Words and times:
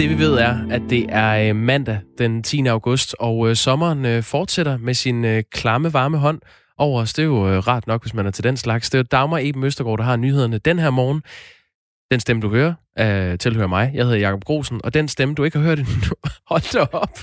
Det 0.00 0.10
vi 0.10 0.18
ved 0.18 0.34
er, 0.34 0.58
at 0.70 0.82
det 0.90 1.06
er 1.08 1.48
øh, 1.48 1.56
mandag 1.56 2.00
den 2.18 2.42
10. 2.42 2.66
august, 2.66 3.16
og 3.18 3.48
øh, 3.48 3.56
sommeren 3.56 4.06
øh, 4.06 4.22
fortsætter 4.22 4.78
med 4.78 4.94
sin 4.94 5.42
klamme 5.52 5.92
varme 5.92 6.18
hånd 6.18 6.40
over 6.78 7.00
os. 7.00 7.12
Det 7.12 7.22
er 7.22 7.26
jo 7.26 7.60
rart 7.60 7.86
nok, 7.86 8.02
hvis 8.02 8.14
man 8.14 8.26
er 8.26 8.30
til 8.30 8.44
den 8.44 8.56
slags. 8.56 8.90
Det 8.90 8.98
er 8.98 9.02
Dagmar 9.02 9.38
Eben 9.42 9.64
Østergaard, 9.64 9.98
der 9.98 10.04
har 10.04 10.16
nyhederne 10.16 10.58
den 10.58 10.78
her 10.78 10.90
morgen. 10.90 11.22
Den 12.10 12.20
stemme, 12.20 12.42
du 12.42 12.48
hører, 12.48 12.74
uh, 13.00 13.38
tilhører 13.38 13.66
mig. 13.66 13.90
Jeg 13.94 14.04
hedder 14.04 14.18
Jakob 14.18 14.44
Grosen, 14.44 14.80
og 14.84 14.94
den 14.94 15.08
stemme, 15.08 15.34
du 15.34 15.44
ikke 15.44 15.58
har 15.58 15.64
hørt 15.64 15.78
endnu, 15.78 15.94
hold 16.50 16.72
da 16.72 16.86
op. 16.92 17.18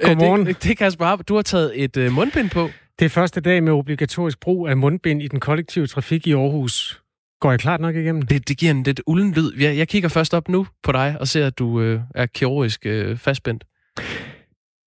Godmorgen. 0.00 0.46
Det, 0.46 0.62
det 0.62 0.70
er 0.70 0.74
Kasper. 0.74 1.16
Du 1.16 1.34
har 1.34 1.42
taget 1.42 1.84
et 1.84 1.96
uh, 1.96 2.12
mundbind 2.12 2.50
på. 2.50 2.68
Det 2.98 3.04
er 3.04 3.08
første 3.08 3.40
dag 3.40 3.62
med 3.62 3.72
obligatorisk 3.72 4.40
brug 4.40 4.68
af 4.68 4.76
mundbind 4.76 5.22
i 5.22 5.28
den 5.28 5.40
kollektive 5.40 5.86
trafik 5.86 6.26
i 6.26 6.32
Aarhus. 6.32 7.02
Går 7.40 7.50
jeg 7.50 7.60
klart 7.60 7.80
nok 7.80 7.96
igennem? 7.96 8.22
Det, 8.22 8.48
det 8.48 8.58
giver 8.58 8.70
en 8.70 8.82
lidt 8.82 9.00
ulden 9.06 9.32
lyd. 9.32 9.52
Jeg, 9.58 9.76
jeg 9.76 9.88
kigger 9.88 10.08
først 10.08 10.34
op 10.34 10.48
nu 10.48 10.66
på 10.82 10.92
dig 10.92 11.16
og 11.20 11.28
ser, 11.28 11.46
at 11.46 11.58
du 11.58 11.80
øh, 11.80 12.00
er 12.14 12.26
kirurgisk 12.26 12.86
øh, 12.86 13.18
fastspændt. 13.18 13.64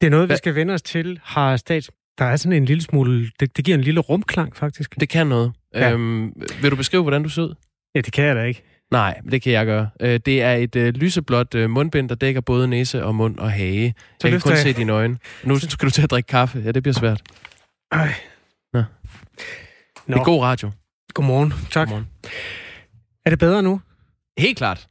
Det 0.02 0.08
er 0.08 0.10
noget, 0.10 0.28
Hva? 0.28 0.34
vi 0.34 0.38
skal 0.38 0.56
vende 0.56 0.74
os 0.74 0.82
til. 0.82 1.20
Har 1.24 1.58
stats... 1.58 1.92
Der 2.18 2.26
er 2.26 2.36
sådan 2.36 2.58
en 2.58 2.66
lille 2.66 2.84
smule... 2.84 3.32
Det, 3.40 3.58
det 3.58 3.66
giver 3.66 3.78
en 3.78 3.84
lille 3.84 4.00
rumklang, 4.00 4.56
faktisk. 4.56 5.00
Det 5.00 5.10
kan 5.10 5.28
noget. 5.28 5.52
Ja. 5.74 5.92
Øhm, 5.92 6.34
vil 6.62 6.72
du 6.72 6.76
beskrive, 6.76 7.02
hvordan 7.02 7.24
du 7.24 7.30
ser 7.30 7.42
ud? 7.42 7.56
Ja, 7.96 8.02
det 8.02 8.14
kan 8.14 8.26
jeg 8.26 8.36
da 8.36 8.44
ikke. 8.44 8.64
Nej, 8.92 9.20
det 9.32 9.42
kan 9.42 9.54
jeg 9.54 9.66
gøre. 9.66 9.90
Øh, 10.00 10.20
det 10.26 10.42
er 10.42 10.54
et 10.54 10.76
øh, 10.76 10.94
lyseblåt 10.94 11.56
øh, 11.56 11.70
mundbind, 11.70 12.10
der 12.10 12.16
dækker 12.16 12.42
både 12.42 12.68
næse 12.68 13.06
og 13.06 13.16
mund 13.16 13.38
og 13.38 13.52
hage. 13.52 13.94
Så 14.20 14.28
jeg 14.28 14.32
kan 14.32 14.42
kun 14.42 14.52
jeg... 14.52 14.60
se 14.60 14.74
dine 14.74 14.92
øjne. 14.92 15.18
Nu 15.44 15.60
skal 15.60 15.86
du 15.86 15.92
til 15.92 16.02
at 16.02 16.12
drikke 16.12 16.28
kaffe. 16.28 16.62
Ja, 16.66 16.72
det 16.72 16.84
bliver 16.84 16.94
svært. 16.94 17.22
Ej. 17.92 18.14
Nå. 18.74 18.80
Nå. 18.80 18.84
Det 20.08 20.20
er 20.20 20.24
god 20.24 20.44
radio. 20.44 20.72
Godmorgen. 21.20 21.54
Tak. 21.72 21.88
Godmorgen. 21.88 22.08
Er 23.26 23.30
det 23.30 23.40
bedre 23.40 23.64
nu? 23.64 23.82
Helt 24.38 24.58
klart. 24.58 24.88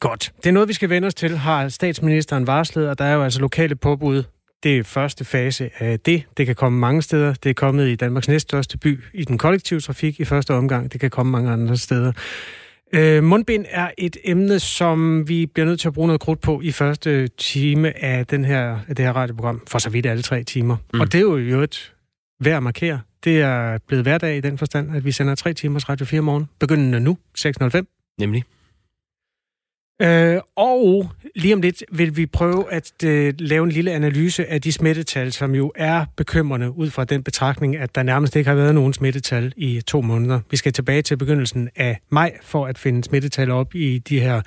Godt. 0.00 0.32
Det 0.36 0.46
er 0.46 0.52
noget, 0.52 0.68
vi 0.68 0.72
skal 0.72 0.90
vende 0.90 1.06
os 1.06 1.14
til, 1.14 1.36
har 1.36 1.68
statsministeren 1.68 2.46
varslet, 2.46 2.88
og 2.88 2.98
der 2.98 3.04
er 3.04 3.14
jo 3.14 3.22
altså 3.22 3.40
lokale 3.40 3.76
påbud. 3.76 4.22
Det 4.62 4.78
er 4.78 4.82
første 4.82 5.24
fase 5.24 5.70
af 5.78 6.00
det. 6.00 6.22
Det 6.36 6.46
kan 6.46 6.54
komme 6.54 6.78
mange 6.78 7.02
steder. 7.02 7.34
Det 7.34 7.50
er 7.50 7.54
kommet 7.54 7.88
i 7.88 7.96
Danmarks 7.96 8.28
næststørste 8.28 8.78
by 8.78 9.00
i 9.14 9.24
den 9.24 9.38
kollektive 9.38 9.80
trafik 9.80 10.20
i 10.20 10.24
første 10.24 10.54
omgang. 10.54 10.92
Det 10.92 11.00
kan 11.00 11.10
komme 11.10 11.32
mange 11.32 11.50
andre 11.50 11.76
steder. 11.76 12.12
Øh, 12.92 13.24
mundbind 13.24 13.64
er 13.68 13.90
et 13.98 14.16
emne, 14.24 14.60
som 14.60 15.28
vi 15.28 15.46
bliver 15.46 15.66
nødt 15.66 15.80
til 15.80 15.88
at 15.88 15.94
bruge 15.94 16.06
noget 16.06 16.20
krudt 16.20 16.40
på 16.40 16.60
i 16.60 16.72
første 16.72 17.28
time 17.28 18.04
af, 18.04 18.26
den 18.26 18.44
her, 18.44 18.78
af 18.88 18.96
det 18.96 19.04
her 19.04 19.12
radioprogram. 19.12 19.62
For 19.66 19.78
så 19.78 19.90
vidt 19.90 20.06
alle 20.06 20.22
tre 20.22 20.44
timer. 20.44 20.76
Mm. 20.94 21.00
Og 21.00 21.12
det 21.12 21.18
er 21.18 21.22
jo 21.22 21.60
et 21.60 21.94
værd 22.40 22.56
at 22.56 22.62
markere. 22.62 23.00
Det 23.24 23.40
er 23.40 23.78
blevet 23.86 24.04
hverdag 24.04 24.36
i 24.36 24.40
den 24.40 24.58
forstand, 24.58 24.96
at 24.96 25.04
vi 25.04 25.12
sender 25.12 25.34
tre 25.34 25.54
timers 25.54 25.88
Radio 25.88 26.06
4 26.06 26.20
morgen, 26.20 26.48
begyndende 26.60 27.00
nu, 27.00 27.18
6.05. 27.38 28.14
Nemlig. 28.18 28.44
Øh, 30.02 30.40
og 30.56 31.10
lige 31.36 31.54
om 31.54 31.60
lidt 31.60 31.84
vil 31.92 32.16
vi 32.16 32.26
prøve 32.26 32.72
at 32.72 33.04
øh, 33.04 33.34
lave 33.38 33.64
en 33.64 33.72
lille 33.72 33.92
analyse 33.92 34.46
af 34.46 34.62
de 34.62 34.72
smittetal, 34.72 35.32
som 35.32 35.54
jo 35.54 35.72
er 35.74 36.04
bekymrende 36.16 36.70
ud 36.78 36.90
fra 36.90 37.04
den 37.04 37.22
betragtning, 37.22 37.76
at 37.76 37.94
der 37.94 38.02
nærmest 38.02 38.36
ikke 38.36 38.48
har 38.48 38.54
været 38.54 38.74
nogen 38.74 38.92
smittetal 38.92 39.52
i 39.56 39.80
to 39.80 40.00
måneder. 40.00 40.40
Vi 40.50 40.56
skal 40.56 40.72
tilbage 40.72 41.02
til 41.02 41.16
begyndelsen 41.16 41.68
af 41.76 41.98
maj 42.10 42.36
for 42.42 42.66
at 42.66 42.78
finde 42.78 43.04
smittetal 43.04 43.50
op 43.50 43.74
i 43.74 43.98
de 43.98 44.20
her, 44.20 44.40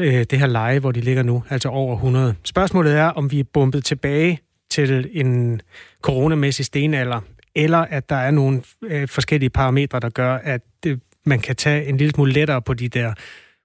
øh, 0.00 0.24
det 0.30 0.38
her 0.38 0.46
leje, 0.46 0.78
hvor 0.78 0.92
de 0.92 1.00
ligger 1.00 1.22
nu, 1.22 1.42
altså 1.50 1.68
over 1.68 1.94
100. 1.94 2.34
Spørgsmålet 2.44 2.94
er, 2.94 3.06
om 3.06 3.30
vi 3.30 3.40
er 3.40 3.44
bumpet 3.52 3.84
tilbage 3.84 4.40
til 4.70 5.10
en 5.12 5.60
coronamæssig 6.02 6.64
stenalder, 6.64 7.20
eller 7.56 7.78
at 7.78 8.08
der 8.08 8.16
er 8.16 8.30
nogle 8.30 8.62
øh, 8.82 9.08
forskellige 9.08 9.50
parametre, 9.50 10.00
der 10.00 10.08
gør, 10.08 10.34
at 10.34 10.60
det, 10.82 11.00
man 11.26 11.40
kan 11.40 11.56
tage 11.56 11.86
en 11.86 11.96
lille 11.96 12.12
smule 12.14 12.32
lettere 12.32 12.62
på 12.62 12.74
de 12.74 12.88
der 12.88 13.14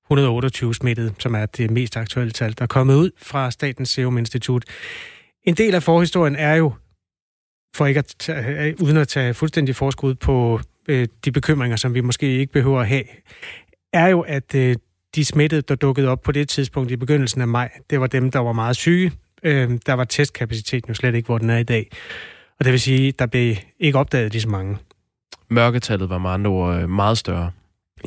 128 0.06 0.74
smittede, 0.74 1.14
som 1.20 1.36
er 1.36 1.46
det 1.46 1.72
mest 1.72 1.98
aktuelle 1.98 2.32
tal, 2.32 2.54
der 2.58 2.64
er 2.64 2.68
kommet 2.68 2.96
ud 2.96 3.12
fra 3.18 3.52
Statens 3.52 3.90
Serum 3.90 4.18
Institut. 4.18 4.64
En 5.44 5.54
del 5.54 5.76
af 5.76 5.84
forhistorien 5.84 6.36
er 6.36 6.56
jo, 6.56 6.74
for 7.76 7.86
ikke 7.86 7.98
at 7.98 8.16
tage, 8.20 8.68
øh, 8.68 8.74
uden 8.82 8.98
at 8.98 9.08
tage 9.08 9.34
fuldstændig 9.34 9.76
forskud 9.76 10.16
på 10.16 10.60
øh, 10.88 11.08
de 11.26 11.32
bekymringer, 11.32 11.78
som 11.78 11.94
vi 11.94 12.02
måske 12.02 12.38
ikke 12.38 12.54
behøver 12.54 12.80
at 12.80 12.88
have, 12.88 13.04
er 13.94 14.08
jo, 14.08 14.22
at 14.22 14.56
øh, 14.56 14.76
de 15.16 15.26
smittede, 15.26 15.62
der 15.62 15.76
dukkede 15.76 16.08
op 16.08 16.22
på 16.22 16.32
det 16.32 16.50
tidspunkt 16.50 16.92
i 16.92 16.96
begyndelsen 16.96 17.42
af 17.42 17.48
maj, 17.48 17.70
det 17.90 18.00
var 18.00 18.08
dem, 18.08 18.32
der 18.32 18.40
var 18.40 18.54
meget 18.54 18.76
syge. 18.76 19.12
Øh, 19.44 19.70
der 19.86 19.94
var 19.94 20.04
testkapaciteten 20.04 20.90
jo 20.90 20.94
slet 20.94 21.16
ikke, 21.16 21.26
hvor 21.26 21.38
den 21.38 21.50
er 21.50 21.58
i 21.58 21.64
dag. 21.64 21.90
Og 22.62 22.66
det 22.66 22.72
vil 22.72 22.82
sige, 22.82 23.12
der 23.12 23.26
blev 23.26 23.56
ikke 23.80 24.00
opdaget 24.00 24.32
lige 24.32 24.42
så 24.42 24.50
mange. 24.50 24.78
Mørketallet 25.50 26.10
var 26.10 26.18
med 26.18 26.30
andre 26.30 26.50
ord 26.50 26.76
øh, 26.76 26.90
meget 26.90 27.18
større. 27.18 27.52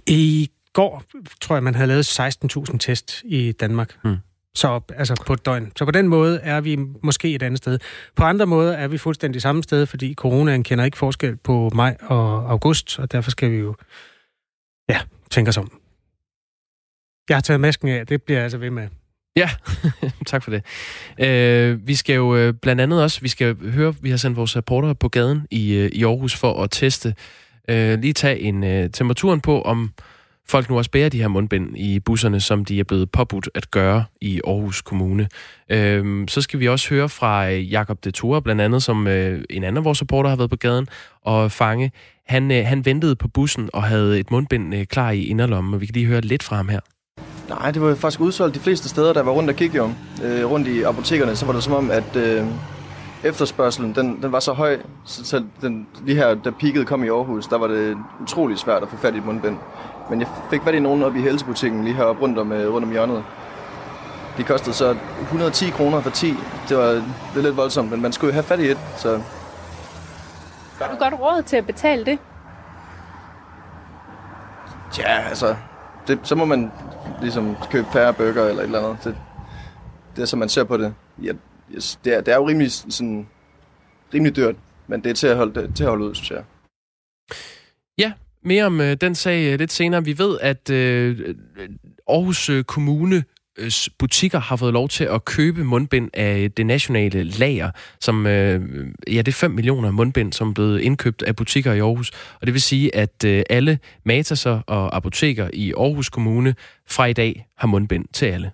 I 0.07 0.51
går, 0.73 1.03
tror 1.41 1.57
jeg, 1.57 1.63
man 1.63 1.75
havde 1.75 1.89
lavet 1.89 2.21
16.000 2.21 2.79
test 2.79 3.23
i 3.25 3.53
Danmark. 3.53 3.97
Hmm. 4.03 4.17
Så 4.55 4.81
altså 4.97 5.23
på 5.27 5.33
et 5.33 5.47
døgn. 5.47 5.73
Så 5.77 5.85
på 5.85 5.91
den 5.91 6.09
måde 6.09 6.41
er 6.41 6.61
vi 6.61 6.79
måske 7.03 7.35
et 7.35 7.43
andet 7.43 7.59
sted. 7.59 7.79
På 8.17 8.25
andre 8.25 8.47
måder 8.47 8.73
er 8.73 8.89
vi 8.89 8.99
fuldstændig 8.99 9.43
samme 9.43 9.63
sted, 9.63 9.87
fordi 9.87 10.15
coronaen 10.15 10.63
kender 10.63 10.85
ikke 10.85 10.99
forskel 10.99 11.37
på 11.37 11.71
maj 11.75 11.97
og 12.01 12.51
august, 12.51 12.99
og 12.99 13.13
derfor 13.13 13.31
skal 13.31 13.51
vi 13.51 13.57
jo 13.57 13.75
ja, 14.89 15.01
tænke 15.31 15.49
os 15.49 15.57
om. 15.57 15.81
Jeg 17.29 17.37
har 17.37 17.43
taget 17.43 17.61
masken 17.61 17.89
af, 17.89 18.07
det 18.07 18.23
bliver 18.23 18.39
jeg 18.39 18.45
altså 18.45 18.59
ved 18.59 18.71
med. 18.71 18.89
Ja, 19.37 19.51
tak 20.27 20.43
for 20.43 20.51
det. 20.51 20.63
Øh, 21.21 21.87
vi 21.87 21.95
skal 21.95 22.15
jo 22.15 22.37
øh, 22.37 22.55
blandt 22.55 22.81
andet 22.83 23.03
også, 23.03 23.21
vi 23.21 23.29
skal 23.29 23.57
høre, 23.71 23.95
vi 24.01 24.11
har 24.11 24.17
sendt 24.17 24.37
vores 24.37 24.57
rapporter 24.57 24.93
på 24.93 25.09
gaden 25.09 25.47
i, 25.51 25.75
øh, 25.75 25.91
i 25.93 26.05
Aarhus 26.05 26.37
for 26.37 26.63
at 26.63 26.71
teste, 26.71 27.15
øh, 27.69 28.01
lige 28.01 28.13
tage 28.13 28.41
en 28.41 28.65
øh, 28.65 28.91
temperaturen 28.91 29.41
på, 29.41 29.63
om 29.63 29.91
folk 30.49 30.71
nu 30.71 30.79
også 30.79 30.91
bærer 30.91 31.09
de 31.09 31.21
her 31.21 31.29
mundbind 31.29 31.77
i 31.77 32.01
busserne, 32.01 32.41
som 32.41 32.65
de 32.65 32.81
er 32.81 32.85
blevet 32.85 33.11
påbudt 33.11 33.49
at 33.55 33.71
gøre 33.71 34.05
i 34.21 34.41
Aarhus 34.47 34.83
Kommune. 34.83 35.29
Øh, 35.69 36.29
så 36.29 36.41
skal 36.41 36.61
vi 36.61 36.69
også 36.69 36.89
høre 36.91 37.09
fra 37.09 37.51
øh, 37.51 37.73
Jakob 37.73 38.05
de 38.05 38.11
Ture, 38.11 38.43
blandt 38.43 38.61
andet, 38.61 38.83
som 38.83 39.07
øh, 39.07 39.45
en 39.51 39.65
anden 39.65 39.77
af 39.77 39.85
vores 39.85 40.03
reporter 40.03 40.31
har 40.31 40.37
været 40.37 40.51
på 40.51 40.57
gaden 40.57 40.89
og 41.23 41.53
fange. 41.53 41.93
Han, 42.27 42.51
øh, 42.51 42.67
han 42.67 42.85
ventede 42.85 43.17
på 43.17 43.29
bussen 43.29 43.71
og 43.73 43.83
havde 43.83 44.21
et 44.21 44.31
mundbind 44.31 44.75
øh, 44.75 44.87
klar 44.87 45.11
i 45.11 45.25
inderlommen, 45.25 45.75
og 45.75 45.81
vi 45.81 45.87
kan 45.87 45.95
lige 45.95 46.07
høre 46.07 46.21
lidt 46.21 46.43
fra 46.43 46.57
ham 46.57 46.69
her. 46.69 46.81
Nej, 47.49 47.71
det 47.71 47.83
var 47.83 47.95
faktisk 47.95 48.21
udsolgt 48.21 48.55
de 48.55 48.61
fleste 48.61 48.89
steder, 48.89 49.13
der 49.13 49.23
var 49.23 49.33
rundt 49.33 49.51
og 49.51 49.57
kigge 49.57 49.83
om. 49.83 49.95
Øh, 50.25 50.51
rundt 50.51 50.69
i 50.69 50.83
apotekerne, 50.83 51.37
så 51.37 51.47
var 51.47 51.53
det 51.53 51.63
som 51.63 51.73
om, 51.73 51.91
at 51.91 52.17
øh, 52.17 52.47
efterspørgselen, 53.25 53.95
den, 53.95 54.23
den 54.23 54.33
var 54.33 54.41
så 54.41 54.53
høj, 54.53 54.79
så, 55.05 55.25
så 55.25 55.45
den, 55.61 55.87
lige 56.05 56.17
her, 56.17 56.35
da 56.35 56.51
peaket 56.51 56.87
kom 56.87 57.05
i 57.05 57.09
Aarhus, 57.09 57.47
der 57.47 57.59
var 57.59 57.67
det 57.67 57.97
utrolig 58.23 58.59
svært 58.59 58.83
at 58.83 58.89
få 58.89 58.97
fat 58.97 59.15
i 59.15 59.19
et 59.19 59.27
mundbind. 59.27 59.57
Men 60.11 60.21
jeg 60.21 60.29
fik 60.51 60.63
fat 60.63 60.75
i 60.75 60.81
nogen 60.81 61.03
oppe 61.03 61.19
i 61.19 61.23
helsebutikken 61.23 61.85
lige 61.85 61.97
heroppe 61.97 62.23
rundt 62.23 62.39
om, 62.39 62.53
øh, 62.53 62.73
rundt 62.73 62.87
om 62.87 62.93
hjørnet. 62.93 63.25
De 64.39 64.45
kostede 64.45 64.75
så 64.75 64.97
110 65.21 65.71
kroner 65.71 66.01
for 66.01 66.11
10. 66.11 66.35
Det 66.69 66.77
var 66.77 66.85
det 66.85 67.05
er 67.37 67.43
lidt 67.43 67.57
voldsomt, 67.57 67.91
men 67.91 68.03
man 68.03 68.13
skulle 68.13 68.29
jo 68.29 68.35
have 68.35 68.43
fat 68.43 68.61
i 68.61 68.71
et, 68.71 68.79
så... 68.97 69.21
Har 70.81 70.91
du 70.93 70.97
godt 70.99 71.15
råd 71.21 71.43
til 71.43 71.57
at 71.57 71.67
betale 71.67 72.05
det? 72.05 72.19
Ja, 74.99 75.29
altså, 75.29 75.57
det, 76.09 76.19
så 76.23 76.35
må 76.35 76.45
man 76.45 76.73
ligesom 77.21 77.57
købe 77.71 77.87
færre 77.93 78.15
bøger 78.15 78.45
eller 78.45 78.63
et 78.63 78.67
eller 78.67 78.81
andet. 78.81 79.05
Det, 79.05 79.17
det 80.17 80.23
er, 80.23 80.27
som 80.27 80.39
man 80.39 80.49
ser 80.49 80.65
på 80.65 80.77
det. 80.77 80.95
Ja, 81.23 81.33
det, 82.05 82.15
er, 82.15 82.21
det 82.21 82.33
er 82.33 82.37
jo 82.37 82.49
rimelig, 82.49 82.73
sådan, 82.73 83.29
rimelig 84.15 84.37
dyrt, 84.37 84.57
men 84.87 85.05
det 85.05 85.11
er 85.11 85.15
til 85.15 85.27
at 85.27 85.37
holde, 85.37 85.61
det, 85.61 85.77
til 85.77 85.85
at 85.85 85.91
holde 85.91 86.05
ud, 86.05 86.15
synes 86.15 86.31
jeg. 86.31 86.45
Ja, 87.99 88.13
mere 88.43 88.65
om 88.65 88.81
øh, 88.81 88.97
den 89.01 89.15
sag 89.15 89.53
øh, 89.53 89.59
lidt 89.59 89.73
senere. 89.73 90.05
Vi 90.05 90.19
ved, 90.19 90.39
at 90.41 90.71
øh, 90.71 91.35
Aarhus 92.09 92.49
øh, 92.49 92.65
Kommune 92.65 93.25
butikker 93.99 94.39
har 94.39 94.57
fået 94.57 94.73
lov 94.73 94.89
til 94.89 95.05
at 95.05 95.25
købe 95.25 95.65
mundbind 95.65 96.11
af 96.15 96.51
det 96.57 96.67
nationale 96.67 97.25
lager, 97.25 97.71
som 98.01 98.27
øh, 98.27 98.61
ja, 99.07 99.19
det 99.19 99.29
er 99.29 99.33
5 99.33 99.51
millioner 99.51 99.91
mundbind, 99.91 100.33
som 100.33 100.49
er 100.49 100.53
blevet 100.53 100.81
indkøbt 100.81 101.23
af 101.23 101.37
butikker 101.37 101.73
i 101.73 101.79
Aarhus. 101.79 102.11
Og 102.41 102.47
det 102.47 102.55
vil 102.55 102.63
sige, 102.63 102.97
at 102.97 103.25
øh, 103.25 103.43
alle 103.51 103.79
matasser 104.05 104.61
og 104.67 104.97
apoteker 104.97 105.51
i 105.53 105.73
Aarhus 105.73 106.09
Kommune 106.09 106.55
fra 106.89 107.05
i 107.07 107.13
dag 107.13 107.47
har 107.59 107.67
mundbind 107.67 108.05
til 108.13 108.27
alle. 108.27 108.51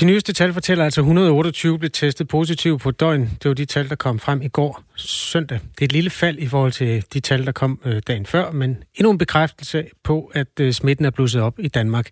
De 0.00 0.04
nyeste 0.04 0.32
tal 0.32 0.52
fortæller 0.52 0.84
altså, 0.84 1.00
at 1.00 1.04
128 1.04 1.78
blev 1.78 1.90
testet 1.90 2.28
positivt 2.28 2.82
på 2.82 2.90
døgn. 2.90 3.30
Det 3.42 3.48
var 3.48 3.54
de 3.54 3.64
tal, 3.64 3.88
der 3.88 3.94
kom 3.94 4.18
frem 4.18 4.42
i 4.42 4.48
går 4.48 4.82
søndag. 4.96 5.58
Det 5.74 5.80
er 5.80 5.84
et 5.84 5.92
lille 5.92 6.10
fald 6.10 6.38
i 6.38 6.46
forhold 6.46 6.72
til 6.72 7.04
de 7.12 7.20
tal, 7.20 7.46
der 7.46 7.52
kom 7.52 7.80
øh, 7.84 8.02
dagen 8.06 8.26
før, 8.26 8.50
men 8.50 8.82
endnu 8.94 9.10
en 9.10 9.18
bekræftelse 9.18 9.84
på, 10.04 10.30
at 10.34 10.60
øh, 10.60 10.72
smitten 10.72 11.04
er 11.04 11.10
blusset 11.10 11.42
op 11.42 11.58
i 11.58 11.68
Danmark. 11.68 12.08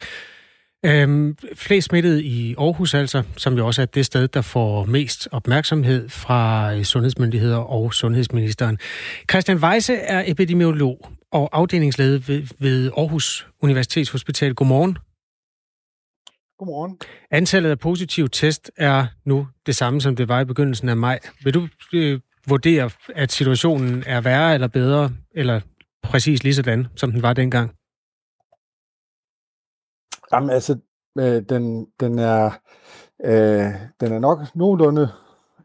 Øhm, 0.84 1.36
flest 1.54 1.86
smittede 1.88 2.24
i 2.24 2.54
Aarhus 2.58 2.94
altså, 2.94 3.22
som 3.36 3.56
jo 3.56 3.66
også 3.66 3.82
er 3.82 3.86
det 3.86 4.06
sted, 4.06 4.28
der 4.28 4.42
får 4.42 4.84
mest 4.84 5.28
opmærksomhed 5.32 6.08
fra 6.08 6.74
øh, 6.74 6.82
sundhedsmyndigheder 6.82 7.56
og 7.56 7.94
sundhedsministeren. 7.94 8.78
Christian 9.30 9.58
Weise 9.58 9.94
er 9.94 10.22
epidemiolog 10.26 11.08
og 11.32 11.48
afdelingsleder 11.52 12.18
ved, 12.18 12.46
ved 12.58 12.90
Aarhus 12.96 13.46
Universitetshospital. 13.60 14.54
Godmorgen. 14.54 14.98
Godmorgen. 16.58 16.98
Antallet 17.30 17.70
af 17.70 17.78
positive 17.78 18.28
test 18.28 18.70
er 18.76 19.06
nu 19.24 19.48
det 19.66 19.76
samme, 19.76 20.00
som 20.00 20.16
det 20.16 20.28
var 20.28 20.40
i 20.40 20.44
begyndelsen 20.44 20.88
af 20.88 20.96
maj. 20.96 21.18
Vil 21.44 21.54
du 21.54 21.68
øh, 21.94 22.20
vurdere, 22.48 22.90
at 23.14 23.32
situationen 23.32 24.04
er 24.06 24.20
værre 24.20 24.54
eller 24.54 24.68
bedre, 24.68 25.10
eller 25.34 25.60
præcis 26.02 26.42
lige 26.42 26.54
sådan, 26.54 26.86
som 26.96 27.12
den 27.12 27.22
var 27.22 27.32
dengang? 27.32 27.74
Jamen 30.32 30.50
altså, 30.50 30.78
øh, 31.18 31.42
den, 31.48 31.86
den, 32.00 32.18
er, 32.18 32.50
øh, 33.24 33.72
den 34.00 34.12
er 34.12 34.18
nok 34.18 34.38
nogenlunde 34.54 35.08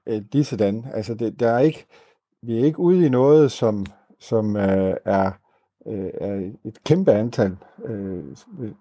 øh, 0.07 0.21
ligesådan. 0.31 0.85
Altså, 0.93 1.13
det, 1.13 1.39
der 1.39 1.51
er 1.51 1.59
ikke, 1.59 1.85
vi 2.41 2.59
er 2.59 2.65
ikke 2.65 2.79
ude 2.79 3.05
i 3.05 3.09
noget, 3.09 3.51
som, 3.51 3.85
som 4.19 4.55
øh, 4.55 4.95
er, 5.05 5.31
øh, 5.87 6.09
er 6.13 6.51
et 6.65 6.83
kæmpe 6.83 7.11
antal. 7.11 7.57
Øh, 7.85 8.23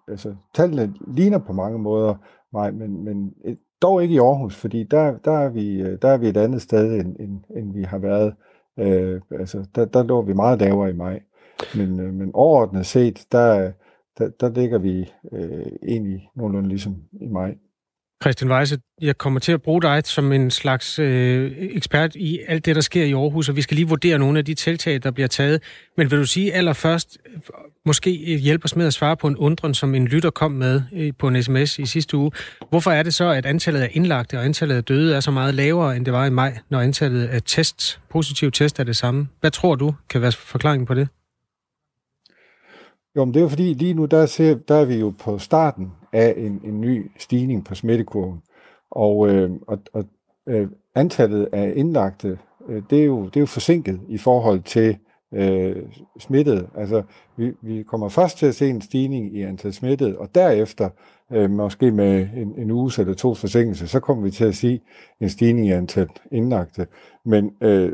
altså, 0.09 0.35
tallene 0.55 0.95
ligner 1.07 1.39
på 1.39 1.53
mange 1.53 1.79
måder 1.79 2.15
mig, 2.53 2.75
men, 2.75 3.05
men 3.05 3.35
øh, 3.45 3.57
dog 3.83 4.03
ikke 4.03 4.15
i 4.15 4.19
Aarhus, 4.19 4.57
fordi 4.57 4.83
der, 4.83 5.19
der, 5.25 5.33
er, 5.33 5.49
vi, 5.49 5.83
øh, 5.83 5.99
der 6.03 6.09
er 6.09 6.17
vi 6.17 6.29
et 6.29 6.37
andet 6.37 6.63
sted, 6.63 7.01
end, 7.01 7.17
end, 7.21 7.41
end 7.57 7.73
vi 7.73 7.83
har 7.83 7.99
været. 7.99 8.35
Øh, 8.79 9.21
altså, 9.31 9.67
der, 9.75 9.85
der 9.85 10.03
lå 10.03 10.23
vi 10.23 10.33
meget 10.33 10.61
lavere 10.61 10.91
i 10.91 10.93
maj. 10.93 11.23
Men, 11.77 12.01
øh, 12.01 12.15
men 12.15 12.31
overordnet 12.35 12.87
set, 12.87 13.27
der, 13.33 13.73
der, 14.19 14.31
der 14.41 14.61
ligger 14.61 14.79
vi 14.79 15.11
øh, 15.33 15.67
egentlig 15.89 16.29
nogenlunde 16.37 16.69
ligesom 16.69 16.97
i 17.13 17.27
maj. 17.27 17.55
Christian 18.23 18.53
Weise, 18.53 18.79
jeg 19.01 19.19
kommer 19.19 19.41
til 19.41 19.53
at 19.53 19.63
bruge 19.63 19.83
dig 19.83 20.03
som 20.05 20.33
en 20.33 20.51
slags 20.51 20.99
øh, 20.99 21.53
ekspert 21.59 22.15
i 22.15 22.41
alt 22.49 22.65
det, 22.67 22.75
der 22.75 22.81
sker 22.81 23.05
i 23.05 23.13
Aarhus, 23.13 23.49
og 23.49 23.57
vi 23.57 23.63
skal 23.63 23.75
lige 23.75 23.89
vurdere 23.89 24.19
nogle 24.19 24.39
af 24.39 24.45
de 24.45 24.55
tiltag, 24.55 25.03
der 25.03 25.11
bliver 25.11 25.27
taget. 25.27 25.63
Men 25.97 26.11
vil 26.11 26.19
du 26.19 26.25
sige 26.25 26.55
allerførst, 26.55 27.19
måske 27.87 28.11
hjælpe 28.39 28.65
os 28.65 28.77
med 28.77 28.87
at 28.87 28.95
svare 28.95 29.17
på 29.17 29.27
en 29.27 29.37
undren, 29.37 29.75
som 29.75 29.95
en 29.95 30.09
lytter 30.09 30.31
kom 30.31 30.53
med 30.53 30.83
øh, 30.93 31.13
på 31.19 31.29
en 31.29 31.43
sms 31.43 31.79
i 31.79 31.87
sidste 31.87 32.17
uge. 32.17 32.31
Hvorfor 32.71 32.91
er 32.91 33.03
det 33.03 33.15
så, 33.15 33.29
at 33.29 33.47
antallet 33.47 33.81
af 33.81 33.91
indlagte 33.93 34.39
og 34.39 34.45
antallet 34.45 34.77
af 34.77 34.85
døde 34.85 35.17
er 35.17 35.21
så 35.21 35.31
meget 35.31 35.55
lavere, 35.55 35.97
end 35.97 36.05
det 36.05 36.13
var 36.13 36.27
i 36.27 36.31
maj, 36.31 36.59
når 36.71 36.81
antallet 36.81 37.27
af 37.27 37.43
tests, 37.43 38.01
positive 38.11 38.51
test 38.51 38.81
er 38.81 38.85
det 38.85 38.97
samme? 38.97 39.29
Hvad 39.41 39.51
tror 39.51 39.75
du 39.75 39.95
kan 40.11 40.23
være 40.23 40.33
forklaringen 40.33 40.87
på 40.87 40.95
det? 40.95 41.09
Jo, 43.17 43.25
men 43.25 43.35
det 43.35 43.41
er 43.41 43.45
jo 43.45 43.49
fordi, 43.49 43.75
lige 43.75 43.95
nu 43.95 44.05
der, 44.05 44.27
ser, 44.27 44.55
der 44.55 44.75
er 44.75 44.85
vi 44.85 44.95
jo 44.95 45.13
på 45.19 45.39
starten 45.39 45.93
af 46.13 46.35
en, 46.37 46.61
en 46.65 46.81
ny 46.81 47.11
stigning 47.19 47.65
på 47.65 47.75
smittekurven. 47.75 48.43
Og, 48.91 49.29
øh, 49.29 49.51
og, 49.67 49.79
og 49.93 50.05
øh, 50.47 50.69
antallet 50.95 51.49
af 51.53 51.73
indlagte, 51.77 52.39
øh, 52.69 52.83
det, 52.91 53.01
er 53.01 53.05
jo, 53.05 53.25
det 53.25 53.37
er 53.37 53.41
jo 53.41 53.47
forsinket 53.47 54.01
i 54.09 54.19
forhold 54.19 54.63
til 54.63 54.97
øh, 55.35 55.77
smittede. 56.19 56.69
Altså, 56.77 57.03
vi, 57.37 57.53
vi 57.63 57.83
kommer 57.83 58.09
først 58.09 58.39
til 58.39 58.47
at 58.47 58.55
se 58.55 58.69
en 58.69 58.81
stigning 58.81 59.37
i 59.37 59.43
antal 59.43 59.73
smittede, 59.73 60.19
og 60.19 60.35
derefter, 60.35 60.89
øh, 61.33 61.51
måske 61.51 61.91
med 61.91 62.29
en, 62.37 62.55
en 62.59 62.71
uge 62.71 62.91
eller 62.99 63.15
to 63.15 63.35
forsinkelse, 63.35 63.89
så 63.89 64.01
kommer 64.01 64.25
vi 64.25 64.31
til 64.31 64.45
at 64.45 64.55
se 64.55 64.81
en 65.21 65.29
stigning 65.29 65.67
i 65.67 65.71
antal 65.71 66.09
indlagte. 66.33 66.87
Men 67.25 67.53
øh, 67.61 67.93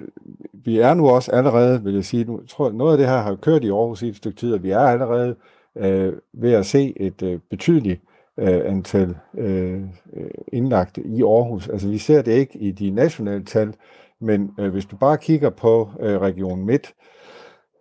vi 0.53 0.79
er 0.79 0.95
nu 0.95 1.09
også 1.09 1.33
allerede, 1.33 1.83
vil 1.83 1.95
jeg 1.95 2.05
sige, 2.05 2.25
nu, 2.25 2.41
tror, 2.49 2.73
noget 2.73 2.93
af 2.93 2.99
det 2.99 3.07
her 3.07 3.23
har 3.23 3.35
kørt 3.35 3.65
i 3.65 3.71
Aarhus 3.71 4.03
i 4.03 4.09
et 4.09 4.17
stykke 4.17 4.39
tid, 4.39 4.55
og 4.55 4.63
vi 4.63 4.71
er 4.71 4.79
allerede 4.79 5.37
øh, 5.79 6.13
ved 6.33 6.53
at 6.53 6.67
se 6.67 6.93
et 6.97 7.23
øh, 7.23 7.39
betydeligt 7.51 8.01
øh, 8.39 8.61
antal 8.65 9.17
øh, 9.39 9.81
øh, 10.13 10.31
indlagte 10.53 11.03
i 11.05 11.23
Aarhus. 11.23 11.69
Altså 11.69 11.89
vi 11.89 11.99
ser 11.99 12.23
det 12.23 12.33
ikke 12.33 12.59
i 12.59 12.71
de 12.71 12.91
nationale 12.91 13.45
tal, 13.45 13.75
men 14.21 14.51
øh, 14.61 14.73
hvis 14.73 14.87
du 14.87 14.97
bare 14.97 15.19
kigger 15.19 15.51
på 15.51 15.91
øh, 16.01 16.21
Region 16.21 16.67
Midt, 16.67 16.95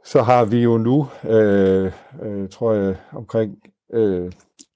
så 0.05 0.21
har 0.21 0.45
vi 0.45 0.57
jo 0.57 0.77
nu, 0.77 1.07
øh, 1.29 1.91
øh, 2.23 2.49
tror 2.49 2.73
jeg, 2.73 2.95
omkring 3.13 3.57
øh, 3.93 4.31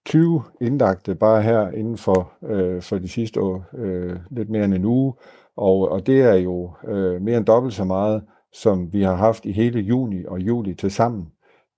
20 0.06 0.44
indlagte 0.62 1.16
bare 1.16 1.42
her 1.42 1.72
inden 1.72 1.98
for, 1.98 2.34
øh, 2.50 2.82
for 2.82 2.98
de 2.98 3.08
sidste 3.08 3.42
år, 3.42 3.66
øh, 3.78 4.16
lidt 4.32 4.50
mere 4.50 4.66
end 4.66 4.74
en 4.74 4.86
uge, 4.86 5.14
og, 5.58 5.92
og 5.92 6.08
det 6.08 6.22
er 6.22 6.34
jo 6.34 6.74
øh, 6.88 7.22
mere 7.22 7.38
end 7.38 7.46
dobbelt 7.46 7.74
så 7.74 7.84
meget, 7.84 8.24
som 8.54 8.94
vi 8.94 9.04
har 9.04 9.16
haft 9.16 9.46
i 9.46 9.52
hele 9.52 9.80
juni 9.80 10.26
og 10.28 10.40
juli 10.40 10.74
til 10.74 10.92
sammen. 10.92 11.26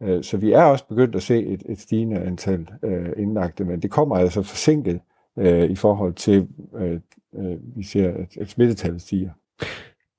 Øh, 0.04 0.24
så 0.24 0.38
vi 0.38 0.52
er 0.52 0.64
også 0.64 0.88
begyndt 0.88 1.16
at 1.16 1.24
se 1.24 1.46
et, 1.46 1.64
et 1.70 1.80
stigende 1.80 2.20
antal 2.20 2.68
øh, 2.84 3.10
indlagte, 3.18 3.66
men 3.66 3.82
det 3.82 3.92
kommer 3.92 4.16
altså 4.16 4.42
forsinket 4.42 5.00
øh, 5.40 5.70
i 5.70 5.76
forhold 5.76 6.14
til, 6.14 6.48
øh, 6.78 7.00
øh, 7.38 7.58
vi 7.76 7.84
ser, 7.84 8.10
at, 8.10 8.38
at 8.42 8.50
smittetallet 8.50 9.02
stiger. 9.02 9.30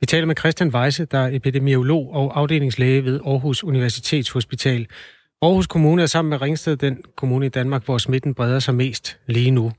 Vi 0.01 0.07
taler 0.07 0.27
med 0.27 0.37
Christian 0.37 0.75
Weisse, 0.75 1.05
der 1.05 1.19
er 1.19 1.37
epidemiolog 1.37 2.11
og 2.13 2.39
afdelingslæge 2.39 3.05
ved 3.05 3.21
Aarhus 3.27 3.65
Universitetshospital. 3.65 4.87
Aarhus 5.43 5.67
Kommune 5.67 6.03
er 6.03 6.07
sammen 6.07 6.31
med 6.31 6.43
Ringsted 6.43 6.77
den 6.77 7.03
kommune 7.17 7.47
i 7.47 7.49
Danmark, 7.49 7.85
hvor 7.85 7.99
smitten 7.99 8.35
breder 8.35 8.59
sig 8.59 8.75
mest 8.75 9.19
lige 9.27 9.51
nu. 9.51 9.73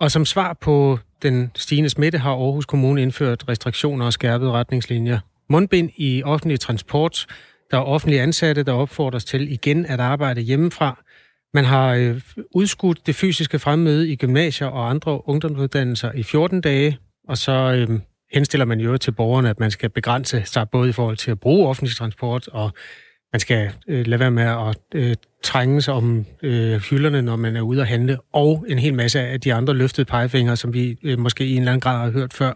Og 0.00 0.10
som 0.10 0.24
svar 0.24 0.52
på 0.52 0.98
den 1.22 1.50
stigende 1.56 1.90
smitte 1.90 2.18
har 2.18 2.30
Aarhus 2.30 2.66
Kommune 2.66 3.02
indført 3.02 3.48
restriktioner 3.48 4.06
og 4.06 4.12
skærpede 4.12 4.50
retningslinjer. 4.50 5.18
Mundbind 5.50 5.90
i 5.96 6.22
offentlig 6.22 6.60
transport. 6.60 7.26
Der 7.70 7.78
er 7.78 7.82
offentlige 7.82 8.22
ansatte, 8.22 8.62
der 8.62 8.72
opfordres 8.72 9.24
til 9.24 9.52
igen 9.52 9.86
at 9.86 10.00
arbejde 10.00 10.40
hjemmefra. 10.40 11.04
Man 11.54 11.64
har 11.64 11.94
øh, 11.94 12.20
udskudt 12.54 13.06
det 13.06 13.14
fysiske 13.14 13.58
fremmøde 13.58 14.08
i 14.08 14.16
gymnasier 14.16 14.66
og 14.68 14.90
andre 14.90 15.28
ungdomsuddannelser 15.28 16.12
i 16.12 16.22
14 16.22 16.60
dage, 16.60 16.98
og 17.28 17.38
så 17.38 17.52
øh, 17.52 18.00
henstiller 18.32 18.64
man 18.64 18.80
jo 18.80 18.96
til 18.96 19.12
borgerne, 19.12 19.50
at 19.50 19.60
man 19.60 19.70
skal 19.70 19.90
begrænse 19.90 20.42
sig 20.44 20.70
både 20.70 20.88
i 20.88 20.92
forhold 20.92 21.16
til 21.16 21.30
at 21.30 21.40
bruge 21.40 21.68
offentlig 21.68 21.96
transport, 21.96 22.48
og 22.48 22.70
man 23.32 23.40
skal 23.40 23.70
øh, 23.88 24.06
lade 24.06 24.20
være 24.20 24.30
med 24.30 24.42
at 24.42 24.78
øh, 24.94 25.16
trænge 25.42 25.82
sig 25.82 25.94
om 25.94 26.26
øh, 26.42 26.76
hylderne, 26.76 27.22
når 27.22 27.36
man 27.36 27.56
er 27.56 27.60
ude 27.60 27.80
at 27.80 27.86
handle, 27.86 28.18
og 28.32 28.64
en 28.68 28.78
hel 28.78 28.94
masse 28.94 29.20
af 29.20 29.40
de 29.40 29.54
andre 29.54 29.74
løftede 29.74 30.04
pegefingre, 30.04 30.56
som 30.56 30.74
vi 30.74 30.98
øh, 31.02 31.18
måske 31.18 31.46
i 31.46 31.52
en 31.52 31.58
eller 31.58 31.72
anden 31.72 31.80
grad 31.80 31.98
har 31.98 32.10
hørt 32.10 32.32
før. 32.32 32.52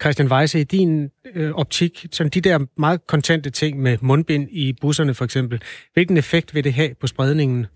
Christian 0.00 0.32
Weisse, 0.32 0.60
i 0.60 0.64
din 0.64 1.10
øh, 1.34 1.52
optik, 1.52 2.06
sådan 2.12 2.30
de 2.30 2.40
der 2.40 2.66
meget 2.76 3.06
kontente 3.06 3.50
ting 3.50 3.78
med 3.78 3.98
mundbind 4.00 4.48
i 4.50 4.72
busserne 4.80 5.14
for 5.14 5.24
eksempel, 5.24 5.62
hvilken 5.94 6.16
effekt 6.16 6.54
vil 6.54 6.64
det 6.64 6.72
have 6.72 6.94
på 7.00 7.06
spredningen? 7.06 7.66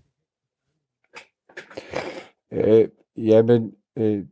Øh, 2.53 2.87
ja, 3.17 3.41
men 3.41 3.71
øh, 3.97 4.23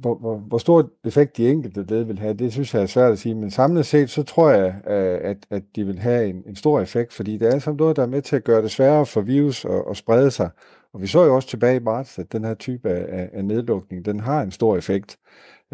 hvor, 0.00 0.14
hvor, 0.14 0.36
hvor 0.36 0.58
stor 0.58 0.90
effekt 1.04 1.36
de 1.36 1.48
enkelte 1.50 1.84
led 1.88 2.02
vil 2.02 2.18
have, 2.18 2.34
det 2.34 2.52
synes 2.52 2.74
jeg 2.74 2.82
er 2.82 2.86
svært 2.86 3.12
at 3.12 3.18
sige, 3.18 3.34
men 3.34 3.50
samlet 3.50 3.86
set, 3.86 4.10
så 4.10 4.22
tror 4.22 4.50
jeg, 4.50 4.74
øh, 4.90 5.30
at, 5.30 5.36
at 5.50 5.62
de 5.76 5.84
vil 5.84 5.98
have 5.98 6.28
en, 6.28 6.42
en 6.46 6.56
stor 6.56 6.80
effekt, 6.80 7.12
fordi 7.12 7.36
det 7.36 7.54
er 7.54 7.58
som 7.58 7.76
noget, 7.76 7.96
der 7.96 8.02
er 8.02 8.06
med 8.06 8.22
til 8.22 8.36
at 8.36 8.44
gøre 8.44 8.62
det 8.62 8.70
sværere 8.70 9.06
for 9.06 9.20
virus 9.20 9.64
at, 9.64 9.82
at 9.90 9.96
sprede 9.96 10.30
sig. 10.30 10.50
Og 10.92 11.02
vi 11.02 11.06
så 11.06 11.24
jo 11.24 11.34
også 11.34 11.48
tilbage 11.48 11.76
i 11.76 11.82
marts, 11.82 12.18
at 12.18 12.32
den 12.32 12.44
her 12.44 12.54
type 12.54 12.88
af, 12.88 13.30
af 13.32 13.44
nedlukning, 13.44 14.04
den 14.04 14.20
har 14.20 14.42
en 14.42 14.50
stor 14.50 14.76
effekt. 14.76 15.16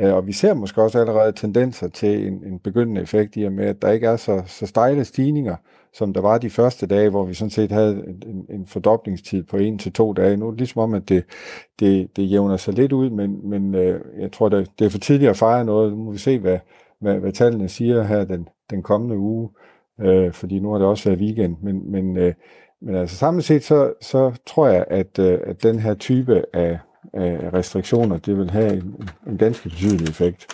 Øh, 0.00 0.14
og 0.14 0.26
vi 0.26 0.32
ser 0.32 0.54
måske 0.54 0.82
også 0.82 1.00
allerede 1.00 1.32
tendenser 1.32 1.88
til 1.88 2.26
en, 2.26 2.44
en 2.44 2.58
begyndende 2.58 3.00
effekt 3.00 3.36
i 3.36 3.42
og 3.42 3.52
med, 3.52 3.64
at 3.66 3.82
der 3.82 3.90
ikke 3.90 4.06
er 4.06 4.16
så, 4.16 4.42
så 4.46 4.66
stejle 4.66 5.04
stigninger, 5.04 5.56
som 5.94 6.12
der 6.12 6.20
var 6.20 6.38
de 6.38 6.50
første 6.50 6.86
dage, 6.86 7.10
hvor 7.10 7.24
vi 7.24 7.34
sådan 7.34 7.50
set 7.50 7.72
havde 7.72 8.04
en, 8.26 8.46
en 8.50 8.66
fordoblingstid 8.66 9.42
på 9.42 9.56
en 9.56 9.78
til 9.78 9.92
to 9.92 10.12
dage. 10.12 10.36
Nu 10.36 10.46
er 10.46 10.50
det 10.50 10.58
ligesom 10.58 10.82
om, 10.82 10.94
at 10.94 11.08
det, 11.08 11.24
det, 11.80 12.16
det 12.16 12.30
jævner 12.30 12.56
sig 12.56 12.74
lidt 12.74 12.92
ud, 12.92 13.10
men, 13.10 13.50
men 13.50 13.74
øh, 13.74 14.00
jeg 14.20 14.32
tror, 14.32 14.48
det, 14.48 14.68
det 14.78 14.84
er 14.84 14.90
for 14.90 14.98
tidligt 14.98 15.30
at 15.30 15.36
fejre 15.36 15.64
noget. 15.64 15.92
Nu 15.92 16.04
må 16.04 16.12
vi 16.12 16.18
se, 16.18 16.38
hvad, 16.38 16.58
hvad, 17.00 17.14
hvad 17.14 17.32
tallene 17.32 17.68
siger 17.68 18.02
her 18.02 18.24
den, 18.24 18.48
den 18.70 18.82
kommende 18.82 19.16
uge, 19.16 19.48
øh, 20.00 20.32
fordi 20.32 20.58
nu 20.58 20.70
har 20.70 20.78
det 20.78 20.86
også 20.86 21.08
været 21.08 21.20
weekend. 21.20 21.56
Men, 21.62 21.90
men, 21.90 22.16
øh, 22.16 22.34
men 22.82 22.94
altså 22.94 23.16
samlet 23.16 23.44
set, 23.44 23.64
så, 23.64 23.92
så 24.00 24.32
tror 24.46 24.68
jeg, 24.68 24.84
at, 24.90 25.18
øh, 25.18 25.38
at 25.46 25.62
den 25.62 25.78
her 25.78 25.94
type 25.94 26.44
af, 26.52 26.78
af 27.14 27.52
restriktioner, 27.52 28.18
det 28.18 28.38
vil 28.38 28.50
have 28.50 28.72
en, 28.72 29.08
en 29.26 29.38
ganske 29.38 29.68
betydelig 29.68 30.08
effekt. 30.08 30.46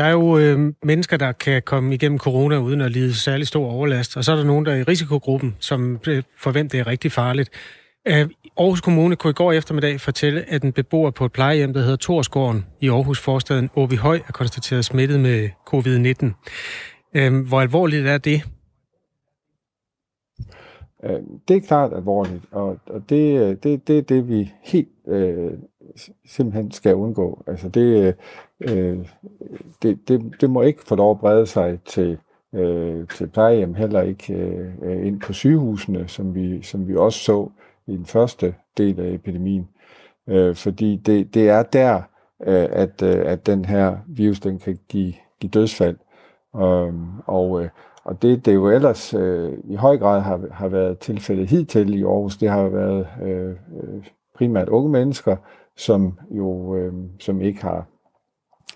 Der 0.00 0.06
er 0.06 0.12
jo 0.12 0.38
øh, 0.38 0.72
mennesker, 0.82 1.16
der 1.16 1.32
kan 1.32 1.62
komme 1.62 1.94
igennem 1.94 2.18
corona 2.18 2.58
uden 2.58 2.80
at 2.80 2.90
lide 2.90 3.14
særlig 3.14 3.46
stor 3.46 3.70
overlast, 3.70 4.16
og 4.16 4.24
så 4.24 4.32
er 4.32 4.36
der 4.36 4.44
nogen, 4.44 4.66
der 4.66 4.72
er 4.72 4.76
i 4.76 4.82
risikogruppen, 4.82 5.56
som 5.58 6.00
øh, 6.08 6.22
forventer, 6.36 6.78
det 6.78 6.86
er 6.86 6.90
rigtig 6.90 7.12
farligt. 7.12 7.50
Øh, 8.08 8.28
Aarhus 8.58 8.80
Kommune 8.80 9.16
kunne 9.16 9.30
i 9.30 9.34
går 9.34 9.52
eftermiddag 9.52 10.00
fortælle, 10.00 10.50
at 10.50 10.62
en 10.62 10.72
beboer 10.72 11.10
på 11.10 11.24
et 11.24 11.32
plejehjem, 11.32 11.72
der 11.72 11.80
hedder 11.80 11.96
Torsgården 11.96 12.66
i 12.80 12.88
Aarhus 12.88 13.20
forstaden 13.20 13.70
Åby 13.76 13.98
Høj, 13.98 14.20
er 14.28 14.32
konstateret 14.32 14.84
smittet 14.84 15.20
med 15.20 15.48
covid-19. 15.74 16.26
Øh, 17.14 17.48
hvor 17.48 17.60
alvorligt 17.60 18.06
er 18.06 18.18
det? 18.18 18.42
Øh, 21.04 21.20
det 21.48 21.56
er 21.56 21.60
klart 21.60 21.92
alvorligt, 21.92 22.44
og, 22.50 22.78
og 22.86 23.02
det, 23.08 23.40
øh, 23.40 23.56
det, 23.62 23.88
det 23.88 23.98
er 23.98 24.02
det, 24.02 24.28
vi 24.28 24.52
helt 24.62 24.88
øh, 25.08 25.50
simpelthen 26.26 26.70
skal 26.70 26.94
undgå. 26.94 27.42
Altså 27.46 27.68
det, 27.68 28.14
øh, 28.60 28.98
det, 29.82 30.08
det, 30.08 30.34
det 30.40 30.50
må 30.50 30.62
ikke 30.62 30.82
få 30.86 30.94
lov 30.94 31.10
at 31.10 31.18
brede 31.18 31.46
sig 31.46 31.78
til, 31.84 32.18
øh, 32.54 33.08
til 33.08 33.26
plejehjem, 33.26 33.74
heller 33.74 34.02
ikke 34.02 34.34
øh, 34.82 35.06
ind 35.06 35.20
på 35.20 35.32
sygehusene, 35.32 36.08
som 36.08 36.34
vi, 36.34 36.62
som 36.62 36.88
vi 36.88 36.96
også 36.96 37.18
så 37.18 37.48
i 37.86 37.96
den 37.96 38.06
første 38.06 38.54
del 38.78 39.00
af 39.00 39.14
epidemien. 39.14 39.68
Øh, 40.28 40.54
fordi 40.54 40.96
det, 40.96 41.34
det 41.34 41.48
er 41.48 41.62
der, 41.62 42.02
øh, 42.46 42.68
at, 42.70 43.02
øh, 43.02 43.22
at 43.26 43.46
den 43.46 43.64
her 43.64 43.96
virus 44.06 44.40
den 44.40 44.58
kan 44.58 44.78
give, 44.88 45.14
give 45.40 45.50
dødsfald. 45.50 45.96
Øh, 46.56 46.94
og, 47.26 47.62
øh, 47.62 47.68
og 48.04 48.22
det, 48.22 48.46
det 48.46 48.54
jo 48.54 48.70
ellers 48.70 49.14
øh, 49.14 49.52
i 49.64 49.74
høj 49.74 49.98
grad 49.98 50.20
har, 50.20 50.40
har 50.52 50.68
været 50.68 50.98
tilfældet 50.98 51.50
hidtil 51.50 51.98
i 51.98 52.02
Aarhus, 52.02 52.36
det 52.36 52.48
har 52.48 52.60
jo 52.60 52.68
været 52.68 53.06
øh, 53.22 53.50
øh 53.50 54.04
primært 54.40 54.68
unge 54.68 54.90
mennesker, 54.90 55.36
som 55.80 56.18
jo 56.30 56.76
øh, 56.76 56.92
som 57.20 57.40
ikke 57.40 57.62
har, 57.62 57.86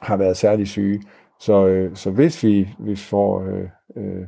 har 0.03 0.17
været 0.17 0.37
særlig 0.37 0.69
syge. 0.69 1.03
Så, 1.41 1.67
øh, 1.67 1.97
så 1.97 2.11
hvis 2.11 2.43
vi, 2.45 2.69
vi 2.79 2.97
får 2.97 3.43
øh, 3.43 3.69
øh, 3.97 4.23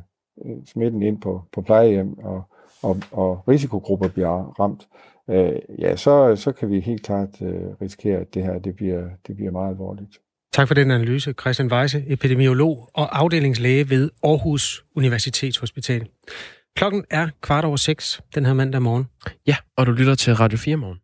smitten 0.65 1.01
ind 1.01 1.21
på, 1.21 1.43
på 1.53 1.61
plejehjem 1.61 2.17
og, 2.17 2.43
og, 2.81 2.97
og 3.11 3.43
risikogrupper 3.47 4.07
bliver 4.07 4.59
ramt, 4.59 4.87
øh, 5.29 5.79
ja, 5.79 5.95
så, 5.95 6.35
så 6.35 6.51
kan 6.51 6.69
vi 6.69 6.79
helt 6.79 7.03
klart 7.03 7.41
øh, 7.41 7.81
risikere, 7.81 8.19
at 8.19 8.33
det 8.33 8.43
her 8.43 8.59
det 8.59 8.75
bliver, 8.75 9.09
det 9.27 9.35
bliver 9.35 9.51
meget 9.51 9.69
alvorligt. 9.69 10.17
Tak 10.53 10.67
for 10.67 10.75
den 10.75 10.91
analyse, 10.91 11.33
Christian 11.41 11.71
Weisse, 11.71 12.03
epidemiolog 12.07 12.89
og 12.93 13.19
afdelingslæge 13.19 13.89
ved 13.89 14.09
Aarhus 14.23 14.85
Universitetshospital. 14.95 16.07
Klokken 16.75 17.05
er 17.09 17.29
kvart 17.41 17.65
over 17.65 17.75
seks 17.75 18.21
den 18.35 18.45
her 18.45 18.53
mandag 18.53 18.81
morgen. 18.81 19.05
Ja, 19.47 19.55
og 19.77 19.85
du 19.85 19.91
lytter 19.91 20.15
til 20.15 20.35
Radio 20.35 20.57
4 20.57 20.75
morgen. 20.75 20.97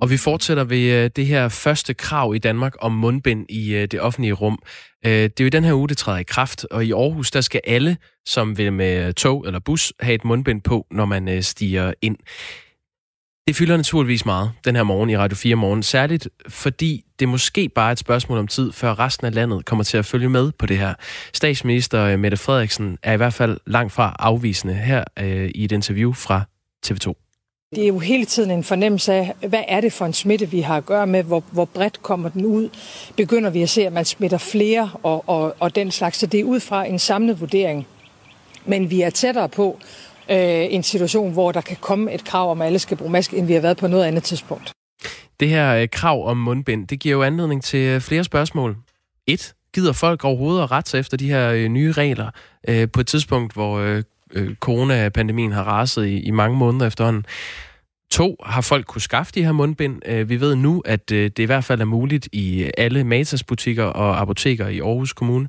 Og 0.00 0.10
vi 0.10 0.16
fortsætter 0.16 0.64
ved 0.64 0.92
øh, 0.92 1.10
det 1.16 1.26
her 1.26 1.48
første 1.48 1.94
krav 1.94 2.34
i 2.34 2.38
Danmark 2.38 2.74
om 2.78 2.92
mundbind 2.92 3.46
i 3.48 3.74
øh, 3.74 3.88
det 3.90 4.00
offentlige 4.00 4.32
rum. 4.32 4.58
Øh, 5.06 5.12
det 5.12 5.40
er 5.40 5.44
jo 5.44 5.46
i 5.46 5.50
den 5.50 5.64
her 5.64 5.74
uge, 5.74 5.88
det 5.88 5.98
træder 5.98 6.18
i 6.18 6.22
kraft, 6.22 6.66
og 6.70 6.84
i 6.84 6.92
Aarhus, 6.92 7.30
der 7.30 7.40
skal 7.40 7.60
alle, 7.64 7.96
som 8.26 8.58
vil 8.58 8.72
med 8.72 9.12
tog 9.12 9.46
eller 9.46 9.60
bus, 9.60 9.92
have 10.00 10.14
et 10.14 10.24
mundbind 10.24 10.62
på, 10.62 10.86
når 10.90 11.04
man 11.04 11.42
stiger 11.42 11.92
ind. 12.02 12.16
Det 13.48 13.56
fylder 13.56 13.76
naturligvis 13.76 14.26
meget 14.26 14.52
den 14.64 14.76
her 14.76 14.82
morgen 14.82 15.10
i 15.10 15.16
Radio 15.16 15.36
4 15.36 15.54
morgen, 15.54 15.82
særligt 15.82 16.28
fordi 16.48 17.04
det 17.18 17.28
måske 17.28 17.68
bare 17.68 17.88
er 17.88 17.92
et 17.92 17.98
spørgsmål 17.98 18.38
om 18.38 18.48
tid, 18.48 18.72
før 18.72 18.98
resten 18.98 19.26
af 19.26 19.34
landet 19.34 19.64
kommer 19.64 19.84
til 19.84 19.98
at 19.98 20.04
følge 20.04 20.28
med 20.28 20.52
på 20.58 20.66
det 20.66 20.78
her. 20.78 20.94
Statsminister 21.32 22.16
Mette 22.16 22.36
Frederiksen 22.36 22.98
er 23.02 23.12
i 23.12 23.16
hvert 23.16 23.34
fald 23.34 23.58
langt 23.66 23.92
fra 23.92 24.16
afvisende 24.18 24.74
her 24.74 25.04
øh, 25.18 25.50
i 25.54 25.64
et 25.64 25.72
interview 25.72 26.12
fra 26.12 26.42
TV2. 26.86 27.25
Det 27.76 27.84
er 27.84 27.88
jo 27.88 27.98
hele 27.98 28.24
tiden 28.24 28.50
en 28.50 28.64
fornemmelse 28.64 29.12
af, 29.12 29.34
hvad 29.48 29.62
er 29.68 29.80
det 29.80 29.92
for 29.92 30.06
en 30.06 30.12
smitte, 30.12 30.50
vi 30.50 30.60
har 30.60 30.76
at 30.76 30.86
gøre 30.86 31.06
med, 31.06 31.22
hvor, 31.22 31.42
hvor 31.50 31.64
bredt 31.64 32.02
kommer 32.02 32.28
den 32.28 32.44
ud. 32.44 32.68
Begynder 33.16 33.50
vi 33.50 33.62
at 33.62 33.68
se, 33.68 33.86
at 33.86 33.92
man 33.92 34.04
smitter 34.04 34.38
flere 34.38 34.90
og, 35.02 35.28
og, 35.28 35.56
og 35.60 35.74
den 35.74 35.90
slags. 35.90 36.18
Så 36.18 36.26
det 36.26 36.40
er 36.40 36.44
ud 36.44 36.60
fra 36.60 36.84
en 36.84 36.98
samlet 36.98 37.40
vurdering. 37.40 37.86
Men 38.64 38.90
vi 38.90 39.00
er 39.00 39.10
tættere 39.10 39.48
på 39.48 39.78
øh, 40.30 40.36
en 40.70 40.82
situation, 40.82 41.32
hvor 41.32 41.52
der 41.52 41.60
kan 41.60 41.76
komme 41.80 42.12
et 42.12 42.24
krav 42.24 42.50
om, 42.50 42.60
at 42.60 42.66
alle 42.66 42.78
skal 42.78 42.96
bruge 42.96 43.10
maske, 43.10 43.36
end 43.36 43.46
vi 43.46 43.52
har 43.52 43.60
været 43.60 43.76
på 43.76 43.86
noget 43.86 44.04
andet 44.04 44.22
tidspunkt. 44.22 44.72
Det 45.40 45.48
her 45.48 45.74
øh, 45.74 45.88
krav 45.88 46.28
om 46.28 46.36
mundbind, 46.36 46.88
det 46.88 47.00
giver 47.00 47.16
jo 47.16 47.22
anledning 47.22 47.64
til 47.64 47.80
øh, 47.80 48.00
flere 48.00 48.24
spørgsmål. 48.24 48.76
Et, 49.26 49.54
gider 49.74 49.92
folk 49.92 50.24
overhovedet 50.24 50.62
at 50.62 50.70
rette 50.70 50.90
sig 50.90 51.00
efter 51.00 51.16
de 51.16 51.30
her 51.30 51.50
øh, 51.50 51.68
nye 51.68 51.92
regler 51.92 52.30
øh, 52.68 52.88
på 52.92 53.00
et 53.00 53.06
tidspunkt, 53.06 53.52
hvor 53.52 53.78
øh, 53.78 54.02
øh, 54.32 54.54
coronapandemien 54.54 55.52
har 55.52 55.62
raset 55.62 56.06
i, 56.06 56.20
i 56.20 56.30
mange 56.30 56.56
måneder 56.56 56.86
efterhånden. 56.86 57.26
To, 58.16 58.36
har 58.44 58.60
folk 58.60 58.86
kunne 58.86 59.00
skaffe 59.00 59.32
de 59.32 59.44
her 59.44 59.52
mundbind? 59.52 60.02
Øh, 60.06 60.28
vi 60.28 60.40
ved 60.40 60.54
nu, 60.54 60.82
at 60.84 61.12
øh, 61.12 61.24
det 61.24 61.38
i 61.38 61.44
hvert 61.44 61.64
fald 61.64 61.80
er 61.80 61.84
muligt 61.84 62.28
i 62.32 62.70
alle 62.78 63.04
Matas-butikker 63.04 63.84
og 63.84 64.20
apoteker 64.20 64.68
i 64.68 64.80
Aarhus 64.80 65.12
Kommune. 65.12 65.48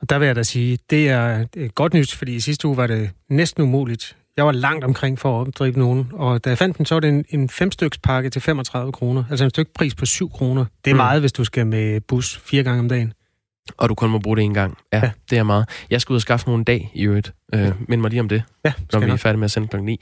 Og 0.00 0.10
der 0.10 0.18
vil 0.18 0.26
jeg 0.26 0.36
da 0.36 0.42
sige, 0.42 0.78
det 0.90 1.08
er 1.08 1.44
godt 1.74 1.94
nyt, 1.94 2.14
fordi 2.14 2.34
i 2.34 2.40
sidste 2.40 2.68
uge 2.68 2.76
var 2.76 2.86
det 2.86 3.10
næsten 3.28 3.62
umuligt. 3.62 4.16
Jeg 4.36 4.46
var 4.46 4.52
langt 4.52 4.84
omkring 4.84 5.18
for 5.18 5.40
at 5.40 5.46
opdrive 5.46 5.78
nogen, 5.78 6.08
og 6.12 6.44
da 6.44 6.50
jeg 6.50 6.58
fandt 6.58 6.78
den, 6.78 6.86
så 6.86 6.94
var 6.94 7.00
det 7.00 7.08
en, 7.08 7.24
en 7.28 7.48
femstykspakke 7.48 8.30
til 8.30 8.42
35 8.42 8.92
kroner. 8.92 9.24
Altså 9.30 9.44
en 9.44 9.50
stykke 9.50 9.72
pris 9.72 9.94
på 9.94 10.06
7 10.06 10.30
kroner. 10.30 10.64
Det 10.84 10.90
er 10.90 10.94
mm. 10.94 10.96
meget, 10.96 11.20
hvis 11.20 11.32
du 11.32 11.44
skal 11.44 11.66
med 11.66 12.00
bus 12.00 12.38
fire 12.44 12.62
gange 12.62 12.80
om 12.80 12.88
dagen. 12.88 13.12
Og 13.76 13.88
du 13.88 13.94
kun 13.94 14.10
må 14.10 14.18
bruge 14.18 14.36
det 14.36 14.42
en 14.42 14.54
gang. 14.54 14.78
Ja, 14.92 14.98
ja. 14.98 15.10
det 15.30 15.38
er 15.38 15.42
meget. 15.42 15.68
Jeg 15.90 16.00
skal 16.00 16.12
ud 16.12 16.16
og 16.16 16.22
skaffe 16.22 16.46
nogle 16.46 16.64
dag 16.64 16.90
i 16.94 17.02
øvrigt. 17.02 17.32
Øh, 17.54 17.60
ja. 17.60 17.72
Mind 17.88 18.00
mig 18.00 18.10
lige 18.10 18.20
om 18.20 18.28
det, 18.28 18.42
ja, 18.64 18.72
når 18.92 19.00
vi 19.00 19.10
er 19.10 19.16
færdige 19.16 19.38
med 19.38 19.44
at 19.44 19.50
sende 19.50 19.68
klokken 19.68 19.86
9. 19.86 20.00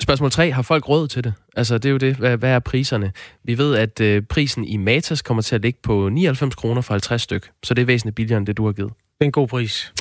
Spørgsmål 0.00 0.30
3. 0.30 0.50
Har 0.52 0.62
folk 0.62 0.88
råd 0.88 1.08
til 1.08 1.24
det? 1.24 1.34
Altså, 1.56 1.78
det 1.78 1.88
er 1.88 1.90
jo 1.92 1.96
det. 1.98 2.16
Hvad, 2.16 2.36
hvad 2.36 2.50
er 2.50 2.58
priserne? 2.58 3.12
Vi 3.44 3.58
ved, 3.58 3.76
at 3.76 4.00
øh, 4.00 4.22
prisen 4.22 4.64
i 4.64 4.76
Matas 4.76 5.22
kommer 5.22 5.42
til 5.42 5.54
at 5.54 5.62
ligge 5.62 5.78
på 5.82 6.08
99 6.08 6.54
kroner 6.54 6.80
for 6.80 6.94
50 6.94 7.22
styk. 7.22 7.50
Så 7.62 7.74
det 7.74 7.82
er 7.82 7.86
væsentligt 7.86 8.14
billigere 8.14 8.38
end 8.38 8.46
det, 8.46 8.56
du 8.56 8.66
har 8.66 8.72
givet. 8.72 8.92
Det 8.92 9.20
er 9.20 9.24
en 9.24 9.32
god 9.32 9.48
pris. 9.48 9.92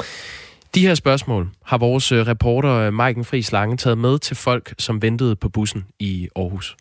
De 0.75 0.87
her 0.87 0.95
spørgsmål 0.95 1.49
har 1.65 1.77
vores 1.77 2.11
øh, 2.11 2.27
reporter 2.27 2.73
øh, 2.73 2.93
Maiken 2.93 3.25
Friis 3.25 3.51
Lange 3.51 3.77
taget 3.77 3.97
med 3.97 4.19
til 4.19 4.35
folk, 4.35 4.73
som 4.79 5.01
ventede 5.01 5.35
på 5.35 5.49
bussen 5.49 5.85
i 5.99 6.29
Aarhus. 6.35 6.77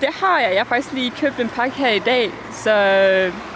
Det 0.00 0.08
har 0.12 0.40
jeg. 0.40 0.50
Jeg 0.50 0.60
har 0.60 0.64
faktisk 0.64 0.94
lige 0.94 1.10
købt 1.10 1.40
en 1.40 1.48
pakke 1.48 1.76
her 1.76 1.90
i 1.90 1.98
dag, 1.98 2.30
så 2.64 2.70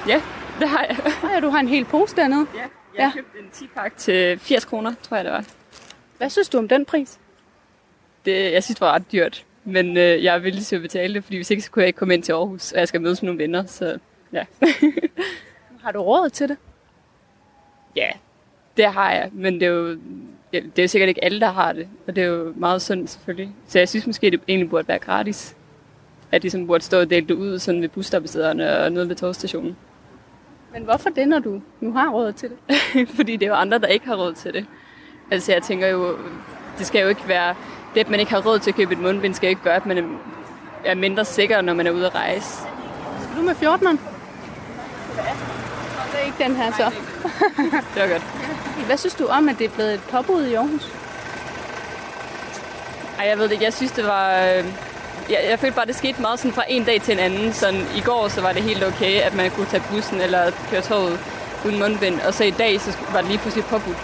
ja, 0.08 0.22
det 0.60 0.68
har 0.68 0.86
jeg. 0.88 0.96
Ja, 1.34 1.40
du 1.40 1.48
har 1.50 1.60
en 1.60 1.68
hel 1.68 1.84
pose 1.84 2.16
dernede. 2.16 2.46
Ja, 2.54 2.60
jeg 2.60 2.68
har 2.96 3.02
ja. 3.04 3.12
købt 3.14 3.32
en 3.40 3.66
10-pakke 3.66 3.96
til 3.96 4.38
80 4.38 4.64
kroner, 4.64 4.94
tror 5.02 5.16
jeg 5.16 5.24
det 5.24 5.32
var. 5.32 5.44
Hvad 6.18 6.30
synes 6.30 6.48
du 6.48 6.58
om 6.58 6.68
den 6.68 6.84
pris? 6.84 7.18
Det, 8.28 8.52
jeg 8.52 8.64
synes, 8.64 8.74
det 8.76 8.80
var 8.80 8.92
ret 8.92 9.12
dyrt. 9.12 9.44
Men 9.64 9.96
øh, 9.96 10.24
jeg 10.24 10.34
er 10.34 10.38
villig 10.38 10.66
til 10.66 10.76
at 10.76 10.82
betale 10.82 11.14
det, 11.14 11.24
fordi 11.24 11.36
hvis 11.36 11.50
ikke, 11.50 11.62
så 11.62 11.70
kunne 11.70 11.80
jeg 11.82 11.86
ikke 11.86 11.98
komme 11.98 12.14
ind 12.14 12.22
til 12.22 12.32
Aarhus, 12.32 12.72
og 12.72 12.78
jeg 12.78 12.88
skal 12.88 13.00
mødes 13.00 13.22
med 13.22 13.26
nogle 13.26 13.42
venner, 13.42 13.66
så 13.66 13.98
ja. 14.32 14.44
har 15.84 15.92
du 15.92 16.00
råd 16.00 16.30
til 16.30 16.48
det? 16.48 16.56
Ja, 17.96 18.10
det 18.76 18.84
har 18.84 19.12
jeg, 19.12 19.30
men 19.32 19.54
det 19.54 19.62
er 19.62 19.70
jo 19.70 19.98
det 20.52 20.78
er 20.78 20.82
jo 20.82 20.88
sikkert 20.88 21.08
ikke 21.08 21.24
alle, 21.24 21.40
der 21.40 21.50
har 21.50 21.72
det, 21.72 21.88
og 22.06 22.16
det 22.16 22.24
er 22.24 22.28
jo 22.28 22.52
meget 22.56 22.82
sundt 22.82 23.10
selvfølgelig. 23.10 23.54
Så 23.66 23.78
jeg 23.78 23.88
synes 23.88 24.06
måske, 24.06 24.30
det 24.30 24.40
egentlig 24.48 24.70
burde 24.70 24.88
være 24.88 24.98
gratis. 24.98 25.56
At 26.32 26.42
de 26.42 26.50
sådan 26.50 26.66
burde 26.66 26.84
stå 26.84 27.00
og 27.00 27.10
dele 27.10 27.26
det 27.26 27.34
ud 27.34 27.58
sådan 27.58 27.82
ved 27.82 27.88
busstoppestederne 27.88 28.78
og 28.78 28.92
noget 28.92 29.08
ved 29.08 29.16
togstationen. 29.16 29.76
Men 30.72 30.82
hvorfor 30.82 31.10
det, 31.10 31.28
når 31.28 31.38
du 31.38 31.62
nu 31.80 31.92
har 31.92 32.10
råd 32.10 32.32
til 32.32 32.50
det? 32.50 33.08
Fordi 33.16 33.36
det 33.36 33.42
er 33.46 33.50
jo 33.50 33.54
andre, 33.54 33.78
der 33.78 33.86
ikke 33.86 34.06
har 34.06 34.16
råd 34.16 34.34
til 34.34 34.52
det. 34.52 34.66
Altså 35.30 35.52
jeg 35.52 35.62
tænker 35.62 35.86
jo, 35.86 36.16
det 36.78 36.86
skal 36.86 37.02
jo 37.02 37.08
ikke 37.08 37.28
være, 37.28 37.54
det 37.94 38.00
at 38.00 38.10
man 38.10 38.20
ikke 38.20 38.32
har 38.32 38.40
råd 38.46 38.58
til 38.58 38.70
at 38.70 38.76
købe 38.76 38.92
et 38.92 38.98
mundbind, 38.98 39.34
skal 39.34 39.48
ikke 39.48 39.62
gøre, 39.62 39.76
at 39.76 39.86
man 39.86 40.18
er 40.84 40.94
mindre 40.94 41.24
sikker, 41.24 41.60
når 41.60 41.74
man 41.74 41.86
er 41.86 41.90
ude 41.90 42.06
at 42.06 42.14
rejse. 42.14 42.46
Skal 43.22 43.36
du 43.36 43.42
med 43.42 43.54
14'eren? 43.54 43.98
Det 46.12 46.20
er 46.20 46.24
ikke 46.26 46.44
den 46.44 46.56
her 46.56 46.72
så. 46.72 46.90
det 47.94 48.02
var 48.02 48.08
godt. 48.08 48.22
Hvad 48.86 48.96
synes 48.96 49.14
du 49.14 49.26
om, 49.26 49.48
at 49.48 49.58
det 49.58 49.64
er 49.64 49.70
blevet 49.70 49.94
et 49.94 50.00
påbud 50.10 50.44
i 50.44 50.54
Aarhus? 50.54 50.92
Ej, 53.18 53.26
jeg 53.28 53.38
ved 53.38 53.44
det 53.44 53.52
ikke. 53.52 53.64
Jeg 53.64 53.72
synes, 53.72 53.92
det 53.92 54.04
var... 54.04 54.30
Øh, 54.34 54.64
jeg, 55.30 55.46
jeg 55.50 55.58
følte 55.58 55.76
bare, 55.76 55.86
det 55.86 55.96
skete 55.96 56.20
meget 56.20 56.38
sådan 56.38 56.52
fra 56.52 56.64
en 56.68 56.84
dag 56.84 57.02
til 57.02 57.14
en 57.14 57.18
anden. 57.18 57.52
Sådan, 57.52 57.80
I 57.96 58.00
går 58.00 58.28
så 58.28 58.40
var 58.40 58.52
det 58.52 58.62
helt 58.62 58.84
okay, 58.84 59.20
at 59.20 59.34
man 59.34 59.50
kunne 59.50 59.66
tage 59.66 59.82
bussen 59.90 60.20
eller 60.20 60.50
køre 60.70 60.82
toget 60.82 61.20
uden 61.64 61.78
mundbind. 61.78 62.20
Og 62.20 62.34
så 62.34 62.44
i 62.44 62.50
dag, 62.50 62.80
så 62.80 62.98
var 63.12 63.20
det 63.20 63.28
lige 63.28 63.38
pludselig 63.38 63.64
påbudt. 63.64 63.98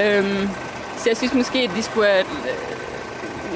Øhm, 0.00 0.48
så 0.96 1.08
jeg 1.10 1.16
synes 1.16 1.34
måske, 1.34 1.58
at 1.58 1.70
de 1.76 1.82
skulle 1.82 2.08
have 2.08 2.24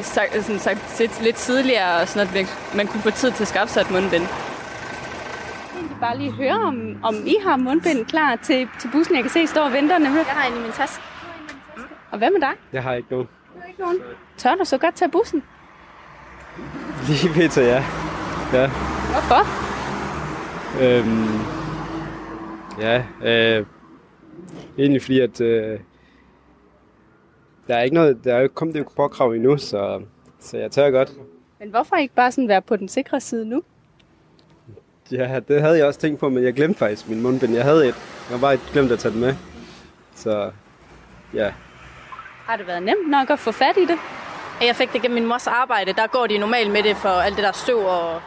sagt, 0.05 0.45
sådan 0.45 0.59
sagt, 0.59 1.21
lidt 1.23 1.37
tidligere, 1.37 2.07
sådan 2.07 2.29
at 2.29 2.47
man 2.75 2.87
kunne 2.87 3.03
få 3.03 3.11
tid 3.11 3.31
til 3.33 3.45
at 3.45 3.49
skaffe 3.49 3.75
sig 3.75 3.81
et 3.81 3.91
mundbind 3.91 4.27
bare 6.01 6.19
lige 6.19 6.33
høre, 6.33 6.59
om, 6.71 6.97
om 7.03 7.15
I 7.27 7.37
har 7.47 7.57
mundbind 7.57 8.07
klar 8.07 8.37
til, 8.37 8.69
til 8.81 8.89
bussen. 8.93 9.15
Jeg 9.15 9.23
kan 9.23 9.31
se, 9.31 9.43
I 9.43 9.47
står 9.47 9.65
og 9.65 9.73
venter 9.73 9.99
nemlig. 9.99 10.25
Jeg 10.27 10.35
har 10.35 10.49
en 10.53 10.59
i 10.59 10.63
min 10.63 10.73
taske. 10.73 11.03
Og 12.11 12.19
hvad 12.19 12.31
med 12.31 12.41
dig? 12.41 12.53
Jeg 12.73 12.83
har 12.83 12.95
ikke 12.95 13.09
nogen. 13.11 13.27
Du 13.55 13.61
har 13.61 13.69
ikke 13.69 13.81
nogen? 13.81 13.99
Tør 14.37 14.55
du 14.55 14.65
så 14.65 14.79
godt 14.79 14.95
tage 14.95 15.11
bussen? 15.11 15.43
Lige 17.09 17.29
pt. 17.29 17.57
ja. 17.57 17.85
ja. 18.53 18.71
Hvorfor? 19.13 19.43
Øhm, 20.83 21.41
ja, 22.81 23.05
øh, 23.23 23.67
egentlig 24.79 25.03
fordi, 25.03 25.21
at 25.21 25.41
øh, 25.41 25.79
der 27.69 27.77
er 27.77 27.83
ikke 27.83 27.95
noget, 27.95 28.25
der 28.25 28.33
er 28.33 28.37
jo 28.37 28.43
ikke 28.43 28.55
kommet 28.55 28.77
det 28.77 28.87
påkrav 28.97 29.31
endnu, 29.31 29.59
så, 29.59 30.03
så 30.41 30.57
jeg 30.57 30.71
tør 30.71 30.91
godt. 30.91 31.13
Men 31.61 31.71
hvorfor 31.71 31.97
ikke 31.97 32.15
bare 32.15 32.33
sådan 32.33 32.49
være 32.49 32.63
på 32.63 32.77
den 32.77 32.89
sikre 32.89 33.21
side 33.21 33.47
nu? 33.47 33.63
Ja, 35.13 35.41
det 35.49 35.61
havde 35.61 35.79
jeg 35.79 35.87
også 35.87 36.01
tænkt 36.01 36.21
på, 36.21 36.29
men 36.29 36.45
jeg 36.45 36.55
glemte 36.55 36.79
faktisk 36.79 37.09
min 37.09 37.23
mundbind. 37.23 37.55
Jeg 37.55 37.65
havde 37.65 37.89
et. 37.89 37.95
Jeg 38.31 38.39
har 38.39 38.41
bare 38.41 38.59
glemt 38.73 38.93
at 38.93 38.99
tage 38.99 39.13
det 39.13 39.21
med. 39.21 39.35
Så 40.15 40.51
ja. 41.35 41.53
Har 42.47 42.57
det 42.57 42.67
været 42.67 42.83
nemt 42.83 43.11
nok 43.11 43.31
at 43.31 43.39
få 43.39 43.53
fat 43.53 43.77
i 43.77 43.87
det? 43.87 43.99
Jeg 44.63 44.77
fik 44.77 44.93
det 44.93 45.03
gennem 45.03 45.15
min 45.21 45.29
mors 45.29 45.47
arbejde. 45.47 45.93
Der 45.93 46.07
går 46.07 46.27
de 46.27 46.39
normalt 46.39 46.71
med 46.71 46.83
det 46.83 46.97
for 46.97 47.09
alt 47.09 47.37
det 47.37 47.45
der 47.45 47.53
støv 47.53 47.79
og 47.79 48.21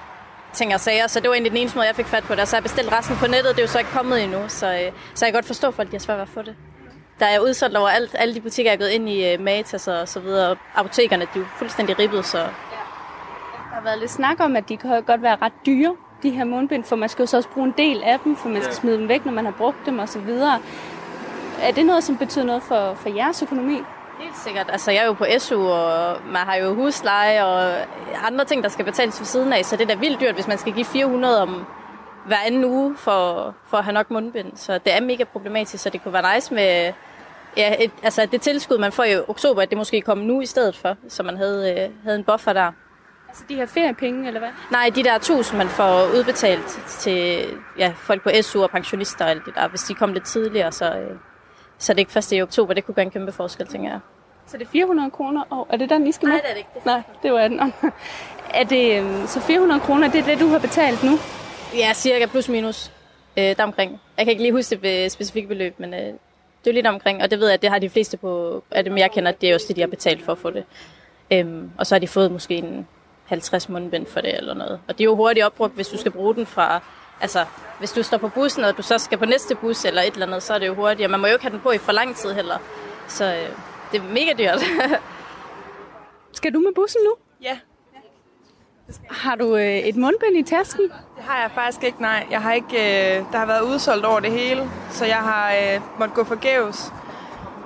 ting 0.54 0.74
og 0.74 0.80
sager. 0.80 1.08
Så 1.08 1.20
det 1.20 1.30
var 1.30 1.34
egentlig 1.34 1.52
den 1.52 1.60
eneste 1.60 1.78
måde, 1.78 1.88
jeg 1.88 1.96
fik 1.96 2.06
fat 2.06 2.24
på 2.24 2.36
det. 2.36 2.48
Så 2.48 2.56
jeg 2.56 2.64
bestilte 2.64 2.98
resten 2.98 3.16
på 3.16 3.28
nettet. 3.28 3.56
Det 3.56 3.60
er 3.60 3.64
jo 3.64 3.68
så 3.68 3.80
ikke 3.80 3.92
kommet 3.92 4.24
endnu. 4.24 4.40
Så, 4.48 4.66
øh, 4.66 4.92
så 5.14 5.26
jeg 5.26 5.32
kan 5.32 5.38
godt 5.38 5.46
forstå, 5.46 5.68
at 5.68 5.74
folk 5.74 5.92
har 5.92 6.00
svært 6.00 6.18
ved 6.18 6.22
at 6.22 6.30
få 6.30 6.42
det. 6.42 6.56
Der 7.20 7.26
er 7.26 7.40
udsolgt 7.40 7.78
over 7.78 7.90
alt. 7.90 8.16
Alle 8.20 8.34
de 8.34 8.42
butikker, 8.42 8.72
jeg 8.72 8.76
er 8.76 8.80
gået 8.80 8.90
ind 8.90 9.10
i, 9.10 9.34
uh, 9.34 9.42
Matas 9.42 9.88
og 9.88 10.08
så 10.08 10.20
videre. 10.20 10.56
Apotekerne, 10.76 11.26
de 11.26 11.30
er 11.36 11.40
jo 11.40 11.46
fuldstændig 11.58 12.00
ribbet, 12.00 12.26
så... 12.26 12.38
Der 12.38 13.74
har 13.74 13.82
været 13.84 14.00
lidt 14.00 14.12
snak 14.12 14.40
om, 14.40 14.56
at 14.56 14.70
de 14.70 14.78
kan 14.78 15.04
godt 15.04 15.22
være 15.22 15.38
ret 15.42 15.54
dyre 15.66 15.96
de 16.24 16.30
her 16.30 16.44
mundbind, 16.44 16.84
for 16.84 16.96
man 16.96 17.10
skal 17.10 17.24
jo 17.24 17.28
så 17.28 17.38
også 17.38 17.50
bruge 17.50 17.68
en 17.68 17.74
del 17.78 18.04
af 18.04 18.20
dem, 18.20 18.36
for 18.36 18.50
man 18.50 18.62
skal 18.62 18.76
smide 18.76 18.98
dem 18.98 19.08
væk, 19.08 19.26
når 19.26 19.32
man 19.32 19.46
har 19.46 19.52
brugt 19.52 19.78
dem 19.86 20.00
osv. 20.00 20.30
Er 21.62 21.72
det 21.76 21.86
noget, 21.86 22.04
som 22.04 22.18
betyder 22.18 22.46
noget 22.46 22.64
for, 22.64 22.94
for 22.94 23.10
jeres 23.10 23.44
økonomi? 23.44 23.82
Helt 24.20 24.38
sikkert. 24.38 24.70
Altså, 24.72 24.92
jeg 24.92 25.02
er 25.02 25.06
jo 25.06 25.14
på 25.14 25.26
SU, 25.38 25.68
og 25.68 26.18
man 26.26 26.42
har 26.42 26.56
jo 26.56 26.74
husleje 26.74 27.46
og 27.46 27.86
andre 28.28 28.46
ting, 28.46 28.64
der 28.64 28.70
skal 28.70 28.86
betales 28.86 29.18
for 29.18 29.26
siden 29.26 29.54
af, 29.54 29.66
så 29.66 29.76
det 29.76 29.84
er 29.84 29.96
da 29.96 30.00
vildt 30.00 30.22
dyrt, 30.22 30.34
hvis 30.34 30.48
man 30.48 30.58
skal 30.58 30.74
give 30.74 30.86
400 30.86 31.42
om 31.42 31.66
hver 32.26 32.38
anden 32.46 32.66
uge 32.66 32.98
for, 32.98 33.54
for 33.66 33.78
at 33.78 33.84
have 33.84 33.94
nok 33.94 34.12
mundbind. 34.12 34.52
Så 34.56 34.74
det 34.74 34.96
er 34.96 35.02
mega 35.02 35.24
problematisk, 35.24 35.84
så 35.84 35.90
det 35.90 36.04
kunne 36.04 36.14
være 36.14 36.36
nice 36.36 36.54
med 36.54 36.94
ja, 37.58 37.76
et, 37.84 37.92
altså 38.04 38.28
det 38.32 38.42
tilskud, 38.42 38.78
man 38.78 38.92
får 38.92 39.04
i 39.04 39.18
oktober, 39.28 39.62
at 39.62 39.70
det 39.70 39.78
måske 39.78 40.02
kommer 40.02 40.26
nu 40.26 40.42
i 40.42 40.46
stedet 40.46 40.76
for, 40.76 40.96
så 41.08 41.24
man 41.24 41.38
havde, 41.38 41.72
øh, 41.72 42.04
havde 42.04 42.18
en 42.18 42.24
buffer 42.24 42.54
der. 42.54 42.72
Altså 43.30 43.44
de 43.50 43.56
her 43.56 43.66
feriepenge, 43.66 44.28
eller 44.28 44.40
hvad? 44.40 44.50
Nej, 44.72 44.92
de 44.96 45.04
der 45.04 45.18
tusind, 45.18 45.58
man 45.58 45.68
får 45.68 46.06
udbetalt 46.18 46.68
til 46.88 47.46
ja, 47.78 47.94
folk 47.96 48.24
på 48.24 48.30
SU 48.42 48.64
og 48.64 48.70
pensionister 48.70 49.26
og 49.26 49.32
alt 49.32 49.46
det 49.46 49.56
der. 49.56 49.68
Hvis 49.68 49.82
de 49.82 49.94
kom 49.94 50.14
lidt 50.14 50.26
tidligere, 50.26 50.72
så, 50.72 50.86
øh, 50.86 51.18
så 51.78 51.94
det 51.94 52.00
ikke 52.00 52.12
først 52.12 52.32
i 52.32 52.42
oktober, 52.42 52.74
det 52.74 52.86
kunne 52.86 52.96
gøre 52.96 53.06
en 53.06 53.12
kæmpe 53.12 53.32
forskel, 53.32 53.68
tænker 53.68 53.90
jeg. 53.90 54.00
Så 54.48 54.58
det 54.58 54.66
er 54.66 54.70
400 54.70 55.12
kroner, 55.12 55.44
og 55.50 55.68
er 55.70 55.78
det 55.78 55.90
den, 55.90 56.08
I 56.08 56.12
skal 56.12 56.28
med? 56.28 56.34
Nej, 56.34 56.42
det 56.42 56.50
er 56.50 56.54
det 56.54 56.58
ikke. 56.58 56.70
Det 56.76 56.86
Nej, 56.86 57.02
det 57.24 57.32
var 57.34 57.48
den. 57.48 57.74
er 58.62 58.64
det, 58.64 59.00
øhm, 59.00 59.28
så 59.28 59.42
400 59.42 59.82
kroner, 59.82 60.12
det 60.12 60.20
er 60.20 60.26
det, 60.26 60.40
du 60.40 60.48
har 60.48 60.60
betalt 60.60 61.04
nu? 61.04 61.18
Ja, 61.76 61.94
cirka 61.94 62.26
plus 62.26 62.50
minus 62.50 62.92
øh, 63.38 63.44
deromkring. 63.44 64.02
Jeg 64.18 64.26
kan 64.26 64.32
ikke 64.32 64.44
lige 64.44 64.52
huske 64.52 64.76
det 64.76 65.12
specifikke 65.12 65.48
beløb, 65.48 65.80
men 65.80 65.94
øh, 65.94 66.14
det 66.68 66.72
er 66.72 66.76
lidt 66.76 66.88
omkring, 66.88 67.24
og 67.24 67.32
det 67.32 67.40
ved 67.40 67.48
jeg, 67.48 67.54
at 67.54 67.62
det 67.62 67.70
har 67.70 67.80
de 67.80 67.90
fleste 67.90 68.18
på, 68.18 68.64
af 68.72 68.84
dem 68.84 68.98
jeg 68.98 69.12
kender, 69.12 69.32
det 69.32 69.50
er 69.50 69.54
også 69.54 69.66
det, 69.68 69.76
de 69.76 69.82
har 69.82 69.88
betalt 69.88 70.26
for 70.26 70.32
at 70.32 70.38
få 70.38 70.52
det. 70.52 70.64
Øhm, 71.32 71.72
og 71.78 71.88
så 71.88 71.96
har 71.96 72.00
de 72.00 72.08
fået 72.08 72.32
måske 72.32 72.56
en 72.56 72.88
50 73.26 73.70
mundbind 73.70 74.06
for 74.06 74.22
det 74.22 74.38
eller 74.38 74.54
noget. 74.54 74.80
Og 74.88 74.98
det 74.98 75.02
er 75.02 75.06
jo 75.06 75.16
hurtigt 75.16 75.46
opbrugt, 75.46 75.76
hvis 75.76 75.88
du 75.88 75.98
skal 75.98 76.12
bruge 76.12 76.36
den 76.36 76.46
fra, 76.46 76.82
altså 77.22 77.46
hvis 77.80 77.92
du 77.92 78.04
står 78.04 78.18
på 78.18 78.30
bussen, 78.30 78.64
og 78.64 78.78
du 78.78 78.82
så 78.82 78.98
skal 78.98 79.18
på 79.18 79.26
næste 79.26 79.56
bus 79.56 79.86
eller 79.86 80.02
et 80.02 80.14
eller 80.14 80.26
andet, 80.28 80.44
så 80.44 80.54
er 80.54 80.60
det 80.60 80.68
jo 80.68 80.74
hurtigt. 80.74 81.06
Og 81.06 81.12
man 81.12 81.20
må 81.20 81.28
jo 81.28 81.34
ikke 81.34 81.44
have 81.44 81.52
den 81.52 81.60
på 81.60 81.72
i 81.72 81.78
for 81.78 81.92
lang 81.92 82.16
tid 82.16 82.34
heller. 82.34 82.58
Så 83.08 83.26
øh, 83.26 83.50
det 83.92 84.00
er 84.00 84.04
mega 84.04 84.34
dyrt. 84.38 84.64
skal 86.38 86.54
du 86.54 86.60
med 86.60 86.74
bussen 86.76 87.02
nu? 87.04 87.16
Ja. 87.42 87.58
Har 89.10 89.36
du 89.36 89.56
øh, 89.56 89.78
et 89.78 89.96
mundbind 89.96 90.38
i 90.38 90.44
tasken? 90.44 90.84
Det 90.84 91.24
har 91.24 91.42
jeg 91.42 91.52
faktisk 91.52 91.84
ikke, 91.84 92.02
nej. 92.02 92.28
Jeg 92.32 92.42
har 92.42 92.54
ikke, 92.54 92.68
øh, 92.78 93.24
der 93.32 93.38
har 93.38 93.46
været 93.46 93.62
udsolgt 93.62 94.06
over 94.06 94.20
det 94.20 94.32
hele, 94.32 94.70
så 94.90 95.06
jeg 95.06 95.18
har 95.18 95.52
øh, 95.52 95.82
måttet 96.00 96.16
gå 96.16 96.24
forgæves. 96.24 96.94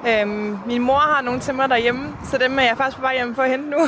Øhm, 0.07 0.57
min 0.65 0.81
mor 0.81 0.97
har 0.97 1.21
nogle 1.21 1.39
til 1.39 1.55
mig 1.55 1.69
derhjemme, 1.69 2.17
så 2.31 2.37
dem 2.37 2.59
er 2.59 2.63
jeg 2.63 2.77
faktisk 2.77 2.97
på 2.97 3.01
vej 3.01 3.15
hjem 3.15 3.35
for 3.35 3.43
at 3.43 3.49
hente 3.49 3.69
nu. 3.69 3.77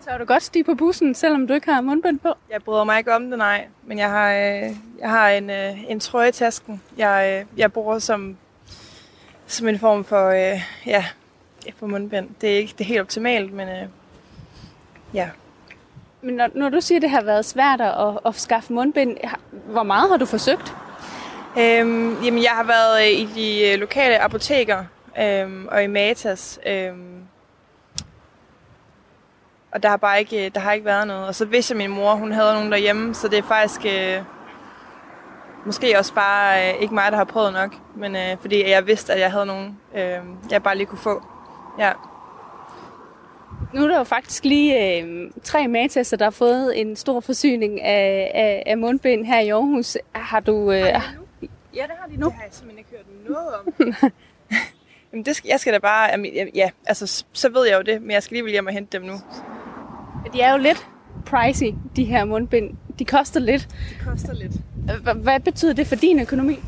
Så 0.00 0.10
er 0.10 0.18
du 0.18 0.24
godt 0.24 0.42
stige 0.42 0.64
på 0.64 0.74
bussen, 0.74 1.14
selvom 1.14 1.46
du 1.46 1.54
ikke 1.54 1.72
har 1.72 1.80
mundbind 1.80 2.18
på? 2.18 2.34
Jeg 2.50 2.62
bryder 2.62 2.84
mig 2.84 2.98
ikke 2.98 3.14
om 3.14 3.30
det, 3.30 3.38
nej. 3.38 3.66
Men 3.86 3.98
jeg 3.98 4.10
har, 4.10 4.32
øh, 4.32 4.76
jeg 4.98 5.10
har 5.10 5.28
en, 5.28 5.50
øh, 5.50 5.90
en 5.90 6.00
trøje 6.00 6.28
i 6.28 6.32
tasken. 6.32 6.82
Jeg, 6.96 7.46
øh, 7.52 7.58
jeg 7.60 7.72
bruger 7.72 7.98
som, 7.98 8.36
som 9.46 9.68
en 9.68 9.78
form 9.78 10.04
for, 10.04 10.28
øh, 10.28 10.60
ja, 10.86 11.04
for 11.76 11.86
mundbind. 11.86 12.28
Det 12.40 12.52
er 12.52 12.56
ikke 12.56 12.74
det 12.78 12.84
er 12.84 12.88
helt 12.88 13.00
optimalt, 13.00 13.52
men 13.52 13.68
øh, 13.68 13.88
ja. 15.14 15.28
Men 16.24 16.34
når, 16.34 16.48
når 16.54 16.68
du 16.68 16.80
siger, 16.80 16.98
at 16.98 17.02
det 17.02 17.10
har 17.10 17.22
været 17.22 17.44
svært 17.44 17.80
at, 17.80 18.18
at 18.26 18.34
skaffe 18.34 18.72
mundbind, 18.72 19.16
hvor 19.66 19.82
meget 19.82 20.10
har 20.10 20.16
du 20.16 20.26
forsøgt? 20.26 20.74
Øhm, 21.58 22.22
jamen, 22.22 22.42
jeg 22.42 22.50
har 22.50 22.64
været 22.64 23.02
øh, 23.02 23.20
i 23.20 23.28
de 23.34 23.72
øh, 23.72 23.80
lokale 23.80 24.22
apoteker 24.22 24.84
øhm, 25.20 25.68
og 25.70 25.84
i 25.84 25.86
Matas. 25.86 26.60
Øhm, 26.66 27.22
og 29.72 29.82
der 29.82 29.88
har 29.88 29.96
bare 29.96 30.18
ikke, 30.18 30.46
øh, 30.46 30.50
der 30.54 30.60
har 30.60 30.72
ikke 30.72 30.84
været 30.84 31.06
noget. 31.06 31.26
Og 31.26 31.34
så 31.34 31.44
vidste 31.44 31.74
min 31.74 31.90
mor, 31.90 32.14
hun 32.14 32.32
havde 32.32 32.54
nogen 32.54 32.72
derhjemme, 32.72 33.14
så 33.14 33.28
det 33.28 33.38
er 33.38 33.42
faktisk 33.42 33.80
øh, 33.86 34.22
måske 35.64 35.98
også 35.98 36.14
bare 36.14 36.68
øh, 36.68 36.80
ikke 36.80 36.94
mig, 36.94 37.12
der 37.12 37.18
har 37.18 37.24
prøvet 37.24 37.52
nok. 37.52 37.74
Men 37.94 38.16
øh, 38.16 38.36
fordi 38.40 38.70
jeg 38.70 38.86
vidste, 38.86 39.12
at 39.12 39.20
jeg 39.20 39.32
havde 39.32 39.46
nogen, 39.46 39.78
øh, 39.94 40.18
jeg 40.50 40.62
bare 40.62 40.76
lige 40.76 40.86
kunne 40.86 40.98
få. 40.98 41.22
Ja. 41.78 41.92
Nu 43.74 43.84
er 43.84 43.88
der 43.88 43.98
jo 43.98 44.04
faktisk 44.04 44.44
lige 44.44 45.00
øh, 45.02 45.30
tre 45.42 45.64
Matas'er, 45.64 46.16
der 46.16 46.24
har 46.24 46.30
fået 46.30 46.80
en 46.80 46.96
stor 46.96 47.20
forsyning 47.20 47.82
af, 47.82 48.30
af, 48.34 48.62
af 48.66 48.78
mundbind 48.78 49.26
her 49.26 49.40
i 49.40 49.48
Aarhus. 49.48 49.96
Har 50.12 50.40
du... 50.40 50.72
Øh, 50.72 50.84
har 50.84 51.14
Ja, 51.76 51.82
det 51.82 51.92
har 52.00 52.08
de 52.08 52.16
nu. 52.16 52.26
Det 52.26 52.34
har 52.34 52.42
jeg 52.42 52.52
simpelthen 52.52 52.78
ikke 52.78 52.90
hørt 52.90 53.30
noget 53.30 53.48
om. 53.54 54.12
Jamen, 55.12 55.24
det 55.24 55.36
skal, 55.36 55.48
jeg 55.48 55.60
skal 55.60 55.72
da 55.72 55.78
bare... 55.78 56.10
Ja, 56.54 56.70
altså, 56.86 57.24
så 57.32 57.48
ved 57.48 57.66
jeg 57.68 57.76
jo 57.76 57.82
det, 57.82 58.02
men 58.02 58.10
jeg 58.10 58.22
skal 58.22 58.36
lige 58.36 58.50
hjem 58.50 58.66
og 58.66 58.72
hente 58.72 58.98
dem 58.98 59.06
nu. 59.06 59.14
De 60.32 60.40
er 60.40 60.52
jo 60.52 60.58
lidt 60.58 60.86
pricey, 61.26 61.74
de 61.96 62.04
her 62.04 62.24
mundbind. 62.24 62.76
De 62.98 63.04
koster 63.04 63.40
lidt. 63.40 63.68
De 63.90 64.04
koster 64.10 64.34
lidt. 64.34 64.52
Hvad 65.22 65.40
betyder 65.40 65.72
det 65.72 65.86
for 65.86 65.94
din 65.94 66.20
økonomi? 66.20 66.58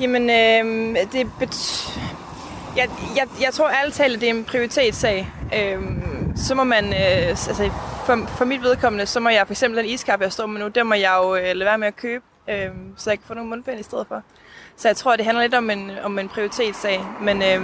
Jamen, 0.00 0.22
øh, 0.22 0.96
det 1.12 1.26
betyder... 1.38 2.23
Jeg, 2.76 2.90
jeg, 3.16 3.28
jeg 3.40 3.52
tror 3.52 3.70
ærligt 3.70 3.96
talt, 3.96 4.14
at 4.14 4.20
det 4.20 4.28
er 4.28 4.34
en 4.34 4.44
prioritetssag. 4.44 5.32
Øh, 5.56 5.82
så 6.36 6.54
må 6.54 6.64
man, 6.64 6.84
øh, 6.84 7.28
altså 7.28 7.70
for, 8.06 8.26
for 8.26 8.44
mit 8.44 8.62
vedkommende, 8.62 9.06
så 9.06 9.20
må 9.20 9.28
jeg 9.28 9.46
for 9.46 9.52
eksempel 9.52 9.78
den 9.78 9.90
iskaffe, 9.90 10.24
jeg 10.24 10.32
står 10.32 10.46
med 10.46 10.60
nu, 10.60 10.68
der 10.68 10.82
må 10.82 10.94
jeg 10.94 11.18
jo 11.22 11.34
øh, 11.36 11.42
lade 11.42 11.64
være 11.64 11.78
med 11.78 11.86
at 11.86 11.96
købe, 11.96 12.24
øh, 12.50 12.68
så 12.96 13.10
jeg 13.10 13.18
kan 13.18 13.26
få 13.26 13.34
nogle 13.34 13.50
mundbind 13.50 13.80
i 13.80 13.82
stedet 13.82 14.06
for. 14.08 14.22
Så 14.76 14.88
jeg 14.88 14.96
tror, 14.96 15.16
det 15.16 15.24
handler 15.24 15.42
lidt 15.42 15.54
om 15.54 15.70
en, 15.70 15.90
om 16.02 16.18
en 16.18 16.28
prioritetssag. 16.28 17.04
Men, 17.20 17.42
øh, 17.42 17.62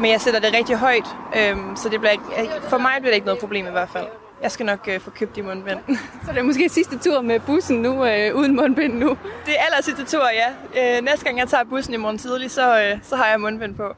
men 0.00 0.10
jeg 0.10 0.20
sætter 0.20 0.40
det 0.40 0.54
rigtig 0.54 0.76
højt, 0.76 1.06
øh, 1.36 1.56
så 1.76 1.88
det 1.88 2.00
bliver 2.00 2.12
ikke, 2.12 2.24
for 2.68 2.78
mig 2.78 2.92
bliver 2.98 3.10
det 3.10 3.14
ikke 3.14 3.26
noget 3.26 3.40
problem 3.40 3.66
i 3.66 3.70
hvert 3.70 3.90
fald. 3.90 4.06
Jeg 4.42 4.52
skal 4.52 4.66
nok 4.66 4.88
øh, 4.88 5.00
få 5.00 5.10
købt 5.10 5.36
de 5.36 5.42
mundbind. 5.42 5.78
Så 6.26 6.32
det 6.32 6.38
er 6.38 6.42
måske 6.42 6.68
sidste 6.68 6.98
tur 6.98 7.20
med 7.20 7.40
bussen 7.40 7.82
nu, 7.82 8.04
øh, 8.06 8.34
uden 8.34 8.56
mundbind 8.56 8.94
nu? 8.94 9.08
Det 9.46 9.54
er 9.58 9.64
aller 9.64 9.82
sidste 9.82 10.04
tur, 10.04 10.24
ja. 10.24 10.96
Øh, 10.96 11.04
næste 11.04 11.24
gang 11.24 11.38
jeg 11.38 11.48
tager 11.48 11.64
bussen 11.64 11.94
i 11.94 11.96
morgen 11.96 12.18
tidlig, 12.18 12.50
så, 12.50 12.82
øh, 12.82 12.98
så 13.02 13.16
har 13.16 13.26
jeg 13.26 13.40
mundbind 13.40 13.74
på. 13.74 13.94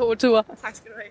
God 0.00 0.16
tur. 0.16 0.46
Tak 0.62 0.74
skal 0.76 0.90
du 0.90 0.96
have. 0.96 1.10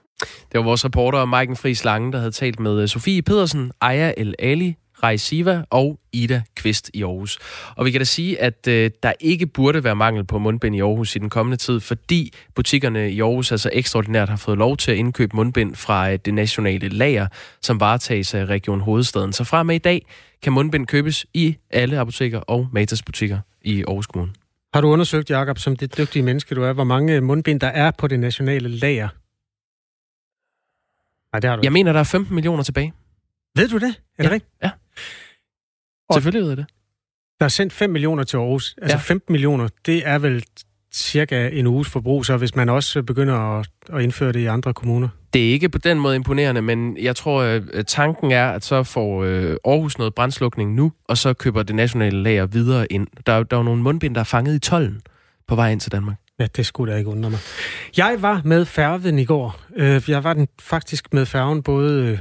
Det 0.52 0.58
var 0.58 0.62
vores 0.62 0.86
reporter 0.86 1.26
Maiken 1.26 1.56
Friis 1.56 1.84
Lange, 1.84 2.12
der 2.12 2.18
havde 2.18 2.32
talt 2.32 2.60
med 2.60 2.88
Sofie 2.88 3.22
Pedersen, 3.22 3.72
Aya 3.82 4.14
El 4.18 4.36
Ali, 4.40 4.76
Rej 5.04 5.18
Siva 5.18 5.64
og 5.70 6.00
Ida 6.14 6.42
Kvist 6.56 6.92
i 6.94 7.04
Aarhus. 7.04 7.40
Og 7.76 7.86
vi 7.86 7.92
kan 7.92 8.02
da 8.02 8.06
sige, 8.06 8.42
at 8.42 8.68
øh, 8.68 8.92
der 9.04 9.14
ikke 9.20 9.48
burde 9.48 9.84
være 9.84 9.96
mangel 9.96 10.24
på 10.24 10.40
mundbind 10.40 10.76
i 10.76 10.80
Aarhus 10.80 11.16
i 11.16 11.20
den 11.20 11.30
kommende 11.30 11.58
tid, 11.58 11.80
fordi 11.80 12.34
butikkerne 12.56 13.12
i 13.12 13.22
Aarhus 13.22 13.52
altså 13.52 13.70
ekstraordinært 13.74 14.30
har 14.30 14.38
fået 14.38 14.58
lov 14.58 14.78
til 14.78 14.92
at 14.92 14.98
indkøbe 14.98 15.36
mundbind 15.36 15.76
fra 15.76 16.12
øh, 16.12 16.20
det 16.26 16.34
nationale 16.34 16.88
lager, 16.90 17.28
som 17.62 17.80
varetages 17.80 18.34
af 18.34 18.46
Region 18.46 18.80
Hovedstaden. 18.80 19.34
Så 19.34 19.44
fra 19.44 19.64
med 19.64 19.76
i 19.76 19.80
dag 19.80 20.06
kan 20.44 20.54
mundbind 20.54 20.88
købes 20.88 21.26
i 21.34 21.58
alle 21.70 22.00
apoteker 22.00 22.40
og 22.40 22.68
Matas 22.74 23.04
butikker 23.04 23.40
i 23.62 23.84
Aarhus 23.88 24.08
Kommune. 24.08 24.34
Har 24.74 24.82
du 24.82 24.88
undersøgt, 24.88 25.30
Jakob, 25.30 25.58
som 25.60 25.76
det 25.76 25.98
dygtige 25.98 26.24
menneske 26.24 26.56
du 26.56 26.64
er, 26.64 26.74
hvor 26.74 26.84
mange 26.84 27.22
mundbind 27.22 27.60
der 27.60 27.68
er 27.68 27.92
på 27.92 28.08
det 28.08 28.20
nationale 28.20 28.70
lager? 28.70 29.10
Nej, 31.34 31.40
det 31.40 31.50
har 31.50 31.56
du 31.58 31.62
Jeg 31.64 31.72
mener, 31.72 31.94
der 31.94 32.00
er 32.00 32.04
15 32.04 32.36
millioner 32.36 32.64
tilbage. 32.64 32.94
Ved 33.56 33.68
du 33.68 33.78
det? 33.78 33.90
Er 33.90 33.94
ja. 34.20 34.24
det 34.24 34.32
rigtigt? 34.32 34.54
Ja. 34.64 34.72
Selvfølgelig 36.14 36.42
ved 36.42 36.50
jeg 36.50 36.58
det. 36.58 36.66
Der 37.40 37.46
er 37.46 37.50
sendt 37.50 37.74
5 37.74 37.90
millioner 37.90 38.24
til 38.24 38.38
Aarhus. 38.38 38.76
Altså 38.82 38.98
ja. 38.98 39.02
15 39.02 39.32
millioner, 39.32 39.68
det 39.86 40.08
er 40.08 40.20
vel 40.20 40.46
cirka 40.94 41.50
en 41.50 41.68
uges 41.68 41.90
forbrug, 41.90 42.26
så 42.26 42.38
hvis 42.38 42.56
man 42.56 42.70
også 42.70 43.04
begynder 43.04 43.36
at, 43.36 43.70
at 43.94 44.02
indføre 44.02 44.32
det 44.32 44.40
i 44.40 44.46
andre 44.46 44.74
kommuner? 44.74 45.10
Det 45.34 45.48
er 45.48 45.52
ikke 45.52 45.70
på 45.70 45.78
den 45.78 46.00
måde 46.00 46.16
imponerende, 46.16 46.62
men 46.62 46.98
jeg 46.98 47.16
tror, 47.16 47.42
at 47.74 47.88
tanken 47.88 48.32
er, 48.32 48.50
at 48.52 48.66
så 48.66 48.84
får 48.84 49.24
øh, 49.24 49.56
Aarhus 49.66 49.98
noget 49.98 50.16
brændslukning 50.16 50.76
nu, 50.76 50.92
og 51.08 51.18
så 51.18 51.34
køber 51.34 51.64
det 51.64 51.76
nationale 51.76 52.24
lager 52.24 52.46
videre 52.46 52.92
ind. 52.92 53.08
Der, 53.26 53.44
der 53.44 53.56
er 53.56 53.60
jo 53.60 53.64
nogle 53.64 53.84
mundbind, 53.84 54.16
der 54.16 54.22
er 54.22 54.26
fanget 54.26 54.56
i 54.56 54.60
tollen 54.60 55.02
på 55.48 55.56
vej 55.56 55.72
ind 55.72 55.80
til 55.80 55.92
Danmark. 55.92 56.16
Ja, 56.40 56.48
det 56.56 56.66
skulle 56.66 56.94
da 56.94 56.98
ikke 56.98 57.10
undre 57.10 57.30
mig. 57.30 57.40
Jeg 57.98 58.18
var 58.20 58.42
med 58.46 58.66
færgen 58.66 59.20
i 59.20 59.26
går. 59.26 59.60
Øh, 59.76 60.02
jeg 60.08 60.24
var 60.24 60.34
den 60.34 60.48
faktisk 60.60 61.14
med 61.14 61.26
færgen 61.26 61.64
både 61.64 62.06
øh, 62.06 62.20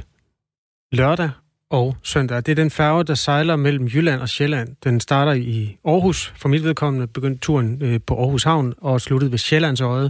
lørdag 0.91 1.29
og 1.69 1.97
søndag. 2.03 2.37
Det 2.37 2.49
er 2.49 2.55
den 2.55 2.71
færge, 2.71 3.03
der 3.03 3.15
sejler 3.15 3.55
mellem 3.55 3.85
Jylland 3.85 4.21
og 4.21 4.29
Sjælland. 4.29 4.75
Den 4.83 4.99
starter 4.99 5.33
i 5.33 5.77
Aarhus. 5.85 6.33
For 6.37 6.49
mit 6.49 6.63
vedkommende 6.63 7.07
begyndte 7.07 7.39
turen 7.39 8.01
på 8.07 8.19
Aarhus 8.19 8.43
Havn 8.43 8.73
og 8.77 9.01
sluttede 9.01 9.31
ved 9.31 9.37
Sjællands 9.37 9.81
Øje. 9.81 10.09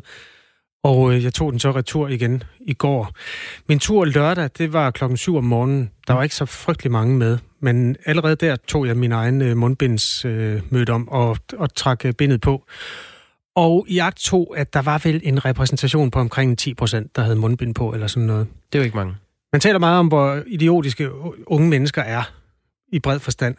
Og 0.83 1.13
øh, 1.13 1.23
jeg 1.23 1.33
tog 1.33 1.51
den 1.51 1.59
så 1.59 1.71
retur 1.71 2.07
igen 2.07 2.43
i 2.59 2.73
går. 2.73 3.11
Min 3.67 3.79
tur 3.79 4.05
lørdag, 4.05 4.49
det 4.57 4.73
var 4.73 4.91
klokken 4.91 5.17
7 5.17 5.35
om 5.35 5.43
morgenen. 5.43 5.91
Der 6.07 6.13
var 6.13 6.23
ikke 6.23 6.35
så 6.35 6.45
frygtelig 6.45 6.91
mange 6.91 7.15
med, 7.15 7.37
men 7.59 7.95
allerede 8.05 8.35
der 8.35 8.55
tog 8.55 8.87
jeg 8.87 8.97
min 8.97 9.11
egen 9.11 9.41
øh, 9.41 9.57
mundbindsmøde 9.57 10.89
om 10.89 11.09
og, 11.09 11.37
og 11.57 11.75
trak 11.75 12.05
bindet 12.17 12.41
på. 12.41 12.65
Og 13.55 13.85
i 13.87 13.97
akt 13.97 14.17
2, 14.17 14.43
at 14.43 14.73
der 14.73 14.81
var 14.81 15.01
vel 15.03 15.21
en 15.23 15.45
repræsentation 15.45 16.11
på 16.11 16.19
omkring 16.19 16.57
10 16.57 16.73
procent, 16.73 17.15
der 17.15 17.21
havde 17.21 17.35
mundbind 17.35 17.75
på, 17.75 17.93
eller 17.93 18.07
sådan 18.07 18.27
noget. 18.27 18.47
Det 18.73 18.79
er 18.79 18.83
jo 18.83 18.85
ikke 18.85 18.97
mange. 18.97 19.15
Man 19.53 19.61
taler 19.61 19.79
meget 19.79 19.99
om, 19.99 20.07
hvor 20.07 20.43
idiotiske 20.47 21.09
unge 21.47 21.69
mennesker 21.69 22.01
er 22.01 22.23
i 22.91 22.99
bred 22.99 23.19
forstand. 23.19 23.55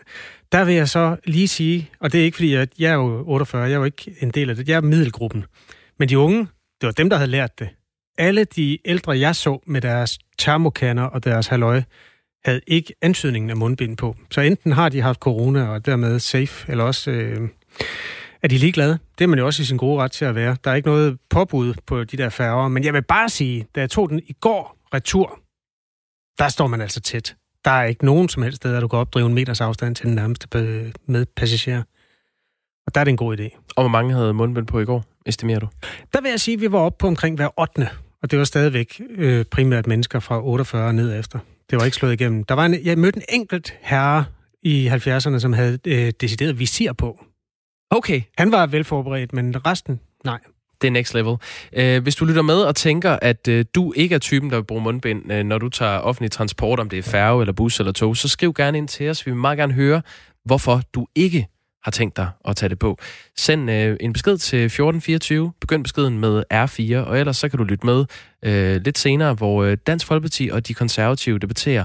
Der 0.53 0.65
vil 0.65 0.75
jeg 0.75 0.89
så 0.89 1.17
lige 1.25 1.49
sige, 1.49 1.91
og 2.01 2.13
det 2.13 2.21
er 2.21 2.25
ikke 2.25 2.37
fordi, 2.37 2.55
jeg, 2.55 2.69
jeg 2.79 2.91
er 2.91 2.95
jo 2.95 3.25
48, 3.27 3.63
jeg 3.63 3.73
er 3.73 3.77
jo 3.77 3.85
ikke 3.85 4.15
en 4.21 4.31
del 4.31 4.51
af 4.51 4.57
det, 4.57 4.69
jeg 4.69 4.77
er 4.77 4.81
middelgruppen. 4.81 5.45
Men 5.99 6.09
de 6.09 6.19
unge, 6.19 6.47
det 6.81 6.87
var 6.87 6.93
dem, 6.93 7.11
der 7.11 7.17
havde 7.17 7.31
lært 7.31 7.59
det. 7.59 7.69
Alle 8.19 8.45
de 8.45 8.79
ældre, 8.85 9.19
jeg 9.19 9.37
så 9.37 9.59
med 9.67 9.81
deres 9.81 10.19
termokanner 10.39 11.03
og 11.03 11.25
deres 11.25 11.47
halløj, 11.47 11.83
havde 12.45 12.61
ikke 12.67 12.95
antydningen 13.03 13.51
af 13.51 13.57
mundbind 13.57 13.97
på. 13.97 14.17
Så 14.31 14.41
enten 14.41 14.73
har 14.73 14.89
de 14.89 15.01
haft 15.01 15.21
corona 15.21 15.69
og 15.69 15.87
dermed 15.87 16.19
safe, 16.19 16.71
eller 16.71 16.85
også 16.85 17.11
øh, 17.11 17.49
er 18.43 18.49
de 18.49 18.59
ligeglade. 18.59 18.99
Det 19.19 19.25
er 19.25 19.29
man 19.29 19.39
jo 19.39 19.47
også 19.47 19.63
i 19.63 19.65
sin 19.65 19.77
gode 19.77 20.03
ret 20.03 20.13
til 20.13 20.25
at 20.25 20.35
være. 20.35 20.57
Der 20.65 20.71
er 20.71 20.75
ikke 20.75 20.89
noget 20.89 21.19
påbud 21.31 21.75
på 21.87 22.05
de 22.05 22.17
der 22.17 22.29
færger. 22.29 22.69
Men 22.69 22.85
jeg 22.85 22.93
vil 22.95 23.03
bare 23.03 23.29
sige, 23.29 23.67
da 23.75 23.81
jeg 23.81 23.91
tog 23.91 24.11
den 24.11 24.21
i 24.27 24.33
går 24.41 24.77
retur, 24.95 25.41
der 26.39 26.49
står 26.49 26.67
man 26.67 26.81
altså 26.81 27.01
tæt. 27.01 27.37
Der 27.65 27.71
er 27.71 27.85
ikke 27.85 28.05
nogen 28.05 28.29
som 28.29 28.43
helst 28.43 28.57
steder, 28.57 28.81
du 28.81 28.89
kan 28.89 28.99
opdrive 28.99 29.27
en 29.27 29.35
meters 29.35 29.61
afstand 29.61 29.97
til 29.97 30.07
den 30.07 30.15
nærmeste 30.15 30.49
med 31.07 31.27
passager. 31.37 31.83
Og 32.87 32.95
der 32.95 33.01
er 33.01 33.05
det 33.05 33.11
en 33.11 33.17
god 33.17 33.39
idé. 33.39 33.73
Og 33.77 33.83
hvor 33.83 33.89
mange 33.89 34.15
havde 34.15 34.35
mundbind 34.35 34.67
på 34.67 34.81
i 34.81 34.85
går, 34.85 35.05
estimerer 35.27 35.59
du? 35.59 35.69
Der 36.13 36.21
vil 36.21 36.31
jeg 36.31 36.41
sige, 36.41 36.55
at 36.55 36.61
vi 36.61 36.73
var 36.73 36.79
oppe 36.79 36.97
på 36.99 37.07
omkring 37.07 37.37
hver 37.37 37.61
8. 37.61 37.89
Og 38.23 38.31
det 38.31 38.39
var 38.39 38.45
stadigvæk 38.45 39.01
øh, 39.11 39.45
primært 39.45 39.87
mennesker 39.87 40.21
fra 40.21 40.45
48 40.45 40.93
ned 40.93 41.19
efter. 41.19 41.39
Det 41.71 41.79
var 41.79 41.85
ikke 41.85 41.97
slået 41.97 42.13
igennem. 42.13 42.45
Der 42.45 42.55
var 42.55 42.67
en, 42.67 42.85
jeg 42.85 42.99
mødte 42.99 43.17
en 43.17 43.25
enkelt 43.29 43.75
herre 43.81 44.25
i 44.63 44.89
70'erne, 44.89 45.39
som 45.39 45.53
havde 45.53 45.79
øh, 45.87 46.13
decideret 46.21 46.59
visir 46.59 46.93
på. 46.93 47.25
Okay. 47.91 48.23
Han 48.39 48.53
var 48.53 48.67
velforberedt, 48.67 49.33
men 49.33 49.67
resten, 49.67 50.01
nej. 50.25 50.39
Det 50.83 50.87
er 50.87 50.93
next 50.93 51.15
level. 51.15 51.37
Øh, 51.73 52.03
hvis 52.03 52.17
du 52.17 52.25
lytter 52.25 52.43
med 52.43 52.63
og 52.63 52.77
tænker, 52.77 53.19
at 53.23 53.49
øh, 53.49 53.65
du 53.75 53.93
ikke 53.97 54.15
er 54.15 54.19
typen, 54.19 54.51
der 54.51 54.57
vil 54.57 54.65
bruge 54.65 54.83
mundbind, 54.83 55.33
øh, 55.33 55.45
når 55.45 55.59
du 55.59 55.69
tager 55.69 55.99
offentlig 55.99 56.31
transport, 56.31 56.81
om 56.81 56.89
det 56.89 56.99
er 56.99 57.03
færge 57.03 57.43
eller 57.43 57.53
bus 57.53 57.79
eller 57.79 57.93
tog, 57.93 58.17
så 58.17 58.29
skriv 58.29 58.55
gerne 58.55 58.79
ind 58.79 58.89
til 58.89 59.11
os. 59.11 59.27
Vi 59.27 59.31
vil 59.31 59.41
meget 59.41 59.59
gerne 59.59 59.73
høre, 59.73 60.03
hvorfor 60.45 60.83
du 60.95 61.07
ikke 61.15 61.49
har 61.83 61.91
tænkt 61.91 62.17
dig 62.17 62.29
at 62.49 62.57
tage 62.57 62.71
det 62.71 62.79
på. 62.79 62.99
Send 63.37 63.71
øh, 63.71 63.97
en 64.01 64.13
besked 64.13 64.39
til 64.39 64.59
1424. 64.65 65.53
Begynd 65.61 65.85
beskeden 65.85 66.19
med 66.19 66.43
R4, 66.55 66.97
og 66.97 67.19
ellers 67.19 67.37
så 67.37 67.49
kan 67.49 67.59
du 67.59 67.65
lytte 67.65 67.87
med 67.87 68.05
øh, 68.45 68.81
lidt 68.85 68.99
senere, 68.99 69.35
hvor 69.35 69.63
øh, 69.63 69.77
Dansk 69.87 70.07
Folkeparti 70.07 70.49
og 70.53 70.69
de 70.69 70.75
konservative 70.75 71.39
debatterer, 71.39 71.85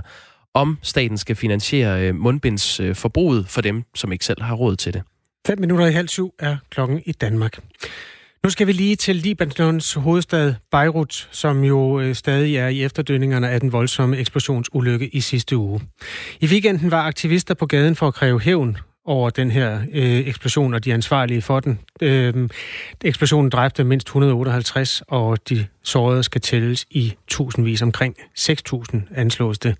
om 0.54 0.78
staten 0.82 1.18
skal 1.18 1.36
finansiere 1.36 2.08
øh, 2.08 2.16
mundbindsforbruget 2.16 3.40
øh, 3.40 3.46
for 3.46 3.62
dem, 3.62 3.84
som 3.96 4.12
ikke 4.12 4.26
selv 4.26 4.42
har 4.42 4.56
råd 4.56 4.76
til 4.76 4.94
det. 4.94 5.04
5 5.48 5.60
minutter 5.60 5.86
i 5.86 5.92
halv 5.92 6.08
syv 6.08 6.34
er 6.40 6.58
klokken 6.70 7.02
i 7.06 7.12
Danmark. 7.12 7.60
Nu 8.44 8.50
skal 8.50 8.68
vi 8.68 8.72
lige 8.72 8.96
til 8.96 9.16
Libanons 9.16 9.94
hovedstad 9.94 10.54
Beirut, 10.72 11.30
som 11.32 11.64
jo 11.64 12.00
øh, 12.00 12.16
stadig 12.16 12.58
er 12.58 12.68
i 12.68 12.84
efterdønningerne 12.84 13.50
af 13.50 13.60
den 13.60 13.72
voldsomme 13.72 14.18
eksplosionsulykke 14.18 15.08
i 15.08 15.22
sidste 15.22 15.58
uge. 15.58 15.82
I 16.40 16.46
weekenden 16.46 16.92
var 16.92 17.02
aktivister 17.02 17.54
på 17.54 17.66
gaden 17.66 17.96
for 17.96 18.08
at 18.08 18.14
kræve 18.14 18.42
hævn 18.42 18.78
over 19.06 19.30
den 19.30 19.52
her 19.52 19.80
øh, 19.94 20.28
eksplosion 20.28 20.74
og 20.74 20.86
de 20.86 20.94
ansvarlige 20.94 21.42
for 21.42 21.60
den. 21.60 21.80
Øh, 22.02 22.50
eksplosionen 23.04 23.50
dræbte 23.50 23.84
mindst 23.84 24.08
158, 24.08 25.04
og 25.08 25.50
de 25.50 25.68
sårede 25.84 26.24
skal 26.24 26.42
tælles 26.42 26.86
i 26.90 27.14
tusindvis. 27.28 27.82
Omkring 27.82 28.16
6.000 28.40 28.98
anslås 29.16 29.60
det. 29.60 29.76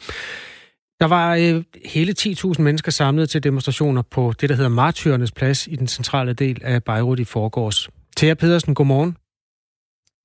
Der 1.00 1.06
var 1.06 1.36
øh, 1.36 1.64
hele 1.86 2.16
10.000 2.20 2.62
mennesker 2.62 2.92
samlet 2.92 3.30
til 3.30 3.44
demonstrationer 3.44 4.02
på 4.02 4.34
det, 4.42 4.50
der 4.50 4.56
hedder 4.56 4.70
Martyrernes 4.70 5.32
Plads 5.32 5.68
i 5.68 5.76
den 5.76 5.88
centrale 5.88 6.34
del 6.34 6.62
af 6.64 6.84
Beirut 6.84 7.20
i 7.20 7.24
forgårs. 7.24 7.90
Thea 8.18 8.34
Pedersen, 8.34 8.76
godmorgen. 8.76 9.18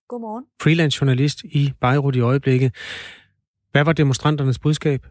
Godmorgen. 0.09 0.45
Freelance 0.63 0.99
journalist 1.01 1.45
i 1.45 1.73
Beirut 1.81 2.17
i 2.17 2.21
øjeblikket. 2.21 2.75
Hvad 3.73 3.85
var 3.85 3.93
demonstranternes 3.93 4.59
budskab? 4.59 5.07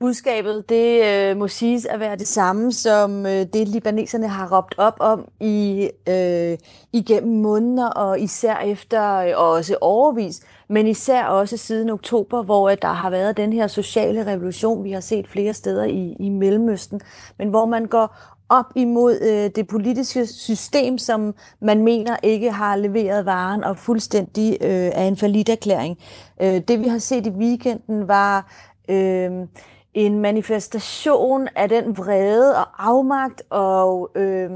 Budskabet, 0.00 0.68
det 0.68 1.04
øh, 1.04 1.36
må 1.36 1.48
siges 1.48 1.86
at 1.86 2.00
være 2.00 2.16
det 2.16 2.26
samme, 2.28 2.72
som 2.72 3.26
øh, 3.26 3.46
det 3.52 3.68
libaneserne 3.68 4.28
har 4.28 4.56
råbt 4.56 4.74
op 4.78 4.96
om 5.00 5.28
i 5.40 5.90
øh, 6.08 6.58
igennem 6.92 7.42
måneder, 7.42 7.88
og 7.88 8.20
især 8.20 8.56
efter, 8.56 9.14
øh, 9.14 9.32
og 9.36 9.50
også 9.50 9.76
overvis, 9.80 10.40
men 10.68 10.86
især 10.86 11.24
også 11.24 11.56
siden 11.56 11.90
oktober, 11.90 12.42
hvor 12.42 12.68
øh, 12.70 12.76
der 12.82 12.92
har 12.92 13.10
været 13.10 13.36
den 13.36 13.52
her 13.52 13.66
sociale 13.66 14.26
revolution, 14.26 14.84
vi 14.84 14.92
har 14.92 15.00
set 15.00 15.28
flere 15.28 15.54
steder 15.54 15.84
i, 15.84 16.16
i 16.20 16.28
Mellemøsten, 16.28 17.00
men 17.38 17.48
hvor 17.48 17.66
man 17.66 17.86
går 17.86 18.16
op 18.48 18.72
imod 18.76 19.18
øh, 19.22 19.50
det 19.56 19.66
politiske 19.66 20.26
system, 20.26 20.98
som 20.98 21.34
man 21.60 21.82
mener 21.82 22.16
ikke 22.22 22.50
har 22.50 22.76
leveret 22.76 23.26
varen 23.26 23.64
og 23.64 23.78
fuldstændig 23.78 24.56
øh, 24.60 24.90
er 24.94 25.04
en 25.04 25.44
erklæring. 25.48 25.98
Øh, 26.42 26.60
det 26.68 26.80
vi 26.80 26.88
har 26.88 26.98
set 26.98 27.26
i 27.26 27.30
weekenden 27.30 28.08
var 28.08 28.52
øh, 28.88 29.30
en 29.94 30.18
manifestation 30.18 31.48
af 31.56 31.68
den 31.68 31.98
vrede 31.98 32.56
og 32.56 32.88
afmagt 32.88 33.42
og 33.50 34.10
øh, 34.14 34.50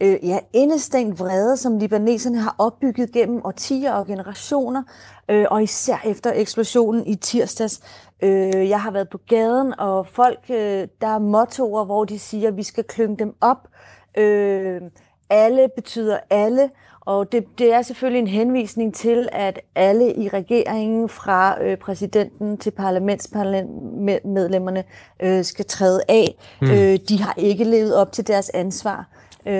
øh, 0.00 0.18
ja, 0.22 0.38
indestængt 0.52 1.20
vrede, 1.20 1.56
som 1.56 1.78
libaneserne 1.78 2.38
har 2.38 2.54
opbygget 2.58 3.12
gennem 3.12 3.40
årtier 3.44 3.92
og 3.92 4.06
generationer, 4.06 4.82
øh, 5.28 5.46
og 5.50 5.62
især 5.62 5.96
efter 6.04 6.32
eksplosionen 6.34 7.06
i 7.06 7.14
tirsdags. 7.14 7.80
Øh, 8.22 8.68
jeg 8.68 8.80
har 8.80 8.90
været 8.90 9.08
på 9.08 9.18
gaden, 9.28 9.80
og 9.80 10.06
folk, 10.06 10.40
øh, 10.50 10.88
der 11.00 11.06
er 11.06 11.18
mottoer, 11.18 11.84
hvor 11.84 12.04
de 12.04 12.18
siger, 12.18 12.48
at 12.48 12.56
vi 12.56 12.62
skal 12.62 12.84
klynge 12.84 13.16
dem 13.16 13.34
op. 13.40 13.68
Øh, 14.18 14.80
alle 15.30 15.68
betyder 15.76 16.18
alle, 16.30 16.70
og 17.06 17.32
det, 17.32 17.44
det 17.58 17.72
er 17.72 17.82
selvfølgelig 17.82 18.18
en 18.18 18.26
henvisning 18.26 18.94
til, 18.94 19.28
at 19.32 19.60
alle 19.74 20.16
i 20.16 20.28
regeringen, 20.28 21.08
fra 21.08 21.64
øh, 21.64 21.76
præsidenten 21.76 22.58
til 22.58 22.70
parlamentsmedlemmerne, 22.70 24.84
øh, 25.22 25.44
skal 25.44 25.64
træde 25.64 26.00
af. 26.08 26.34
Mm. 26.60 26.70
Øh, 26.70 26.98
de 27.08 27.22
har 27.22 27.34
ikke 27.36 27.64
levet 27.64 27.96
op 27.96 28.12
til 28.12 28.26
deres 28.26 28.50
ansvar. 28.54 29.08
Øh, 29.46 29.52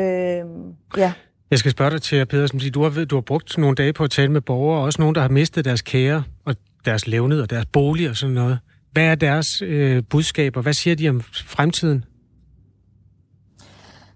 ja. 0.96 1.12
Jeg 1.50 1.58
skal 1.58 1.70
spørge 1.70 1.90
dig 1.90 2.02
til, 2.02 2.26
Pedersen, 2.26 2.60
fordi 2.60 2.70
du 2.70 2.82
har, 2.82 3.04
du 3.04 3.16
har 3.16 3.20
brugt 3.20 3.58
nogle 3.58 3.74
dage 3.74 3.92
på 3.92 4.04
at 4.04 4.10
tale 4.10 4.32
med 4.32 4.40
borgere, 4.40 4.84
også 4.84 5.02
nogle, 5.02 5.14
der 5.14 5.20
har 5.20 5.28
mistet 5.28 5.64
deres 5.64 5.82
kære 5.82 6.24
og 6.44 6.54
deres 6.84 7.06
levned 7.06 7.40
og 7.40 7.50
deres 7.50 7.66
bolig 7.66 8.10
og 8.10 8.16
sådan 8.16 8.34
noget. 8.34 8.58
Hvad 8.92 9.04
er 9.04 9.14
deres 9.14 9.62
øh, 9.62 10.02
budskaber? 10.10 10.62
Hvad 10.62 10.72
siger 10.72 10.96
de 10.96 11.08
om 11.08 11.20
fremtiden? 11.46 12.04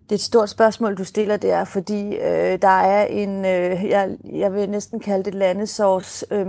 Det 0.07 0.13
er 0.13 0.17
et 0.17 0.21
stort 0.21 0.51
spørgsmål, 0.51 0.97
du 0.97 1.05
stiller 1.05 1.37
der, 1.37 1.65
fordi 1.65 2.17
øh, 2.17 2.63
der 2.63 2.69
er 2.69 3.07
en, 3.07 3.45
øh, 3.45 3.85
jeg, 3.85 4.17
jeg 4.25 4.55
vil 4.55 4.71
næsten 4.71 5.01
kalde 5.01 5.25
det 5.25 5.35
landesårs 5.35 6.25
øh, 6.31 6.47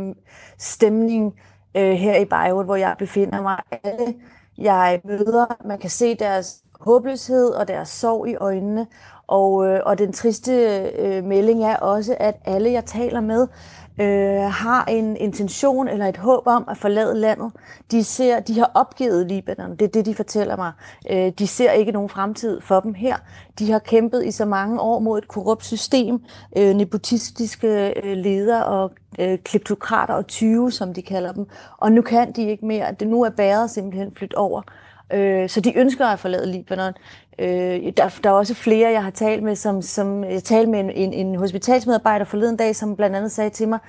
stemning 0.57 1.33
øh, 1.77 1.91
her 1.91 2.17
i 2.17 2.25
Beirut, 2.25 2.65
hvor 2.65 2.75
jeg 2.75 2.95
befinder 2.99 3.41
mig. 3.41 3.57
Alle 3.83 4.15
jeg 4.57 5.01
møder, 5.03 5.57
man 5.65 5.79
kan 5.79 5.89
se 5.89 6.15
deres 6.15 6.61
håbløshed 6.79 7.49
og 7.49 7.67
deres 7.67 7.89
sorg 7.89 8.27
i 8.27 8.35
øjnene, 8.35 8.87
og, 9.27 9.67
øh, 9.67 9.81
og 9.85 9.97
den 9.97 10.13
triste 10.13 10.51
øh, 10.99 11.23
melding 11.23 11.63
er 11.63 11.75
også, 11.75 12.15
at 12.19 12.35
alle 12.45 12.71
jeg 12.71 12.85
taler 12.85 13.21
med, 13.21 13.47
øh, 13.99 14.51
har 14.51 14.85
en 14.85 15.17
intention 15.17 15.87
eller 15.87 16.05
et 16.05 16.17
håb 16.17 16.47
om 16.47 16.65
at 16.71 16.77
forlade 16.77 17.15
landet. 17.15 17.51
De 17.91 18.03
ser, 18.03 18.39
de 18.39 18.59
har 18.59 18.71
opgivet 18.73 19.27
Libanon. 19.27 19.71
Det 19.71 19.81
er 19.81 19.87
det, 19.87 20.05
de 20.05 20.15
fortæller 20.15 20.55
mig. 20.55 20.71
Øh, 21.11 21.31
de 21.39 21.47
ser 21.47 21.71
ikke 21.71 21.91
nogen 21.91 22.09
fremtid 22.09 22.61
for 22.61 22.79
dem 22.79 22.93
her. 22.93 23.15
De 23.59 23.71
har 23.71 23.79
kæmpet 23.79 24.25
i 24.25 24.31
så 24.31 24.45
mange 24.45 24.79
år 24.81 24.99
mod 24.99 25.17
et 25.17 25.27
korrupt 25.27 25.65
system, 25.65 26.19
øh, 26.57 26.75
nepotistiske 26.75 27.93
øh, 28.03 28.17
ledere 28.17 28.65
og 28.65 28.91
øh, 29.19 29.37
kleptokrater 29.37 30.13
og 30.13 30.27
20, 30.27 30.71
som 30.71 30.93
de 30.93 31.01
kalder 31.01 31.31
dem. 31.31 31.45
Og 31.77 31.91
nu 31.91 32.01
kan 32.01 32.31
de 32.31 32.49
ikke 32.49 32.65
mere. 32.65 32.95
Det 32.99 33.07
nu 33.07 33.23
er 33.23 33.29
bæret 33.29 33.69
simpelthen 33.69 34.11
flyttet 34.15 34.37
over. 34.37 34.61
Øh, 35.13 35.49
så 35.49 35.61
de 35.61 35.77
ønsker 35.77 36.05
at 36.05 36.19
forlade 36.19 36.51
Libanon. 36.51 36.93
Øh, 37.39 37.91
der, 37.97 38.19
der 38.23 38.29
er 38.29 38.33
også 38.33 38.53
flere, 38.53 38.91
jeg 38.91 39.03
har 39.03 39.09
talt 39.09 39.43
med, 39.43 39.55
som, 39.55 39.81
som 39.81 40.23
jeg 40.23 40.43
talte 40.43 40.71
med 40.71 40.79
en, 40.79 40.89
en, 40.91 41.13
en 41.13 41.35
hospitalsmedarbejder 41.35 42.25
forleden 42.25 42.57
dag, 42.57 42.75
som 42.75 42.95
blandt 42.95 43.15
andet 43.15 43.31
sagde 43.31 43.49
til 43.49 43.67
mig, 43.67 43.79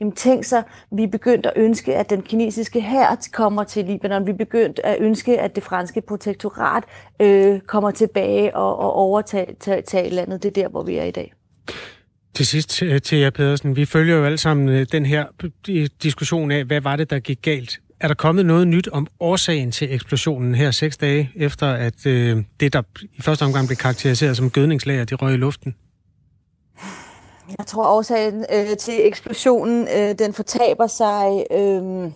jamen 0.00 0.12
tænk 0.12 0.44
så, 0.44 0.62
vi 0.90 1.02
er 1.02 1.08
begyndt 1.08 1.46
at 1.46 1.52
ønske, 1.56 1.96
at 1.96 2.10
den 2.10 2.22
kinesiske 2.22 2.80
hær 2.80 3.28
kommer 3.32 3.64
til 3.64 3.84
Libanon. 3.84 4.26
Vi 4.26 4.30
er 4.30 4.36
begyndt 4.36 4.80
at 4.84 4.96
ønske, 5.00 5.40
at 5.40 5.54
det 5.54 5.62
franske 5.62 6.00
protektorat 6.00 6.84
øh, 7.20 7.60
kommer 7.60 7.90
tilbage 7.90 8.56
og, 8.56 8.78
og 8.78 8.92
overtager 8.92 10.10
landet. 10.10 10.42
Det 10.42 10.48
er 10.48 10.62
der, 10.62 10.68
hvor 10.68 10.82
vi 10.82 10.96
er 10.96 11.04
i 11.04 11.10
dag. 11.10 11.32
Til 12.34 12.46
sidst 12.46 12.82
til 13.04 13.18
jer, 13.18 13.30
Pedersen. 13.30 13.76
Vi 13.76 13.84
følger 13.84 14.16
jo 14.16 14.24
alle 14.24 14.38
sammen 14.38 14.68
øh, 14.68 14.86
den 14.92 15.06
her 15.06 15.24
diskussion 16.02 16.50
af, 16.50 16.64
hvad 16.64 16.80
var 16.80 16.96
det, 16.96 17.10
der 17.10 17.18
gik 17.18 17.42
galt 17.42 17.80
er 18.02 18.08
der 18.08 18.14
kommet 18.14 18.46
noget 18.46 18.68
nyt 18.68 18.88
om 18.88 19.06
årsagen 19.20 19.72
til 19.72 19.94
eksplosionen 19.94 20.54
her 20.54 20.70
seks 20.70 20.96
dage 20.96 21.30
efter, 21.36 21.66
at 21.66 22.06
øh, 22.06 22.44
det, 22.60 22.72
der 22.72 22.82
i 23.14 23.22
første 23.22 23.42
omgang 23.42 23.66
blev 23.66 23.76
karakteriseret 23.76 24.36
som 24.36 24.50
gødningslager, 24.50 25.04
det 25.04 25.22
røg 25.22 25.34
i 25.34 25.36
luften? 25.36 25.74
Jeg 27.58 27.66
tror, 27.66 27.86
årsagen 27.86 28.44
øh, 28.52 28.76
til 28.76 29.06
eksplosionen, 29.06 29.88
øh, 29.96 30.14
den 30.18 30.32
fortaber 30.32 30.86
sig 30.86 31.44
øh, 31.50 32.10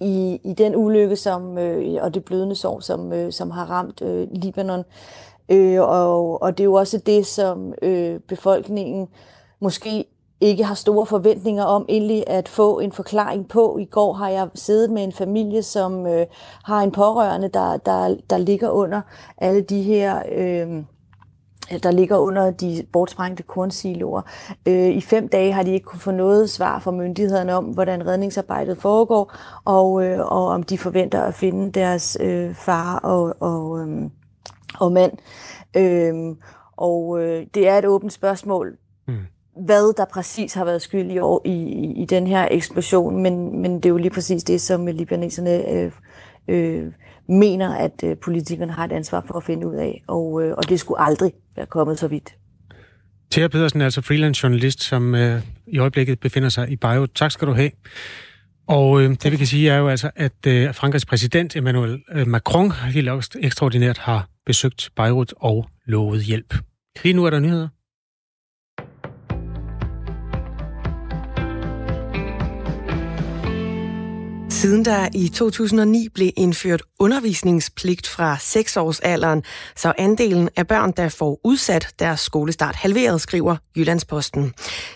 i, 0.00 0.38
i 0.44 0.54
den 0.58 0.76
ulykke 0.76 1.16
som, 1.16 1.58
øh, 1.58 2.02
og 2.02 2.14
det 2.14 2.24
blødende 2.24 2.56
sår, 2.56 2.80
som, 2.80 3.12
øh, 3.12 3.32
som 3.32 3.50
har 3.50 3.64
ramt 3.64 4.02
øh, 4.02 4.28
Libanon. 4.32 4.84
Øh, 5.48 5.80
og, 5.80 6.42
og 6.42 6.58
det 6.58 6.64
er 6.64 6.68
jo 6.68 6.74
også 6.74 6.98
det, 6.98 7.26
som 7.26 7.74
øh, 7.82 8.20
befolkningen 8.28 9.08
måske 9.60 10.04
ikke 10.42 10.64
har 10.64 10.74
store 10.74 11.06
forventninger 11.06 11.64
om 11.64 11.84
egentlig 11.88 12.24
at 12.26 12.48
få 12.48 12.78
en 12.78 12.92
forklaring 12.92 13.48
på. 13.48 13.78
I 13.78 13.84
går 13.84 14.12
har 14.12 14.28
jeg 14.28 14.48
siddet 14.54 14.90
med 14.90 15.04
en 15.04 15.12
familie, 15.12 15.62
som 15.62 16.06
øh, 16.06 16.26
har 16.64 16.80
en 16.80 16.92
pårørende, 16.92 17.48
der, 17.48 17.76
der, 17.76 18.16
der 18.30 18.38
ligger 18.38 18.70
under 18.70 19.00
alle 19.38 19.62
de 19.62 19.82
her... 19.82 20.22
Øh, 20.32 20.84
der 21.82 21.90
ligger 21.90 22.16
under 22.16 22.50
de 22.50 22.86
bortsprængte 22.92 23.42
kornsiloer. 23.42 24.22
Øh, 24.68 24.88
I 24.88 25.00
fem 25.00 25.28
dage 25.28 25.52
har 25.52 25.62
de 25.62 25.72
ikke 25.72 25.84
kunne 25.84 26.00
få 26.00 26.10
noget 26.10 26.50
svar 26.50 26.78
fra 26.78 26.90
myndighederne 26.90 27.54
om, 27.54 27.64
hvordan 27.64 28.06
redningsarbejdet 28.06 28.78
foregår, 28.78 29.32
og, 29.64 30.04
øh, 30.04 30.20
og 30.20 30.46
om 30.46 30.62
de 30.62 30.78
forventer 30.78 31.22
at 31.22 31.34
finde 31.34 31.72
deres 31.72 32.18
øh, 32.20 32.54
far 32.54 32.98
og, 32.98 33.34
og, 33.40 33.80
øh, 33.80 34.10
og 34.80 34.92
mand. 34.92 35.12
Øh, 35.76 36.36
og 36.76 37.22
øh, 37.22 37.46
det 37.54 37.68
er 37.68 37.78
et 37.78 37.84
åbent 37.84 38.12
spørgsmål. 38.12 38.76
Mm 39.06 39.26
hvad 39.56 39.96
der 39.96 40.04
præcis 40.04 40.54
har 40.54 40.64
været 40.64 40.82
skyld 40.82 41.10
i, 41.10 41.18
i, 41.50 42.02
i 42.02 42.04
den 42.04 42.26
her 42.26 42.48
eksplosion, 42.50 43.22
men, 43.22 43.62
men 43.62 43.76
det 43.76 43.84
er 43.84 43.90
jo 43.90 43.96
lige 43.96 44.10
præcis 44.10 44.44
det, 44.44 44.60
som 44.60 44.86
libaneserne 44.86 45.70
øh, 45.70 45.92
øh, 46.48 46.92
mener, 47.28 47.74
at 47.74 48.04
øh, 48.04 48.16
politikerne 48.16 48.72
har 48.72 48.84
et 48.84 48.92
ansvar 48.92 49.24
for 49.26 49.34
at 49.34 49.44
finde 49.44 49.66
ud 49.66 49.74
af, 49.74 50.02
og, 50.08 50.42
øh, 50.42 50.54
og 50.58 50.68
det 50.68 50.80
skulle 50.80 51.00
aldrig 51.00 51.32
være 51.56 51.66
kommet 51.66 51.98
så 51.98 52.08
vidt. 52.08 52.34
Thea 53.30 53.48
Pedersen 53.48 53.80
er 53.80 53.84
altså 53.84 54.00
freelance 54.00 54.44
journalist, 54.44 54.82
som 54.82 55.14
øh, 55.14 55.42
i 55.66 55.78
øjeblikket 55.78 56.20
befinder 56.20 56.48
sig 56.48 56.70
i 56.70 56.76
Beirut. 56.76 57.10
Tak 57.14 57.30
skal 57.30 57.48
du 57.48 57.52
have. 57.52 57.70
Og 58.66 59.02
øh, 59.02 59.10
det 59.22 59.32
vi 59.32 59.36
kan 59.36 59.46
sige 59.46 59.70
er 59.70 59.76
jo 59.76 59.88
altså, 59.88 60.10
at 60.16 60.46
øh, 60.46 60.74
Frankrigs 60.74 61.06
præsident 61.06 61.56
Emmanuel 61.56 62.02
øh, 62.12 62.26
Macron 62.26 62.70
helt 62.70 63.08
ekstraordinært 63.40 63.98
har 63.98 64.28
besøgt 64.46 64.90
Beirut 64.96 65.34
og 65.36 65.68
lovet 65.86 66.22
hjælp. 66.22 66.54
Lige 67.02 67.12
nu 67.12 67.24
er 67.24 67.30
der 67.30 67.38
nyheder. 67.38 67.68
Siden 74.62 74.84
der 74.84 75.08
i 75.14 75.28
2009 75.28 76.08
blev 76.08 76.30
indført 76.36 76.82
undervisningspligt 76.98 78.08
fra 78.08 78.36
6-årsalderen, 78.36 79.42
så 79.76 79.92
andelen 79.98 80.48
af 80.56 80.66
børn, 80.66 80.92
der 80.96 81.08
får 81.08 81.40
udsat 81.44 81.88
deres 81.98 82.20
skolestart 82.20 82.74
halveret, 82.74 83.20
skriver 83.20 83.56
Jyllandsposten. 83.76 84.54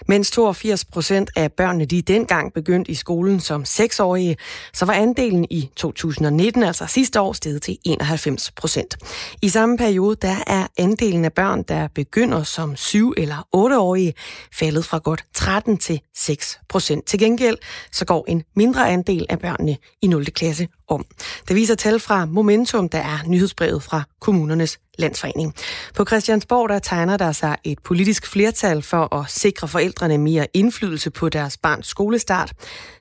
Mens 0.08 0.30
82 0.30 0.84
procent 0.84 1.30
af 1.36 1.52
børnene 1.52 1.84
de 1.84 2.02
dengang 2.02 2.52
begyndte 2.52 2.90
i 2.90 2.94
skolen 2.94 3.40
som 3.40 3.62
6-årige, 3.62 4.36
så 4.72 4.84
var 4.84 4.92
andelen 4.92 5.46
i 5.50 5.70
2019, 5.76 6.62
altså 6.62 6.86
sidste 6.86 7.20
år, 7.20 7.32
steget 7.32 7.62
til 7.62 7.78
91 7.84 8.50
procent. 8.50 8.96
I 9.42 9.48
samme 9.48 9.78
periode, 9.78 10.16
der 10.22 10.36
er 10.46 10.66
andelen 10.78 11.24
af 11.24 11.32
børn, 11.32 11.62
der 11.62 11.88
begynder 11.94 12.42
som 12.42 12.72
7- 12.72 13.12
eller 13.16 13.46
8-årige, 13.56 14.14
faldet 14.52 14.84
fra 14.84 14.98
godt 14.98 15.24
13 15.34 15.78
til 15.78 16.00
6 16.16 16.60
procent. 16.68 17.06
Til 17.06 17.18
gengæld 17.18 17.56
så 17.92 18.04
går 18.04 18.24
en 18.28 18.42
mindre 18.56 18.90
andel 18.90 19.26
af 19.28 19.38
børnene 19.56 19.76
i 20.02 20.08
0. 20.08 20.24
klasse 20.24 20.68
om. 20.88 21.04
Det 21.48 21.56
viser 21.56 21.74
tal 21.74 22.00
fra 22.00 22.24
Momentum, 22.24 22.88
der 22.88 22.98
er 22.98 23.18
nyhedsbrevet 23.26 23.82
fra 23.82 24.02
kommunernes 24.20 24.78
landsforening. 24.98 25.54
På 25.94 26.04
Christiansborg 26.04 26.68
der 26.68 26.78
tegner 26.78 27.16
der 27.16 27.32
sig 27.32 27.56
et 27.64 27.78
politisk 27.78 28.26
flertal 28.26 28.82
for 28.82 29.14
at 29.14 29.30
sikre 29.30 29.68
forældrene 29.68 30.18
mere 30.18 30.46
indflydelse 30.54 31.10
på 31.10 31.28
deres 31.28 31.56
barns 31.56 31.86
skolestart. 31.86 32.52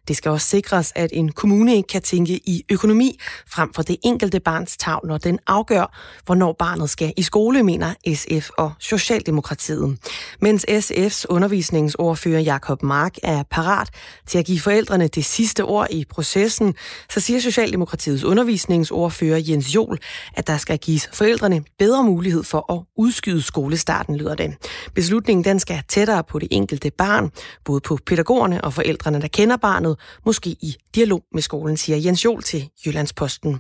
Det 0.08 0.18
skal 0.18 0.32
også 0.32 0.48
sikres, 0.48 0.94
at 0.96 1.10
en 1.14 1.32
kommune 1.32 1.76
ikke 1.76 1.88
kan 1.88 2.02
tænke 2.02 2.34
i 2.34 2.64
økonomi 2.72 3.20
frem 3.48 3.74
for 3.74 3.82
det 3.82 3.98
enkelte 4.04 4.40
barns 4.40 4.78
tag, 4.78 5.00
når 5.04 5.18
den 5.18 5.40
afgør, 5.48 5.98
hvornår 6.26 6.56
barnet 6.60 6.90
skal 6.90 7.14
i 7.18 7.22
skole, 7.22 7.64
mener 7.64 7.94
SF 8.14 8.50
og 8.58 8.72
Socialdemokratiet. 8.80 9.98
Mens 10.42 10.66
SF's 10.70 11.26
undervisningsordfører 11.30 12.40
Jakob 12.40 12.84
Mark 12.84 13.16
er 13.24 13.44
parat 13.52 13.90
til 14.28 14.38
at 14.38 14.46
give 14.46 14.60
forældrene 14.60 15.08
det 15.08 15.26
sidste 15.26 15.64
ord 15.64 15.88
i 15.90 16.06
processen, 16.10 16.76
så 17.10 17.20
siger 17.20 17.40
Socialdemokratiets 17.76 18.24
undervisningsordfører 18.24 19.42
Jens 19.50 19.76
Jol, 19.76 20.00
at 20.34 20.48
der 20.48 20.58
skal 20.58 20.78
gives 20.78 21.10
forældrene 21.14 21.64
bedre 21.80 22.04
mulighed 22.04 22.44
for 22.44 22.74
at 22.74 22.84
udskyde 22.98 23.42
skolestarten, 23.42 24.16
lyder 24.16 24.36
det. 24.36 24.56
Beslutningen 24.94 25.44
den 25.44 25.60
skal 25.60 25.84
tættere 25.88 26.24
på 26.24 26.40
det 26.40 26.48
enkelte 26.52 26.92
barn, 26.98 27.32
både 27.66 27.82
på 27.82 27.98
pædagogerne 28.06 28.64
og 28.64 28.74
forældrene, 28.74 29.22
der 29.22 29.28
kender 29.28 29.58
barnet, 29.58 29.98
måske 30.26 30.50
i 30.50 30.76
dialog 30.96 31.24
med 31.34 31.42
skolen, 31.42 31.78
siger 31.78 31.98
Jens 31.98 32.26
Jol 32.26 32.44
til 32.44 32.70
Jyllandsposten. 32.86 33.60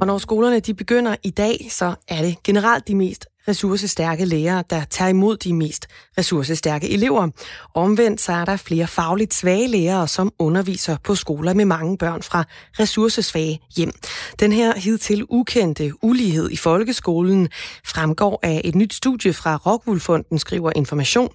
Og 0.00 0.06
når 0.06 0.18
skolerne 0.18 0.60
de 0.60 0.74
begynder 0.74 1.16
i 1.22 1.30
dag, 1.30 1.66
så 1.70 1.94
er 2.08 2.22
det 2.22 2.42
generelt 2.44 2.88
de 2.88 2.94
mest 2.94 3.26
ressourcestærke 3.48 4.24
lærere, 4.24 4.64
der 4.70 4.84
tager 4.90 5.08
imod 5.08 5.36
de 5.36 5.52
mest 5.52 5.86
ressourcestærke 6.18 6.90
elever. 6.90 7.28
Omvendt 7.74 8.20
så 8.20 8.32
er 8.32 8.44
der 8.44 8.56
flere 8.56 8.86
fagligt 8.86 9.34
svage 9.34 9.68
lærere, 9.68 10.08
som 10.08 10.32
underviser 10.38 10.96
på 11.04 11.14
skoler 11.14 11.54
med 11.54 11.64
mange 11.64 11.98
børn 11.98 12.22
fra 12.22 12.44
ressourcesvage 12.80 13.60
hjem. 13.76 13.92
Den 14.40 14.52
her 14.52 14.78
hidtil 14.78 15.24
ukendte 15.28 15.92
ulighed 16.02 16.50
i 16.50 16.56
folkeskolen 16.56 17.48
fremgår 17.84 18.40
af 18.42 18.60
et 18.64 18.74
nyt 18.74 18.94
studie 18.94 19.32
fra 19.32 19.56
Rockwoolfonden, 19.56 20.38
skriver 20.38 20.72
Information. 20.76 21.28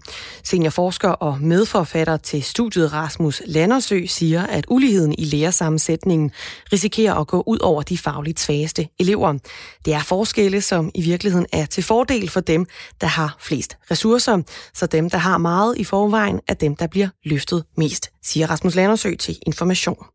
Seniorforsker 0.44 1.10
og 1.10 1.42
medforfatter 1.42 2.18
til 2.18 2.44
studiet 2.44 2.94
Rasmus 2.94 3.42
Landersø 3.46 4.06
siger, 4.06 4.48
at 4.48 4.66
uligheden 4.68 5.16
i 5.18 5.26
lærersammensætningen 5.26 6.32
risikerer 6.74 7.14
at 7.14 7.28
gå 7.28 7.44
ud 7.48 7.60
over 7.60 7.82
de 7.82 7.98
fagligt 7.98 8.40
svageste 8.40 8.88
elever. 9.00 9.38
Det 9.86 9.94
er 9.94 10.04
forskelle, 10.04 10.62
som 10.62 10.92
i 10.96 11.02
virkeligheden 11.02 11.46
er 11.52 11.66
til 11.66 11.84
for 11.84 12.01
fordel 12.02 12.30
for 12.30 12.40
dem, 12.40 12.66
der 13.02 13.08
har 13.08 13.36
flest 13.40 13.78
ressourcer, 13.92 14.42
så 14.74 14.86
dem, 14.86 15.10
der 15.10 15.18
har 15.18 15.38
meget 15.38 15.78
i 15.78 15.84
forvejen, 15.84 16.40
er 16.48 16.54
dem, 16.54 16.76
der 16.76 16.88
bliver 16.88 17.10
løftet 17.24 17.64
mest, 17.78 18.12
siger 18.24 18.48
Rasmus 18.48 18.76
Landersø 18.76 19.16
til 19.16 19.40
Information. 19.46 20.06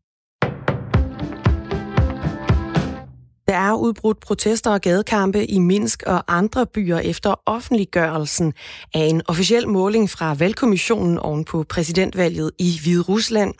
Der 3.47 3.55
er 3.55 3.73
udbrudt 3.73 4.19
protester 4.19 4.71
og 4.71 4.81
gadekampe 4.81 5.45
i 5.45 5.59
Minsk 5.59 6.03
og 6.07 6.23
andre 6.27 6.65
byer 6.65 6.97
efter 6.97 7.41
offentliggørelsen 7.45 8.53
af 8.93 8.99
en 8.99 9.21
officiel 9.27 9.67
måling 9.67 10.09
fra 10.09 10.33
valgkommissionen 10.33 11.19
oven 11.19 11.45
på 11.45 11.65
præsidentvalget 11.69 12.51
i 12.59 12.79
Hvide 12.83 13.01
Rusland. 13.01 13.53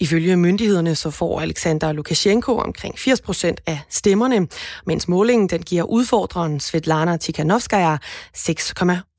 Ifølge 0.00 0.36
myndighederne 0.36 0.94
så 0.94 1.10
får 1.10 1.40
Alexander 1.40 1.92
Lukashenko 1.92 2.56
omkring 2.56 2.98
80 2.98 3.20
procent 3.20 3.60
af 3.66 3.80
stemmerne, 3.88 4.48
mens 4.86 5.08
målingen 5.08 5.48
den 5.48 5.62
giver 5.62 5.82
udfordreren 5.82 6.60
Svetlana 6.60 7.16
Tikhanovskaya 7.16 7.96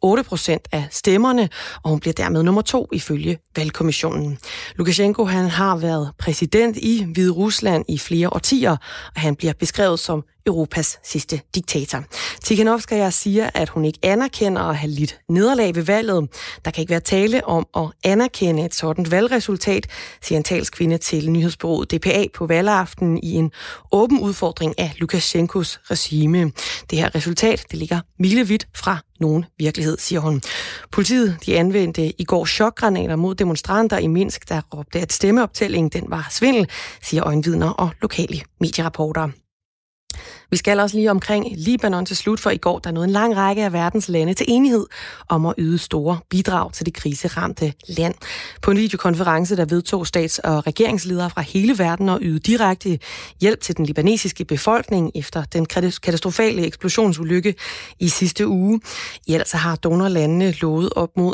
8 0.01 0.23
procent 0.23 0.67
af 0.71 0.87
stemmerne, 0.91 1.49
og 1.83 1.89
hun 1.89 1.99
bliver 1.99 2.13
dermed 2.13 2.43
nummer 2.43 2.61
to 2.61 2.87
ifølge 2.91 3.37
valgkommissionen. 3.55 4.37
Lukashenko 4.75 5.25
han 5.25 5.49
har 5.49 5.75
været 5.75 6.11
præsident 6.19 6.77
i 6.77 7.07
Hvide 7.13 7.31
Rusland 7.31 7.85
i 7.89 7.97
flere 7.97 8.33
årtier, 8.33 8.71
og 9.15 9.21
han 9.21 9.35
bliver 9.35 9.53
beskrevet 9.53 9.99
som 9.99 10.23
Europas 10.45 10.99
sidste 11.03 11.41
diktator. 11.55 12.03
Tikhanovskaya 12.43 13.09
siger, 13.09 13.49
at 13.53 13.69
hun 13.69 13.85
ikke 13.85 13.99
anerkender 14.03 14.61
at 14.61 14.77
have 14.77 14.91
lidt 14.91 15.19
nederlag 15.29 15.75
ved 15.75 15.83
valget. 15.83 16.29
Der 16.65 16.71
kan 16.71 16.81
ikke 16.81 16.91
være 16.91 16.99
tale 16.99 17.45
om 17.47 17.67
at 17.77 17.83
anerkende 18.03 18.65
et 18.65 18.75
sådan 18.75 19.11
valgresultat, 19.11 19.87
siger 20.21 20.37
en 20.37 20.43
talskvinde 20.43 20.97
til 20.97 21.31
nyhedsbureauet 21.31 21.91
DPA 21.91 22.25
på 22.33 22.45
valgaften 22.45 23.23
i 23.23 23.31
en 23.31 23.51
åben 23.91 24.19
udfordring 24.19 24.79
af 24.79 24.93
Lukashenkos 24.97 25.79
regime. 25.83 26.51
Det 26.89 26.99
her 26.99 27.15
resultat 27.15 27.65
det 27.71 27.79
ligger 27.79 27.99
milevidt 28.19 28.67
fra 28.75 28.97
nogen 29.21 29.45
virkelighed, 29.57 29.97
siger 29.97 30.19
hun. 30.19 30.41
Politiet 30.91 31.37
de 31.45 31.57
anvendte 31.57 32.21
i 32.21 32.23
går 32.23 32.45
chokgranater 32.45 33.15
mod 33.15 33.35
demonstranter 33.35 33.97
i 33.97 34.07
Minsk, 34.07 34.49
der 34.49 34.61
råbte, 34.73 34.99
at 34.99 35.13
stemmeoptællingen 35.13 35.89
den 35.89 36.11
var 36.11 36.27
svindel, 36.31 36.69
siger 37.01 37.27
øjenvidner 37.27 37.69
og 37.69 37.89
lokale 38.01 38.41
medierapporter. 38.59 39.29
Vi 40.51 40.57
skal 40.57 40.79
også 40.79 40.97
lige 40.97 41.11
omkring 41.11 41.45
Libanon 41.57 42.05
til 42.05 42.17
slut, 42.17 42.39
for 42.39 42.49
i 42.49 42.57
går 42.57 42.79
der 42.79 42.91
nåede 42.91 43.05
en 43.07 43.11
lang 43.11 43.35
række 43.35 43.63
af 43.63 43.73
verdens 43.73 44.09
lande 44.09 44.33
til 44.33 44.45
enighed 44.49 44.85
om 45.29 45.45
at 45.45 45.53
yde 45.57 45.77
store 45.77 46.19
bidrag 46.29 46.73
til 46.73 46.85
det 46.85 46.93
kriseramte 46.93 47.73
land. 47.87 48.15
På 48.61 48.71
en 48.71 48.77
videokonference, 48.77 49.55
der 49.55 49.65
vedtog 49.65 50.07
stats- 50.07 50.39
og 50.39 50.67
regeringsledere 50.67 51.29
fra 51.29 51.41
hele 51.41 51.79
verden 51.79 52.09
at 52.09 52.17
yde 52.21 52.39
direkte 52.39 52.99
hjælp 53.41 53.61
til 53.61 53.77
den 53.77 53.85
libanesiske 53.85 54.45
befolkning 54.45 55.11
efter 55.15 55.43
den 55.43 55.65
katastrofale 55.65 56.65
eksplosionsulykke 56.65 57.55
i 57.99 58.07
sidste 58.07 58.47
uge. 58.47 58.81
I 59.27 59.33
alt 59.33 59.49
så 59.49 59.57
har 59.57 59.75
donorlandene 59.75 60.51
lovet 60.51 60.89
op 60.95 61.09
mod 61.17 61.33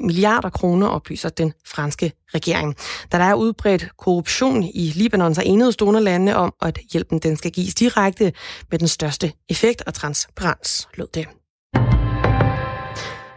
1,9 0.00 0.06
milliarder 0.06 0.50
kroner, 0.50 0.86
oplyser 0.86 1.28
den 1.28 1.52
franske 1.66 2.12
regering. 2.34 2.76
Da 3.12 3.18
der 3.18 3.24
er 3.24 3.34
udbredt 3.34 3.88
korruption 3.98 4.62
i 4.62 4.92
Libanon, 4.94 5.34
så 5.34 5.42
enede 5.42 5.72
donorlandene 5.72 6.36
om, 6.36 6.54
at 6.62 6.78
hjælpen 6.92 7.18
den 7.18 7.36
skal 7.36 7.50
gives 7.50 7.74
direkte 7.74 8.32
med 8.70 8.78
den 8.78 8.88
største 8.88 9.32
effekt 9.48 9.82
og 9.86 9.94
transparens, 9.94 10.88
lød 10.94 11.08
det. 11.14 11.26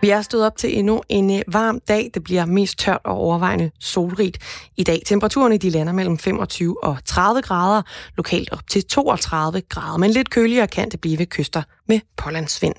Vi 0.02 0.10
er 0.10 0.22
stået 0.22 0.46
op 0.46 0.58
til 0.58 0.78
endnu 0.78 1.02
en 1.10 1.36
øh, 1.36 1.42
varm 1.48 1.80
dag. 1.80 2.12
Det 2.14 2.24
bliver 2.24 2.46
mest 2.46 2.80
tørt 2.80 3.02
og 3.04 3.16
overvejende 3.16 3.72
solrigt 3.80 4.38
i 4.78 4.84
dag. 4.84 5.02
Temperaturen 5.06 5.58
de 5.58 5.70
lander 5.70 5.94
mellem 5.94 6.18
25 6.18 6.84
og 6.84 6.98
30 7.06 7.42
grader, 7.42 7.82
lokalt 8.18 8.52
op 8.52 8.68
til 8.68 8.86
32 8.86 9.62
grader. 9.62 9.98
Men 9.98 10.12
lidt 10.12 10.30
køligere 10.30 10.68
kan 10.68 10.90
det 10.90 11.02
blive 11.02 11.20
ved 11.20 11.26
kyster 11.26 11.64
med 11.88 12.00
pålandsvind. 12.18 12.76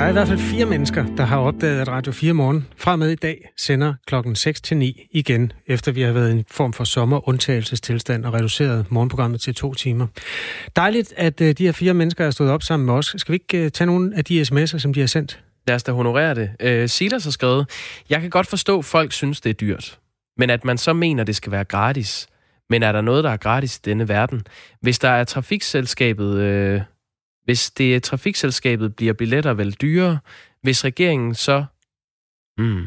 Der 0.00 0.06
er 0.06 0.10
i 0.10 0.12
hvert 0.12 0.28
fald 0.28 0.38
fire 0.38 0.66
mennesker, 0.66 1.16
der 1.16 1.24
har 1.24 1.38
opdaget, 1.38 1.80
at 1.80 1.88
Radio 1.88 2.12
4 2.12 2.32
Morgen 2.32 2.66
fra 2.76 2.96
med 2.96 3.10
i 3.10 3.14
dag 3.14 3.50
sender 3.56 3.94
klokken 4.06 4.36
6 4.36 4.60
til 4.60 4.76
9 4.76 5.08
igen, 5.10 5.52
efter 5.66 5.92
vi 5.92 6.02
har 6.02 6.12
været 6.12 6.28
i 6.28 6.32
en 6.32 6.44
form 6.50 6.72
for 6.72 6.84
sommerundtagelsestilstand 6.84 8.24
og 8.24 8.34
reduceret 8.34 8.90
morgenprogrammet 8.90 9.40
til 9.40 9.54
to 9.54 9.74
timer. 9.74 10.06
Dejligt, 10.76 11.14
at 11.16 11.40
øh, 11.40 11.54
de 11.58 11.64
her 11.64 11.72
fire 11.72 11.94
mennesker 11.94 12.26
er 12.26 12.30
stået 12.30 12.50
op 12.50 12.62
sammen 12.62 12.86
med 12.86 12.94
os. 12.94 13.14
Skal 13.18 13.32
vi 13.32 13.34
ikke 13.34 13.64
øh, 13.64 13.70
tage 13.70 13.86
nogle 13.86 14.16
af 14.16 14.24
de 14.24 14.42
sms'er, 14.42 14.78
som 14.78 14.94
de 14.94 15.00
har 15.00 15.06
sendt? 15.06 15.42
Lad 15.68 15.76
os 15.76 15.82
da 15.82 15.92
honorere 15.92 16.34
det. 16.34 16.82
Uh, 16.82 16.88
Silas 16.88 17.24
har 17.24 17.30
skrevet, 17.30 17.70
jeg 18.10 18.20
kan 18.20 18.30
godt 18.30 18.46
forstå, 18.46 18.78
at 18.78 18.84
folk 18.84 19.12
synes, 19.12 19.40
det 19.40 19.50
er 19.50 19.54
dyrt. 19.54 19.98
Men 20.36 20.50
at 20.50 20.64
man 20.64 20.78
så 20.78 20.92
mener, 20.92 21.24
det 21.24 21.36
skal 21.36 21.52
være 21.52 21.64
gratis. 21.64 22.26
Men 22.70 22.82
er 22.82 22.92
der 22.92 23.00
noget, 23.00 23.24
der 23.24 23.30
er 23.30 23.36
gratis 23.36 23.76
i 23.76 23.80
denne 23.84 24.08
verden? 24.08 24.42
Hvis 24.80 24.98
der 24.98 25.08
er 25.08 25.24
trafikselskabet... 25.24 26.74
Uh 26.76 26.82
hvis 27.44 27.70
det 27.70 28.02
trafikselskabet, 28.02 28.96
bliver 28.96 29.12
billetter 29.12 29.54
vel 29.54 29.72
dyrere. 29.72 30.18
Hvis 30.62 30.84
regeringen 30.84 31.34
så... 31.34 31.64
Hmm. 32.58 32.86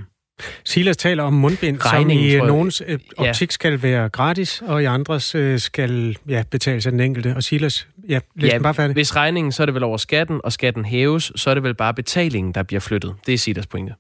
Silas 0.63 0.97
taler 0.97 1.23
om 1.23 1.33
mundbind, 1.33 1.85
Regning, 1.85 2.31
som 2.31 2.45
i 2.45 2.47
nogens 2.47 2.83
øh, 2.87 2.99
optik 3.17 3.49
ja. 3.49 3.51
skal 3.51 3.81
være 3.81 4.09
gratis, 4.09 4.61
og 4.61 4.81
i 4.81 4.85
andres 4.85 5.35
øh, 5.35 5.59
skal 5.59 6.17
ja, 6.27 6.43
betales 6.51 6.85
af 6.85 6.91
den 6.91 6.99
enkelte. 6.99 7.35
Og 7.35 7.43
Silas, 7.43 7.87
ja, 8.09 8.19
ja, 8.41 8.59
bare 8.59 8.73
færdig. 8.73 8.93
Hvis 8.93 9.15
regningen, 9.15 9.51
så 9.51 9.63
er 9.63 9.65
det 9.65 9.75
vel 9.75 9.83
over 9.83 9.97
skatten, 9.97 10.41
og 10.43 10.53
skatten 10.53 10.85
hæves, 10.85 11.31
så 11.35 11.49
er 11.49 11.53
det 11.53 11.63
vel 11.63 11.75
bare 11.75 11.93
betalingen, 11.93 12.53
der 12.53 12.63
bliver 12.63 12.79
flyttet. 12.79 13.15
Det 13.25 13.33
er 13.33 13.37
Silas 13.37 13.67
pointe. 13.67 13.93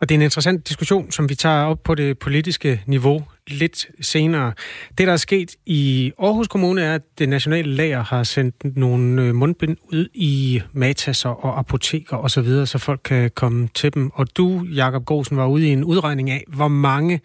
Og 0.00 0.08
det 0.08 0.14
er 0.14 0.18
en 0.18 0.22
interessant 0.22 0.68
diskussion, 0.68 1.10
som 1.10 1.28
vi 1.28 1.34
tager 1.34 1.64
op 1.64 1.82
på 1.82 1.94
det 1.94 2.18
politiske 2.18 2.82
niveau 2.86 3.24
lidt 3.46 3.86
senere. 4.00 4.52
Det, 4.98 5.06
der 5.06 5.12
er 5.12 5.16
sket 5.16 5.56
i 5.66 6.12
Aarhus 6.18 6.48
Kommune, 6.48 6.82
er, 6.82 6.94
at 6.94 7.02
det 7.18 7.28
nationale 7.28 7.74
lager 7.74 8.02
har 8.02 8.22
sendt 8.22 8.76
nogle 8.76 9.22
øh, 9.22 9.34
mundbind 9.34 9.76
ud 9.92 10.08
i 10.14 10.62
matasser 10.72 11.28
og 11.28 11.58
apoteker 11.58 12.16
osv., 12.16 12.28
så, 12.28 12.40
videre, 12.40 12.66
så 12.66 12.78
folk 12.78 13.00
kan 13.04 13.30
komme 13.34 13.68
til 13.74 13.94
dem. 13.94 14.10
Og 14.14 14.36
du, 14.36 14.66
Jakob 14.74 15.04
Grosen, 15.04 15.36
var 15.36 15.46
ude 15.46 15.68
i 15.68 15.70
en 15.70 15.84
udregning 15.84 16.30
af, 16.30 16.44
hvor 16.48 16.68
mange 16.68 17.20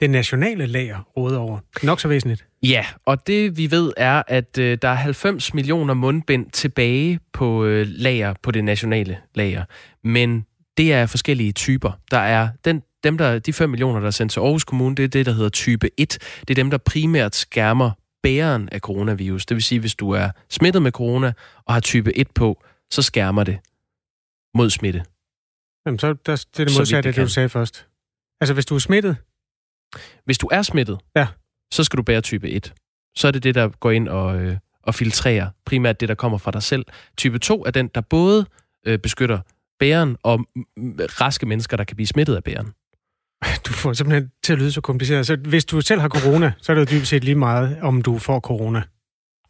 det 0.00 0.10
nationale 0.10 0.66
lager 0.66 1.08
råder 1.16 1.38
over. 1.38 1.58
Nok 1.82 2.00
så 2.00 2.08
væsentligt. 2.08 2.46
Ja, 2.62 2.86
og 3.04 3.26
det 3.26 3.56
vi 3.58 3.70
ved 3.70 3.92
er, 3.96 4.22
at 4.28 4.58
øh, 4.58 4.78
der 4.82 4.88
er 4.88 4.94
90 4.94 5.54
millioner 5.54 5.94
mundbind 5.94 6.50
tilbage 6.50 7.20
på 7.32 7.64
øh, 7.64 7.86
lager 7.88 8.34
på 8.42 8.50
det 8.50 8.64
nationale 8.64 9.16
lager. 9.34 9.64
Men 10.04 10.44
det 10.76 10.92
er 10.92 11.06
forskellige 11.06 11.52
typer. 11.52 11.92
Der 12.10 12.18
er 12.18 12.48
den, 12.64 12.82
dem, 13.04 13.18
der, 13.18 13.38
de 13.38 13.52
5 13.52 13.70
millioner, 13.70 14.00
der 14.00 14.06
er 14.06 14.10
sendt 14.10 14.32
til 14.32 14.40
Aarhus 14.40 14.64
Kommune, 14.64 14.94
det 14.94 15.04
er 15.04 15.08
det, 15.08 15.26
der 15.26 15.32
hedder 15.32 15.48
type 15.48 15.90
1. 15.96 16.18
Det 16.40 16.50
er 16.50 16.54
dem, 16.54 16.70
der 16.70 16.78
primært 16.78 17.34
skærmer 17.34 17.90
bæren 18.22 18.68
af 18.72 18.80
coronavirus. 18.80 19.46
Det 19.46 19.54
vil 19.54 19.62
sige, 19.62 19.80
hvis 19.80 19.94
du 19.94 20.10
er 20.10 20.30
smittet 20.50 20.82
med 20.82 20.92
corona 20.92 21.32
og 21.64 21.74
har 21.74 21.80
type 21.80 22.16
1 22.18 22.30
på, 22.30 22.62
så 22.90 23.02
skærmer 23.02 23.44
det 23.44 23.58
mod 24.54 24.70
smitte. 24.70 25.04
Jamen, 25.86 25.98
så 25.98 26.06
der, 26.06 26.14
det 26.56 26.60
er 26.60 26.64
det 26.64 26.78
modsatte 26.78 27.08
af 27.08 27.14
det, 27.14 27.22
du 27.22 27.28
sagde 27.28 27.48
først. 27.48 27.86
Altså, 28.40 28.54
hvis 28.54 28.66
du 28.66 28.74
er 28.74 28.78
smittet? 28.78 29.16
Hvis 30.24 30.38
du 30.38 30.48
er 30.52 30.62
smittet, 30.62 30.98
ja. 31.16 31.26
så 31.72 31.84
skal 31.84 31.96
du 31.96 32.02
bære 32.02 32.20
type 32.20 32.50
1. 32.50 32.74
Så 33.16 33.28
er 33.28 33.32
det 33.32 33.42
det, 33.42 33.54
der 33.54 33.68
går 33.68 33.90
ind 33.90 34.08
og, 34.08 34.36
øh, 34.36 34.56
og 34.82 34.94
filtrerer 34.94 35.50
primært 35.64 36.00
det, 36.00 36.08
der 36.08 36.14
kommer 36.14 36.38
fra 36.38 36.50
dig 36.50 36.62
selv. 36.62 36.86
Type 37.16 37.38
2 37.38 37.64
er 37.64 37.70
den, 37.70 37.88
der 37.88 38.00
både 38.00 38.46
øh, 38.86 38.98
beskytter 38.98 39.40
bæren 39.80 40.16
og 40.22 40.40
raske 41.20 41.46
mennesker, 41.46 41.76
der 41.76 41.84
kan 41.84 41.96
blive 41.96 42.06
smittet 42.06 42.36
af 42.36 42.44
bæren. 42.44 42.66
Du 43.66 43.72
får 43.72 43.92
simpelthen 43.92 44.30
til 44.44 44.52
at 44.52 44.58
lyde 44.58 44.72
så 44.72 44.80
kompliceret. 44.80 45.26
Så 45.26 45.36
hvis 45.36 45.64
du 45.64 45.80
selv 45.80 46.00
har 46.00 46.08
corona, 46.08 46.52
så 46.62 46.72
er 46.72 46.76
det 46.76 46.92
jo 46.92 46.96
dybest 46.96 47.10
set 47.10 47.24
lige 47.24 47.34
meget, 47.34 47.78
om 47.82 48.02
du 48.02 48.18
får 48.18 48.40
corona. 48.40 48.82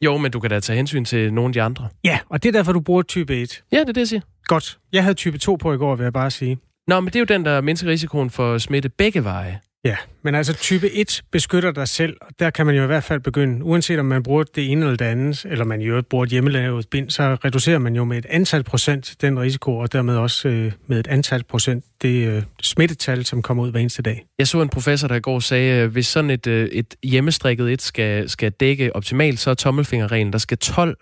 Jo, 0.03 0.17
men 0.17 0.31
du 0.31 0.41
kan 0.41 0.51
da 0.51 0.61
tage 0.61 0.77
hensyn 0.77 1.05
til 1.05 1.33
nogle 1.33 1.49
af 1.49 1.53
de 1.53 1.63
andre. 1.63 1.89
Ja, 2.05 2.19
og 2.29 2.43
det 2.43 2.49
er 2.49 2.53
derfor, 2.53 2.73
du 2.73 2.81
bruger 2.81 3.03
type 3.03 3.37
1. 3.37 3.63
Ja, 3.73 3.81
det 3.81 3.89
er 3.89 3.93
det, 3.93 4.01
jeg 4.01 4.09
siger. 4.09 4.21
Godt. 4.45 4.79
Jeg 4.93 5.03
havde 5.03 5.15
type 5.15 5.39
2 5.39 5.57
på 5.57 5.73
i 5.73 5.77
går, 5.77 5.97
vil 5.97 6.05
jeg 6.05 6.13
bare 6.13 6.31
sige. 6.31 6.59
Nå, 6.87 7.01
men 7.01 7.07
det 7.07 7.17
er 7.17 7.21
jo 7.21 7.25
den, 7.25 7.45
der 7.45 7.61
mindsker 7.61 7.89
risikoen 7.89 8.31
for 8.31 8.59
smitte 8.59 8.89
begge 8.89 9.25
veje. 9.25 9.61
Ja, 9.87 9.97
men 10.23 10.35
altså 10.35 10.55
type 10.55 10.93
1 10.93 11.23
beskytter 11.33 11.73
dig 11.73 11.89
selv, 11.89 12.17
og 12.21 12.29
der 12.39 12.51
kan 12.51 12.67
man 12.67 12.75
jo 12.75 12.83
i 12.83 12.87
hvert 12.87 13.05
fald 13.05 13.21
begynde, 13.21 13.65
uanset 13.65 13.99
om 13.99 14.07
man 14.07 14.23
bruger 14.23 14.45
det 14.45 14.71
ene 14.71 14.85
eller 14.85 14.97
det 14.97 15.05
andet, 15.05 15.47
eller 15.49 15.65
man 15.65 15.81
jo 15.81 16.03
bruger 16.11 16.25
et 16.25 16.31
hjemmelavet 16.31 16.89
bind, 16.91 17.11
så 17.11 17.37
reducerer 17.45 17.79
man 17.79 17.97
jo 17.97 18.05
med 18.05 18.19
et 18.19 18.27
antal 18.29 18.63
procent 18.63 19.17
den 19.21 19.41
risiko, 19.41 19.77
og 19.77 19.93
dermed 19.93 20.17
også 20.17 20.49
øh, 20.49 20.73
med 20.87 21.01
et 21.01 21.07
antal 21.07 21.45
procent 21.45 21.85
det 22.03 22.29
øh, 22.29 22.43
smittetal, 22.63 23.25
som 23.25 23.43
kommer 23.43 23.65
ud 23.65 23.71
hver 23.71 23.81
eneste 23.81 24.03
dag. 24.03 24.27
Jeg 24.39 24.49
så 24.49 24.63
en 24.63 24.69
professor, 24.69 25.09
der 25.09 25.15
i 25.15 25.21
går 25.21 25.41
sagde, 25.41 25.83
at 25.83 25.89
hvis 25.89 26.07
sådan 26.07 26.31
et, 26.31 26.47
øh, 26.47 26.69
et 26.69 26.95
hjemmestrikket 27.03 27.73
et 27.73 27.83
skal, 27.83 28.29
skal 28.29 28.53
dække 28.53 28.97
optimalt, 28.97 29.39
så 29.39 29.51
er 29.51 29.55
tommelfingerreglen, 29.55 30.33
der 30.33 30.39
skal 30.39 30.59
12 30.59 30.97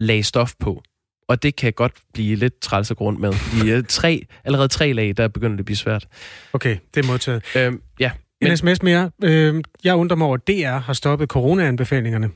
lag 0.00 0.24
stof 0.24 0.52
på. 0.60 0.82
Og 1.28 1.42
det 1.42 1.56
kan 1.56 1.72
godt 1.72 1.92
blive 2.14 2.36
lidt 2.36 2.60
træls 2.60 2.90
at 2.90 2.96
gå 2.96 3.04
rundt 3.04 3.20
med. 3.20 3.32
I 3.64 3.70
øh, 3.70 3.84
tre, 3.88 4.26
allerede 4.44 4.68
tre 4.68 4.92
lag, 4.92 5.14
der 5.16 5.28
begynder 5.28 5.56
det 5.56 5.58
at 5.60 5.64
blive 5.64 5.76
svært. 5.76 6.08
Okay, 6.52 6.76
det 6.94 7.04
er 7.04 7.06
modtaget. 7.06 7.42
Øhm, 7.56 7.82
ja. 8.00 8.10
Men... 8.42 8.50
En 8.50 8.56
sms 8.56 8.82
mere. 8.82 9.10
Øh, 9.24 9.62
jeg 9.84 9.94
undrer 9.94 10.16
mig 10.16 10.26
over, 10.26 10.34
at 10.36 10.48
DR 10.48 10.78
har 10.78 10.92
stoppet 10.92 11.28
coronaanbefalingerne. 11.28 12.30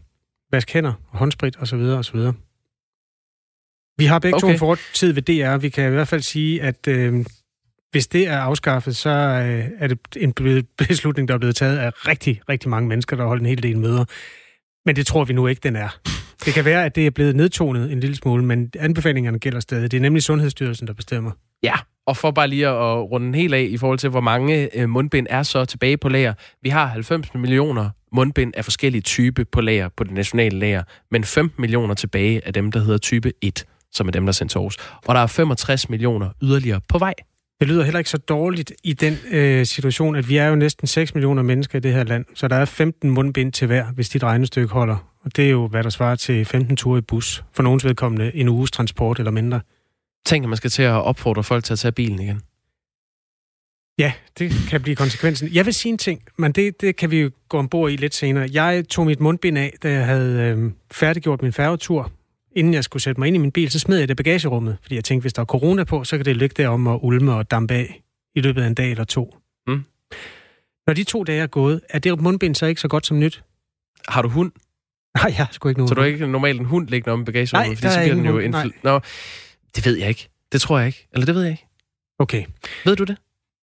Vask 0.52 0.72
hænder, 0.72 0.92
håndsprit 1.08 1.56
osv. 1.60 1.80
osv. 1.80 2.20
Vi 3.98 4.04
har 4.04 4.18
begge 4.18 4.36
okay. 4.36 4.46
to 4.46 4.48
en 4.48 4.58
fortid 4.58 5.12
ved 5.12 5.22
DR. 5.22 5.56
Vi 5.56 5.68
kan 5.68 5.86
i 5.86 5.94
hvert 5.94 6.08
fald 6.08 6.22
sige, 6.22 6.62
at 6.62 6.88
øh, 6.88 7.24
hvis 7.90 8.06
det 8.06 8.28
er 8.28 8.38
afskaffet, 8.38 8.96
så 8.96 9.10
øh, 9.10 9.64
er 9.78 9.86
det 9.86 9.98
en 10.16 10.32
beslutning, 10.78 11.28
der 11.28 11.34
er 11.34 11.38
blevet 11.38 11.56
taget 11.56 11.78
af 11.78 12.08
rigtig, 12.08 12.40
rigtig 12.48 12.70
mange 12.70 12.88
mennesker, 12.88 13.16
der 13.16 13.22
har 13.22 13.28
holdt 13.28 13.40
en 13.40 13.48
hel 13.48 13.62
del 13.62 13.78
møder. 13.78 14.04
Men 14.86 14.96
det 14.96 15.06
tror 15.06 15.24
vi 15.24 15.32
nu 15.32 15.46
ikke, 15.46 15.60
den 15.60 15.76
er. 15.76 15.98
Det 16.44 16.54
kan 16.54 16.64
være, 16.64 16.84
at 16.84 16.94
det 16.94 17.06
er 17.06 17.10
blevet 17.10 17.36
nedtonet 17.36 17.92
en 17.92 18.00
lille 18.00 18.16
smule, 18.16 18.44
men 18.44 18.70
anbefalingerne 18.78 19.38
gælder 19.38 19.60
stadig. 19.60 19.90
Det 19.90 19.96
er 19.96 20.00
nemlig 20.00 20.22
Sundhedsstyrelsen, 20.22 20.86
der 20.86 20.92
bestemmer. 20.92 21.30
Ja, 21.62 21.74
og 22.06 22.16
for 22.16 22.30
bare 22.30 22.48
lige 22.48 22.68
at 22.68 23.10
runde 23.10 23.38
helt 23.38 23.54
af 23.54 23.66
i 23.70 23.76
forhold 23.76 23.98
til, 23.98 24.10
hvor 24.10 24.20
mange 24.20 24.78
øh, 24.78 24.88
mundbind 24.88 25.26
er 25.30 25.42
så 25.42 25.64
tilbage 25.64 25.96
på 25.96 26.08
lager. 26.08 26.34
Vi 26.62 26.68
har 26.68 26.86
90 26.86 27.34
millioner 27.34 27.90
mundbind 28.12 28.52
af 28.56 28.64
forskellige 28.64 29.02
type 29.02 29.44
på 29.44 29.60
lager 29.60 29.88
på 29.96 30.04
det 30.04 30.12
nationale 30.12 30.58
lager, 30.58 30.82
men 31.10 31.24
15 31.24 31.60
millioner 31.60 31.94
tilbage 31.94 32.46
af 32.46 32.54
dem, 32.54 32.72
der 32.72 32.80
hedder 32.80 32.98
type 32.98 33.32
1, 33.42 33.64
som 33.92 34.08
er 34.08 34.12
dem, 34.12 34.26
der 34.26 34.32
sendt 34.32 34.52
til 34.52 34.58
Aarhus. 34.58 34.76
Og 35.06 35.14
der 35.14 35.20
er 35.20 35.26
65 35.26 35.88
millioner 35.88 36.30
yderligere 36.42 36.80
på 36.88 36.98
vej. 36.98 37.14
Det 37.60 37.68
lyder 37.68 37.84
heller 37.84 37.98
ikke 37.98 38.10
så 38.10 38.18
dårligt 38.18 38.72
i 38.84 38.92
den 38.92 39.18
øh, 39.30 39.66
situation, 39.66 40.16
at 40.16 40.28
vi 40.28 40.36
er 40.36 40.48
jo 40.48 40.54
næsten 40.54 40.86
6 40.86 41.14
millioner 41.14 41.42
mennesker 41.42 41.78
i 41.78 41.80
det 41.80 41.92
her 41.92 42.04
land, 42.04 42.24
så 42.34 42.48
der 42.48 42.56
er 42.56 42.64
15 42.64 43.10
mundbind 43.10 43.52
til 43.52 43.66
hver, 43.66 43.84
hvis 43.84 44.08
dit 44.08 44.22
regnestykke 44.22 44.72
holder. 44.72 44.96
Og 45.24 45.36
det 45.36 45.46
er 45.46 45.50
jo, 45.50 45.66
hvad 45.66 45.82
der 45.82 45.90
svarer 45.90 46.16
til 46.16 46.44
15 46.44 46.76
ture 46.76 46.98
i 46.98 47.00
bus. 47.00 47.44
For 47.52 47.62
nogens 47.62 47.84
vedkommende 47.84 48.30
en 48.34 48.48
uges 48.48 48.70
transport 48.70 49.18
eller 49.18 49.30
mindre. 49.30 49.60
Tænk, 50.26 50.44
at 50.44 50.48
man 50.48 50.56
skal 50.56 50.70
til 50.70 50.82
at 50.82 50.92
opfordre 50.92 51.42
folk 51.44 51.64
til 51.64 51.72
at 51.72 51.78
tage 51.78 51.92
bilen 51.92 52.20
igen. 52.20 52.40
Ja, 53.98 54.12
det 54.38 54.52
kan 54.68 54.82
blive 54.82 54.96
konsekvensen. 54.96 55.48
Jeg 55.52 55.66
vil 55.66 55.74
sige 55.74 55.92
en 55.92 55.98
ting, 55.98 56.22
men 56.38 56.52
det, 56.52 56.80
det 56.80 56.96
kan 56.96 57.10
vi 57.10 57.20
jo 57.20 57.30
gå 57.48 57.58
ombord 57.58 57.90
i 57.90 57.96
lidt 57.96 58.14
senere. 58.14 58.48
Jeg 58.52 58.88
tog 58.88 59.06
mit 59.06 59.20
mundbind 59.20 59.58
af, 59.58 59.74
da 59.82 59.90
jeg 59.92 60.06
havde 60.06 60.40
øh, 60.42 60.70
færdiggjort 60.92 61.42
min 61.42 61.52
færgetur. 61.52 62.12
Inden 62.56 62.74
jeg 62.74 62.84
skulle 62.84 63.02
sætte 63.02 63.20
mig 63.20 63.26
ind 63.26 63.36
i 63.36 63.38
min 63.38 63.52
bil, 63.52 63.70
så 63.70 63.78
smed 63.78 63.98
jeg 63.98 64.08
det 64.08 64.14
i 64.14 64.16
bagagerummet, 64.16 64.76
fordi 64.82 64.94
jeg 64.94 65.04
tænkte, 65.04 65.22
hvis 65.22 65.32
der 65.32 65.42
er 65.42 65.46
corona 65.46 65.84
på, 65.84 66.04
så 66.04 66.16
kan 66.16 66.24
det 66.24 66.36
ligge 66.36 66.54
derom 66.62 66.86
og 66.86 67.04
ulme 67.04 67.34
og 67.34 67.50
dampe 67.50 67.74
af 67.74 68.02
i 68.34 68.40
løbet 68.40 68.62
af 68.62 68.66
en 68.66 68.74
dag 68.74 68.90
eller 68.90 69.04
to. 69.04 69.36
Mm. 69.66 69.84
Når 70.86 70.94
de 70.94 71.04
to 71.04 71.24
dage 71.24 71.42
er 71.42 71.46
gået, 71.46 71.80
er 71.88 71.98
det 71.98 72.20
mundbind 72.20 72.54
så 72.54 72.66
ikke 72.66 72.80
så 72.80 72.88
godt 72.88 73.06
som 73.06 73.18
nyt? 73.18 73.42
Har 74.08 74.22
du 74.22 74.28
hund? 74.28 74.52
Nej, 75.16 75.24
jeg 75.38 75.46
har 75.46 75.48
sgu 75.52 75.68
ikke 75.68 75.78
nogen. 75.78 75.88
Så 75.88 75.94
du 75.94 76.00
har 76.00 76.08
ikke 76.08 76.26
normalt 76.26 76.60
en 76.60 76.66
hund 76.66 76.88
liggende 76.88 77.12
om 77.12 77.20
i 77.20 77.24
bagagerummet? 77.24 77.68
Nej, 77.68 77.76
fordi 77.76 77.92
så 77.94 78.00
bliver 78.00 78.14
den 78.14 78.26
jo 78.26 78.40
infl- 78.40 78.80
Nå, 78.82 79.00
det 79.76 79.86
ved 79.86 79.96
jeg 79.96 80.08
ikke. 80.08 80.28
Det 80.52 80.60
tror 80.60 80.78
jeg 80.78 80.86
ikke. 80.86 81.08
Eller 81.12 81.26
det 81.26 81.34
ved 81.34 81.42
jeg 81.42 81.50
ikke. 81.50 81.66
Okay. 82.18 82.44
Ved 82.84 82.96
du 82.96 83.04
det? 83.04 83.16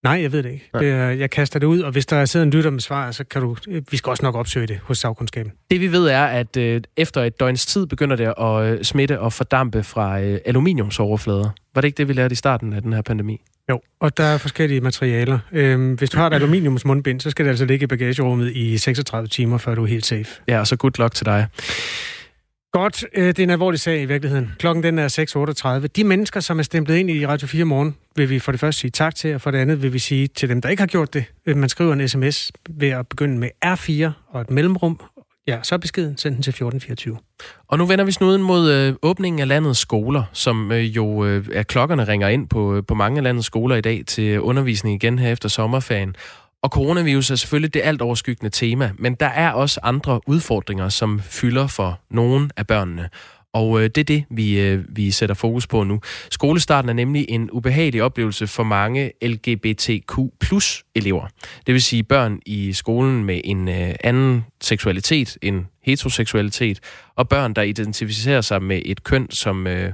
Nej, 0.03 0.21
jeg 0.21 0.31
ved 0.31 0.43
det 0.43 0.51
ikke. 0.51 0.69
Det 0.79 0.89
er, 0.89 1.09
jeg 1.09 1.29
kaster 1.29 1.59
det 1.59 1.67
ud, 1.67 1.79
og 1.79 1.91
hvis 1.91 2.05
der 2.05 2.25
sidder 2.25 2.45
en 2.45 2.51
lytter 2.51 2.69
med 2.69 2.79
svar, 2.79 3.11
så 3.11 3.23
kan 3.23 3.41
du... 3.41 3.55
Vi 3.91 3.97
skal 3.97 4.09
også 4.09 4.23
nok 4.23 4.35
opsøge 4.35 4.67
det 4.67 4.79
hos 4.83 4.97
sagkundskaben. 4.97 5.51
Det 5.71 5.79
vi 5.79 5.91
ved 5.91 6.07
er, 6.07 6.25
at 6.25 6.57
øh, 6.57 6.81
efter 6.97 7.23
et 7.23 7.39
døgns 7.39 7.65
tid 7.65 7.85
begynder 7.85 8.15
det 8.15 8.33
at 8.37 8.65
øh, 8.65 8.83
smitte 8.83 9.19
og 9.19 9.33
fordampe 9.33 9.83
fra 9.83 10.21
øh, 10.21 10.39
aluminiumsoverflader. 10.45 11.49
Var 11.75 11.81
det 11.81 11.87
ikke 11.87 11.97
det, 11.97 12.07
vi 12.07 12.13
lærte 12.13 12.33
i 12.33 12.35
starten 12.35 12.73
af 12.73 12.81
den 12.81 12.93
her 12.93 13.01
pandemi? 13.01 13.41
Jo, 13.69 13.81
og 13.99 14.17
der 14.17 14.23
er 14.23 14.37
forskellige 14.37 14.81
materialer. 14.81 15.39
Øhm, 15.51 15.93
hvis 15.93 16.09
du 16.09 16.17
har 16.17 16.27
et 16.27 16.33
aluminiumsmundbind, 16.33 17.19
så 17.19 17.29
skal 17.29 17.45
det 17.45 17.49
altså 17.49 17.65
ligge 17.65 17.83
i 17.83 17.87
bagagerummet 17.87 18.51
i 18.55 18.77
36 18.77 19.27
timer, 19.27 19.57
før 19.57 19.75
du 19.75 19.83
er 19.83 19.87
helt 19.87 20.05
safe. 20.05 20.27
Ja, 20.47 20.59
og 20.59 20.67
så 20.67 20.75
good 20.75 20.91
luck 20.99 21.15
til 21.15 21.25
dig. 21.25 21.47
Godt, 22.77 23.05
øh, 23.13 23.27
det 23.27 23.39
er 23.39 23.43
en 23.43 23.49
alvorlig 23.49 23.79
sag 23.79 24.01
i 24.01 24.05
virkeligheden. 24.05 24.51
Klokken 24.59 24.83
den 24.83 24.99
er 24.99 25.79
6.38. 25.81 25.87
De 25.87 26.03
mennesker, 26.03 26.39
som 26.39 26.59
er 26.59 26.63
stemplet 26.63 26.95
ind 26.95 27.09
i 27.09 27.27
Radio 27.27 27.47
4 27.47 27.65
morgen, 27.65 27.95
vil 28.15 28.29
vi 28.29 28.39
for 28.39 28.51
det 28.51 28.59
første 28.59 28.81
sige 28.81 28.91
tak 28.91 29.15
til, 29.15 29.35
og 29.35 29.41
for 29.41 29.51
det 29.51 29.57
andet 29.57 29.81
vil 29.81 29.93
vi 29.93 29.99
sige 29.99 30.27
til 30.27 30.49
dem, 30.49 30.61
der 30.61 30.69
ikke 30.69 30.81
har 30.81 30.87
gjort 30.87 31.13
det, 31.13 31.25
at 31.45 31.57
man 31.57 31.69
skriver 31.69 31.93
en 31.93 32.07
sms 32.07 32.51
ved 32.69 32.89
at 32.89 33.07
begynde 33.07 33.37
med 33.37 33.49
R4 33.65 34.11
og 34.27 34.41
et 34.41 34.51
mellemrum. 34.51 34.99
Ja, 35.47 35.59
så 35.63 35.75
er 35.75 35.79
beskeden 35.79 36.17
sendt 36.17 36.35
den 36.35 36.43
til 36.43 36.49
1424. 36.49 37.17
Og 37.67 37.77
nu 37.77 37.85
vender 37.85 38.05
vi 38.05 38.11
snuden 38.11 38.41
mod 38.41 38.71
øh, 38.71 38.93
åbningen 39.01 39.39
af 39.39 39.47
landets 39.47 39.79
skoler, 39.79 40.23
som 40.33 40.71
øh, 40.71 40.95
jo 40.95 41.25
øh, 41.25 41.45
er 41.53 41.63
klokkerne 41.63 42.03
ringer 42.03 42.27
ind 42.27 42.49
på, 42.49 42.75
øh, 42.75 42.83
på 42.87 42.93
mange 42.93 43.17
af 43.17 43.23
landets 43.23 43.47
skoler 43.47 43.75
i 43.75 43.81
dag 43.81 44.03
til 44.07 44.41
undervisning 44.41 45.03
igen 45.03 45.19
her 45.19 45.31
efter 45.31 45.49
sommerferien. 45.49 46.15
Og 46.63 46.69
coronavirus 46.69 47.31
er 47.31 47.35
selvfølgelig 47.35 47.73
det 47.73 47.81
alt 47.83 48.01
overskyggende 48.01 48.49
tema, 48.49 48.91
men 48.99 49.15
der 49.15 49.25
er 49.25 49.51
også 49.51 49.79
andre 49.83 50.21
udfordringer, 50.27 50.89
som 50.89 51.19
fylder 51.19 51.67
for 51.67 51.99
nogle 52.09 52.49
af 52.57 52.67
børnene. 52.67 53.09
Og 53.53 53.79
øh, 53.79 53.83
det 53.83 53.97
er 53.97 54.03
det, 54.03 54.23
vi, 54.29 54.59
øh, 54.59 54.85
vi 54.89 55.11
sætter 55.11 55.35
fokus 55.35 55.67
på 55.67 55.83
nu. 55.83 55.99
Skolestarten 56.31 56.89
er 56.89 56.93
nemlig 56.93 57.25
en 57.29 57.51
ubehagelig 57.51 58.03
oplevelse 58.03 58.47
for 58.47 58.63
mange 58.63 59.11
LGBTQ 59.21 60.13
plus 60.39 60.83
elever. 60.95 61.27
Det 61.67 61.73
vil 61.73 61.81
sige 61.81 62.03
børn 62.03 62.39
i 62.45 62.73
skolen 62.73 63.23
med 63.23 63.41
en 63.43 63.69
øh, 63.69 63.95
anden 64.03 64.45
seksualitet 64.61 65.37
end 65.41 65.65
heteroseksualitet, 65.83 66.79
og 67.15 67.29
børn, 67.29 67.53
der 67.53 67.61
identificerer 67.61 68.41
sig 68.41 68.63
med 68.63 68.81
et 68.85 69.03
køn, 69.03 69.31
som... 69.31 69.67
Øh, 69.67 69.93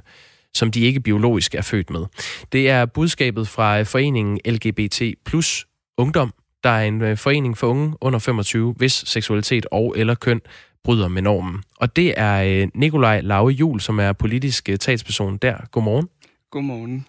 som 0.53 0.71
de 0.71 0.81
ikke 0.81 0.99
biologisk 0.99 1.55
er 1.55 1.61
født 1.61 1.89
med. 1.89 2.05
Det 2.51 2.69
er 2.69 2.85
budskabet 2.85 3.47
fra 3.47 3.79
øh, 3.79 3.85
foreningen 3.85 4.39
LGBT 4.45 5.01
plus 5.25 5.65
Ungdom, 5.97 6.33
der 6.63 6.69
er 6.69 6.83
en 6.83 7.01
øh, 7.01 7.17
forening 7.17 7.57
for 7.57 7.67
unge 7.67 7.93
under 8.01 8.19
25, 8.19 8.73
hvis 8.77 8.93
seksualitet 8.93 9.65
og 9.71 9.93
eller 9.97 10.15
køn 10.15 10.41
bryder 10.83 11.07
med 11.07 11.21
normen. 11.21 11.63
Og 11.77 11.95
det 11.95 12.13
er 12.17 12.61
øh, 12.63 12.67
Nikolaj 12.73 13.21
Lauge 13.21 13.51
Jul, 13.51 13.79
som 13.79 13.99
er 13.99 14.13
politisk 14.13 14.69
øh, 14.69 14.77
talsperson 14.77 15.37
der. 15.37 15.55
Godmorgen. 15.71 16.09
Godmorgen. 16.51 17.05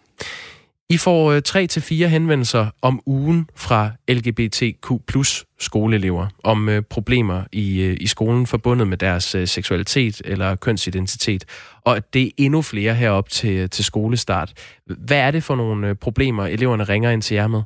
I 0.91 0.97
får 0.97 1.41
tre 1.41 1.67
til 1.67 1.83
fire 1.83 2.09
henvendelser 2.09 2.67
om 2.83 3.01
ugen 3.07 3.49
fra 3.57 3.91
LGBTQ 4.09 4.91
plus 5.07 5.45
skoleelever 5.59 6.27
om 6.45 6.69
øh, 6.69 6.83
problemer 6.83 7.43
i, 7.53 7.81
øh, 7.81 7.97
i 8.01 8.07
skolen 8.07 8.47
forbundet 8.47 8.89
med 8.89 8.97
deres 8.97 9.35
øh, 9.35 9.49
seksualitet 9.49 10.23
eller 10.25 10.57
kønsidentitet. 10.57 11.45
Og 11.85 12.15
det 12.15 12.27
er 12.27 12.31
endnu 12.37 12.63
flere 12.63 12.95
herop 12.95 13.29
til, 13.29 13.71
til 13.71 13.85
skolestart. 13.85 14.53
Hvad 14.87 15.19
er 15.19 15.31
det 15.31 15.45
for 15.45 15.57
nogle 15.57 15.95
problemer, 15.95 16.47
eleverne 16.47 16.85
ringer 16.85 17.11
ind 17.11 17.23
til 17.23 17.35
jer 17.35 17.47
med? 17.47 17.63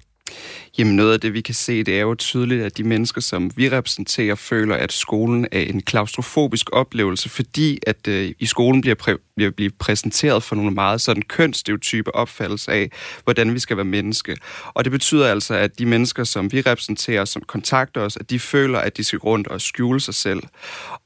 Jamen 0.79 0.97
noget 0.97 1.13
af 1.13 1.21
det, 1.21 1.33
vi 1.33 1.41
kan 1.41 1.55
se, 1.55 1.85
det 1.85 1.97
er 1.97 2.01
jo 2.01 2.15
tydeligt, 2.15 2.63
at 2.63 2.77
de 2.77 2.85
mennesker, 2.85 3.21
som 3.21 3.51
vi 3.57 3.69
repræsenterer, 3.69 4.35
føler, 4.35 4.77
at 4.77 4.93
skolen 4.93 5.47
er 5.53 5.61
en 5.61 5.83
klaustrofobisk 5.83 6.71
oplevelse, 6.73 7.29
fordi 7.29 7.79
at 7.87 8.09
øh, 8.09 8.33
i 8.39 8.47
skolen 8.47 8.81
bliver, 8.81 8.97
præ- 9.03 9.33
bliver, 9.37 9.51
bliver 9.51 9.71
præsenteret 9.79 10.43
for 10.43 10.57
nogle 10.57 10.71
meget 10.71 11.01
sådan 11.01 11.23
kønsstereotype 11.23 12.15
opfattelser 12.15 12.73
af, 12.73 12.91
hvordan 13.25 13.55
vi 13.55 13.59
skal 13.59 13.77
være 13.77 13.85
menneske. 13.85 14.37
Og 14.67 14.85
det 14.85 14.93
betyder 14.93 15.31
altså, 15.31 15.55
at 15.55 15.79
de 15.79 15.87
mennesker, 15.87 16.25
som 16.25 16.53
vi 16.53 16.61
repræsenterer, 16.61 17.25
som 17.25 17.43
kontakter 17.43 18.01
os, 18.01 18.17
at 18.17 18.31
de 18.31 18.39
føler, 18.39 18.79
at 18.79 18.97
de 18.97 19.05
skal 19.05 19.19
rundt 19.19 19.49
og 19.49 19.61
skjule 19.61 20.01
sig 20.01 20.15
selv. 20.15 20.43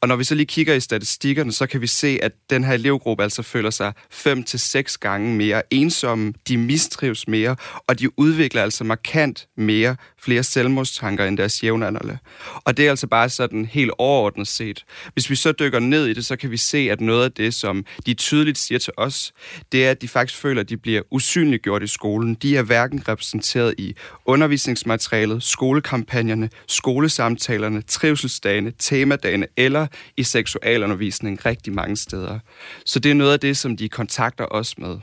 Og 0.00 0.08
når 0.08 0.16
vi 0.16 0.24
så 0.24 0.34
lige 0.34 0.46
kigger 0.46 0.74
i 0.74 0.80
statistikkerne, 0.80 1.52
så 1.52 1.66
kan 1.66 1.80
vi 1.80 1.86
se, 1.86 2.18
at 2.22 2.32
den 2.50 2.64
her 2.64 2.72
elevgruppe 2.72 3.22
altså 3.22 3.42
føler 3.42 3.70
sig 3.70 3.92
fem 4.10 4.42
til 4.42 4.58
seks 4.60 4.98
gange 4.98 5.36
mere 5.36 5.62
ensomme, 5.70 6.32
de 6.48 6.56
mistrives 6.56 7.28
mere, 7.28 7.56
og 7.86 7.98
de 7.98 8.18
udvikler 8.18 8.62
altså 8.62 8.84
markant 8.84 9.17
mere 9.56 9.96
flere 10.22 10.42
selvmordstanker 10.42 11.24
end 11.24 11.38
deres 11.38 11.64
jævnaldrende. 11.64 12.18
Og 12.54 12.76
det 12.76 12.86
er 12.86 12.90
altså 12.90 13.06
bare 13.06 13.28
sådan 13.28 13.64
helt 13.64 13.90
overordnet 13.98 14.48
set. 14.48 14.84
Hvis 15.12 15.30
vi 15.30 15.36
så 15.36 15.52
dykker 15.52 15.78
ned 15.78 16.06
i 16.06 16.12
det, 16.12 16.26
så 16.26 16.36
kan 16.36 16.50
vi 16.50 16.56
se, 16.56 16.78
at 16.90 17.00
noget 17.00 17.24
af 17.24 17.32
det, 17.32 17.54
som 17.54 17.84
de 18.06 18.14
tydeligt 18.14 18.58
siger 18.58 18.78
til 18.78 18.92
os, 18.96 19.32
det 19.72 19.86
er, 19.86 19.90
at 19.90 20.02
de 20.02 20.08
faktisk 20.08 20.40
føler, 20.40 20.60
at 20.60 20.68
de 20.68 20.76
bliver 20.76 21.02
usynliggjort 21.10 21.82
i 21.82 21.86
skolen. 21.86 22.34
De 22.34 22.56
er 22.56 22.62
hverken 22.62 23.08
repræsenteret 23.08 23.74
i 23.78 23.94
undervisningsmaterialet, 24.24 25.42
skolekampagnerne, 25.42 26.50
skolesamtalerne, 26.68 27.82
trivselsdagene, 27.82 28.72
temadagene 28.78 29.46
eller 29.56 29.86
i 30.16 30.22
seksualundervisning 30.22 31.46
rigtig 31.46 31.72
mange 31.72 31.96
steder. 31.96 32.38
Så 32.84 32.98
det 32.98 33.10
er 33.10 33.14
noget 33.14 33.32
af 33.32 33.40
det, 33.40 33.56
som 33.56 33.76
de 33.76 33.88
kontakter 33.88 34.46
os 34.50 34.78
med. 34.78 34.96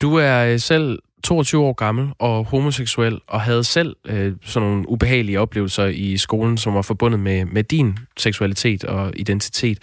Du 0.00 0.14
er 0.14 0.44
øh, 0.44 0.60
selv 0.60 0.98
22 1.24 1.62
år 1.62 1.72
gammel 1.72 2.08
og 2.18 2.44
homoseksuel, 2.44 3.20
og 3.26 3.40
havde 3.40 3.64
selv 3.64 3.96
øh, 4.04 4.32
sådan 4.42 4.68
nogle 4.68 4.88
ubehagelige 4.88 5.40
oplevelser 5.40 5.86
i 5.86 6.16
skolen, 6.16 6.58
som 6.58 6.74
var 6.74 6.82
forbundet 6.82 7.20
med, 7.20 7.44
med 7.44 7.64
din 7.64 7.98
seksualitet 8.16 8.84
og 8.84 9.12
identitet. 9.16 9.78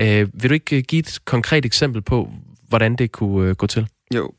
Øh, 0.00 0.28
vil 0.34 0.50
du 0.50 0.54
ikke 0.54 0.76
øh, 0.76 0.82
give 0.82 0.98
et 0.98 1.18
konkret 1.24 1.64
eksempel 1.64 2.02
på, 2.02 2.30
hvordan 2.68 2.96
det 2.96 3.12
kunne 3.12 3.48
øh, 3.48 3.56
gå 3.56 3.66
til? 3.66 3.86
Jo. 4.14 4.32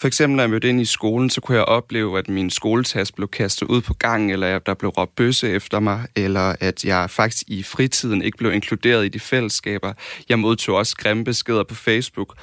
For 0.00 0.06
eksempel, 0.06 0.36
når 0.36 0.42
jeg 0.42 0.50
mødte 0.50 0.68
ind 0.68 0.80
i 0.80 0.84
skolen, 0.84 1.30
så 1.30 1.40
kunne 1.40 1.58
jeg 1.58 1.64
opleve, 1.64 2.18
at 2.18 2.28
min 2.28 2.50
skoletaske 2.50 3.16
blev 3.16 3.28
kastet 3.28 3.66
ud 3.66 3.80
på 3.80 3.94
gangen, 3.94 4.30
eller 4.30 4.56
at 4.56 4.66
der 4.66 4.74
blev 4.74 4.90
råbt 4.90 5.16
bøsse 5.16 5.50
efter 5.50 5.80
mig, 5.80 6.06
eller 6.16 6.54
at 6.60 6.84
jeg 6.84 7.10
faktisk 7.10 7.44
i 7.48 7.62
fritiden 7.62 8.22
ikke 8.22 8.38
blev 8.38 8.52
inkluderet 8.52 9.04
i 9.04 9.08
de 9.08 9.20
fællesskaber. 9.20 9.92
Jeg 10.28 10.38
modtog 10.38 10.76
også 10.76 10.96
grimme 10.96 11.24
beskeder 11.24 11.64
på 11.64 11.74
Facebook. 11.74 12.36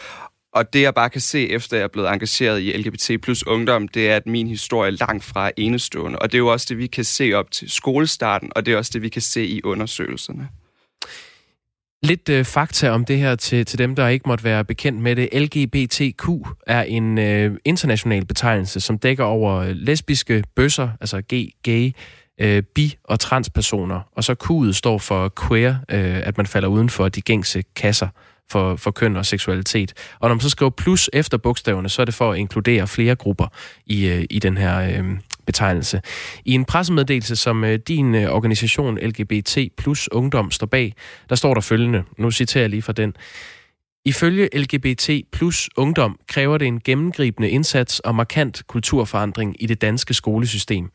Og 0.58 0.74
det, 0.74 0.82
jeg 0.82 0.93
bare 0.93 1.10
kan 1.10 1.22
se, 1.22 1.49
efter 1.49 1.78
jeg 1.78 1.84
er 1.84 1.88
blevet 1.88 2.10
engageret 2.10 2.62
i 2.62 2.72
LGBT 2.78 3.22
plus 3.22 3.47
ungdom, 3.47 3.88
det 3.88 4.10
er, 4.10 4.16
at 4.16 4.28
min 4.28 4.47
historie 4.47 4.91
langt 4.91 5.24
fra 5.24 5.47
er 5.47 5.51
enestående. 5.58 6.20
Og 6.20 6.32
det 6.32 6.38
er 6.38 6.39
jo 6.39 6.47
også 6.47 6.66
det, 6.70 6.78
vi 6.78 6.88
kan 6.88 7.03
se 7.03 7.34
op 7.34 7.51
til 7.51 7.70
skolestarten, 7.70 8.51
og 8.55 8.66
det 8.66 8.74
er 8.74 8.78
også 8.78 8.91
det, 8.93 9.01
vi 9.01 9.10
kan 9.10 9.22
se 9.22 9.45
i 9.45 9.62
undersøgelserne. 9.64 10.47
Lidt 12.03 12.30
øh, 12.30 12.45
fakta 12.45 12.89
om 12.89 13.05
det 13.05 13.18
her 13.18 13.36
til, 13.36 13.66
til 13.66 13.80
dem, 13.80 13.95
der 13.95 14.08
ikke 14.08 14.30
måtte 14.30 14.43
være 14.43 14.66
bekendt 14.66 15.01
med 15.01 15.16
det. 15.16 15.30
LGBTQ 15.34 16.30
er 16.68 16.82
en 16.82 17.18
øh, 17.18 17.58
international 17.66 18.26
betegnelse, 18.26 18.80
som 18.80 18.99
dækker 18.99 19.24
over 19.24 19.55
øh, 19.55 19.70
lesbiske 19.70 20.43
bøsser, 20.55 20.89
altså 21.01 21.22
G, 21.34 21.49
gay, 21.64 21.91
øh, 22.41 22.64
bi- 22.64 22.97
og 23.03 23.20
transpersoner. 23.20 24.01
Og 24.12 24.24
så 24.24 24.36
Q'et 24.43 24.74
står 24.74 24.97
for 24.97 25.34
queer, 25.47 25.76
øh, 25.91 26.28
at 26.28 26.38
man 26.38 26.45
falder 26.45 26.68
uden 26.68 26.89
for 26.89 27.10
de 27.10 27.22
gængse 27.22 27.64
kasser 27.76 28.08
for, 28.52 28.76
for 28.76 28.91
køn 28.91 29.16
og 29.16 29.26
seksualitet. 29.26 29.93
Og 30.20 30.30
når 30.30 30.36
man 30.36 30.41
så 30.41 30.50
skriver 30.50 30.70
plus 30.70 31.10
efter 31.14 31.38
bogstaverne, 31.38 31.89
så 31.89 32.02
er 32.02 32.06
det 32.06 32.14
for 32.14 32.32
at 32.32 32.38
inkludere 32.38 32.88
flere 32.88 33.16
grupper 33.16 33.48
i, 33.86 34.08
øh, 34.08 34.26
i 34.30 34.39
den 34.39 34.58
her 34.58 34.80
øh, 34.80 35.20
betegnelse. 35.45 36.02
I 36.45 36.54
en 36.54 36.66
pressemeddelelse, 36.66 37.36
som 37.36 37.64
øh, 37.64 37.80
din 37.88 38.16
øh, 38.16 38.32
organisation 38.32 38.98
LGBT 38.98 39.58
plus 39.78 40.10
Ungdom 40.12 40.52
står 40.52 40.68
bag, 40.68 40.93
der 41.30 41.36
står 41.36 41.54
der 41.54 41.62
følgende, 41.62 42.04
nu 42.18 42.32
citerer 42.32 42.64
jeg 42.64 42.70
lige 42.70 42.82
fra 42.82 42.93
den. 42.93 43.14
Ifølge 44.06 44.50
LGBT 44.54 45.10
plus 45.32 45.70
Ungdom 45.78 46.20
kræver 46.28 46.58
det 46.58 46.68
en 46.68 46.80
gennemgribende 46.80 47.50
indsats 47.50 48.00
og 48.00 48.16
markant 48.16 48.64
kulturforandring 48.68 49.64
i 49.64 49.66
det 49.66 49.82
danske 49.82 50.14
skolesystem. 50.14 50.91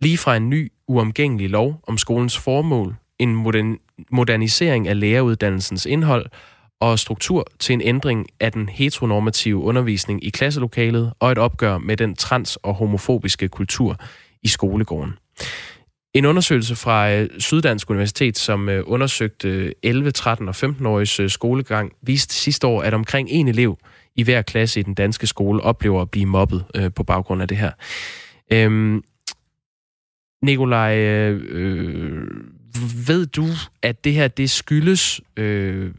Lige 0.00 0.18
fra 0.18 0.36
en 0.36 0.50
ny, 0.50 0.72
uomgængelig 0.88 1.50
lov 1.50 1.80
om 1.86 1.98
skolens 1.98 2.38
formål, 2.38 2.94
en 3.18 3.34
modern, 3.34 3.78
modernisering 4.10 4.88
af 4.88 5.00
læreruddannelsens 5.00 5.86
indhold 5.86 6.26
og 6.90 6.98
struktur 6.98 7.46
til 7.58 7.72
en 7.72 7.80
ændring 7.80 8.26
af 8.40 8.52
den 8.52 8.68
heteronormative 8.68 9.56
undervisning 9.62 10.24
i 10.24 10.30
klasselokalet 10.30 11.12
og 11.20 11.32
et 11.32 11.38
opgør 11.38 11.78
med 11.78 11.96
den 11.96 12.16
trans- 12.16 12.56
og 12.56 12.74
homofobiske 12.74 13.48
kultur 13.48 13.96
i 14.42 14.48
skolegården. 14.48 15.12
En 16.14 16.24
undersøgelse 16.24 16.76
fra 16.76 17.12
øh, 17.12 17.28
Syddansk 17.38 17.90
Universitet, 17.90 18.38
som 18.38 18.68
øh, 18.68 18.82
undersøgte 18.86 19.48
øh, 19.48 19.72
11, 19.82 20.10
13 20.10 20.48
og 20.48 20.54
15-åriges 20.56 21.32
skolegang, 21.32 21.92
viste 22.02 22.34
sidste 22.34 22.66
år, 22.66 22.82
at 22.82 22.94
omkring 22.94 23.28
en 23.30 23.48
elev 23.48 23.78
i 24.16 24.22
hver 24.22 24.42
klasse 24.42 24.80
i 24.80 24.82
den 24.82 24.94
danske 24.94 25.26
skole 25.26 25.62
oplever 25.62 26.02
at 26.02 26.10
blive 26.10 26.26
mobbet 26.26 26.64
på 26.96 27.02
baggrund 27.02 27.42
af 27.42 27.48
det 27.48 27.56
her. 27.56 27.70
Øhm, 28.52 29.02
Nikolaj, 30.44 30.98
øh, 30.98 31.40
ved 33.06 33.26
du, 33.26 33.46
at 33.82 34.04
det 34.04 34.12
her 34.12 34.28
det 34.28 34.50
skyldes 34.50 35.20
øh, 35.36 35.90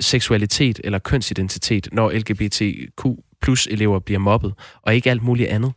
seksualitet 0.00 0.80
eller 0.84 0.98
kønsidentitet, 0.98 1.88
når 1.92 2.10
LGBTQ 2.10 3.06
plus 3.42 3.66
elever 3.66 3.98
bliver 3.98 4.18
mobbet, 4.18 4.54
og 4.82 4.94
ikke 4.94 5.10
alt 5.10 5.22
muligt 5.22 5.48
andet? 5.48 5.72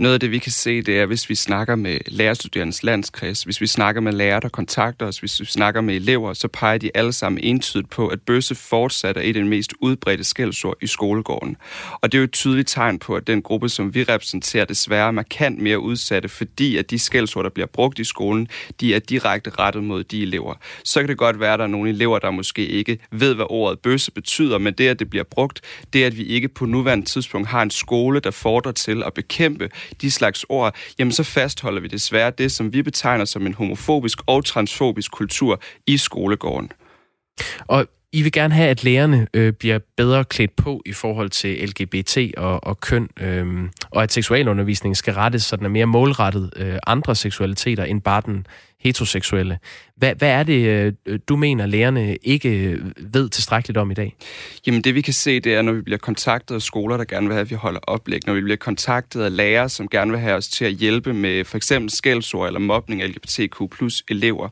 Noget 0.00 0.14
af 0.14 0.20
det, 0.20 0.30
vi 0.30 0.38
kan 0.38 0.52
se, 0.52 0.82
det 0.82 0.98
er, 0.98 1.06
hvis 1.06 1.28
vi 1.28 1.34
snakker 1.34 1.76
med 1.76 1.98
lærerstuderendes 2.06 2.82
landskreds, 2.82 3.42
hvis 3.42 3.60
vi 3.60 3.66
snakker 3.66 4.00
med 4.00 4.12
lærere, 4.12 4.40
der 4.40 4.48
kontakter 4.48 5.06
os, 5.06 5.18
hvis 5.18 5.40
vi 5.40 5.44
snakker 5.44 5.80
med 5.80 5.94
elever, 5.94 6.32
så 6.32 6.48
peger 6.48 6.78
de 6.78 6.90
alle 6.94 7.12
sammen 7.12 7.44
entydigt 7.44 7.90
på, 7.90 8.08
at 8.08 8.20
bøsse 8.20 8.54
fortsat 8.54 9.16
er 9.16 9.20
et 9.20 9.26
af 9.26 9.34
de 9.42 9.44
mest 9.44 9.72
udbredte 9.80 10.24
skældsord 10.24 10.76
i 10.82 10.86
skolegården. 10.86 11.56
Og 11.92 12.12
det 12.12 12.18
er 12.18 12.20
jo 12.20 12.24
et 12.24 12.32
tydeligt 12.32 12.68
tegn 12.68 12.98
på, 12.98 13.14
at 13.14 13.26
den 13.26 13.42
gruppe, 13.42 13.68
som 13.68 13.94
vi 13.94 14.02
repræsenterer, 14.02 14.64
desværre 14.64 15.06
er 15.06 15.10
markant 15.10 15.58
mere 15.62 15.80
udsatte, 15.80 16.28
fordi 16.28 16.76
at 16.76 16.90
de 16.90 16.98
skældsord, 16.98 17.44
der 17.44 17.50
bliver 17.50 17.66
brugt 17.66 17.98
i 17.98 18.04
skolen, 18.04 18.48
de 18.80 18.94
er 18.94 18.98
direkte 18.98 19.50
rettet 19.50 19.84
mod 19.84 20.04
de 20.04 20.22
elever. 20.22 20.54
Så 20.84 21.00
kan 21.00 21.08
det 21.08 21.18
godt 21.18 21.40
være, 21.40 21.52
at 21.52 21.58
der 21.58 21.64
er 21.64 21.68
nogle 21.68 21.90
elever, 21.90 22.18
der 22.18 22.30
måske 22.30 22.66
ikke 22.66 22.98
ved, 23.12 23.34
hvad 23.34 23.46
ordet 23.48 23.78
bøsse 23.78 24.10
betyder, 24.12 24.58
men 24.58 24.74
det, 24.74 24.88
at 24.88 24.98
det 24.98 25.10
bliver 25.10 25.24
brugt, 25.24 25.60
det 25.92 26.02
er, 26.02 26.06
at 26.06 26.16
vi 26.16 26.24
ikke 26.24 26.48
på 26.48 26.66
nuværende 26.66 27.04
tidspunkt 27.06 27.48
har 27.48 27.62
en 27.62 27.70
skole, 27.70 28.20
der 28.20 28.30
fordrer 28.30 28.72
til 28.72 29.02
at 29.02 29.14
bekæmpe 29.14 29.68
de 30.00 30.10
slags 30.10 30.46
ord, 30.48 30.76
jamen 30.98 31.12
så 31.12 31.22
fastholder 31.22 31.80
vi 31.80 31.88
desværre 31.88 32.30
det, 32.30 32.52
som 32.52 32.72
vi 32.72 32.82
betegner 32.82 33.24
som 33.24 33.46
en 33.46 33.54
homofobisk 33.54 34.18
og 34.26 34.44
transfobisk 34.44 35.12
kultur 35.12 35.62
i 35.86 35.96
skolegården. 35.96 36.72
Og 37.66 37.86
I 38.12 38.22
vil 38.22 38.32
gerne 38.32 38.54
have, 38.54 38.68
at 38.68 38.84
lærerne 38.84 39.26
øh, 39.34 39.52
bliver 39.52 39.78
bedre 39.96 40.24
klædt 40.24 40.56
på 40.56 40.82
i 40.86 40.92
forhold 40.92 41.30
til 41.30 41.68
LGBT 41.68 42.18
og, 42.36 42.64
og 42.64 42.80
køn, 42.80 43.08
øh, 43.20 43.68
og 43.90 44.02
at 44.02 44.12
seksualundervisningen 44.12 44.94
skal 44.94 45.14
rettes, 45.14 45.42
så 45.42 45.56
den 45.56 45.64
er 45.64 45.68
mere 45.68 45.86
målrettet 45.86 46.50
øh, 46.56 46.78
andre 46.86 47.14
seksualiteter 47.14 47.84
end 47.84 48.00
bare 48.02 48.22
den 48.26 48.46
heteroseksuelle. 48.80 49.58
Hvad, 50.00 50.14
hvad 50.14 50.28
er 50.28 50.42
det, 50.42 50.92
øh, 51.06 51.18
du 51.28 51.36
mener, 51.36 51.66
lærerne 51.66 52.16
ikke 52.16 52.48
øh, 52.48 52.84
ved 52.96 53.28
tilstrækkeligt 53.28 53.78
om 53.78 53.90
i 53.90 53.94
dag? 53.94 54.16
Jamen 54.66 54.80
det 54.82 54.94
vi 54.94 55.00
kan 55.00 55.12
se, 55.12 55.40
det 55.40 55.54
er, 55.54 55.62
når 55.62 55.72
vi 55.72 55.80
bliver 55.80 55.98
kontaktet 55.98 56.54
af 56.54 56.62
skoler, 56.62 56.96
der 56.96 57.04
gerne 57.04 57.26
vil 57.26 57.34
have, 57.34 57.40
at 57.40 57.50
vi 57.50 57.54
holder 57.54 57.80
oplæg. 57.82 58.20
Når 58.26 58.34
vi 58.34 58.40
bliver 58.40 58.56
kontaktet 58.56 59.22
af 59.22 59.36
lærere, 59.36 59.68
som 59.68 59.88
gerne 59.88 60.10
vil 60.10 60.20
have 60.20 60.34
os 60.34 60.48
til 60.48 60.64
at 60.64 60.72
hjælpe 60.72 61.12
med 61.12 61.44
for 61.44 61.56
eksempel 61.56 61.90
skældsord 61.90 62.46
eller 62.46 62.60
mobning 62.60 63.02
af 63.02 63.08
LGBTQ 63.08 63.70
plus 63.70 64.02
elever. 64.08 64.48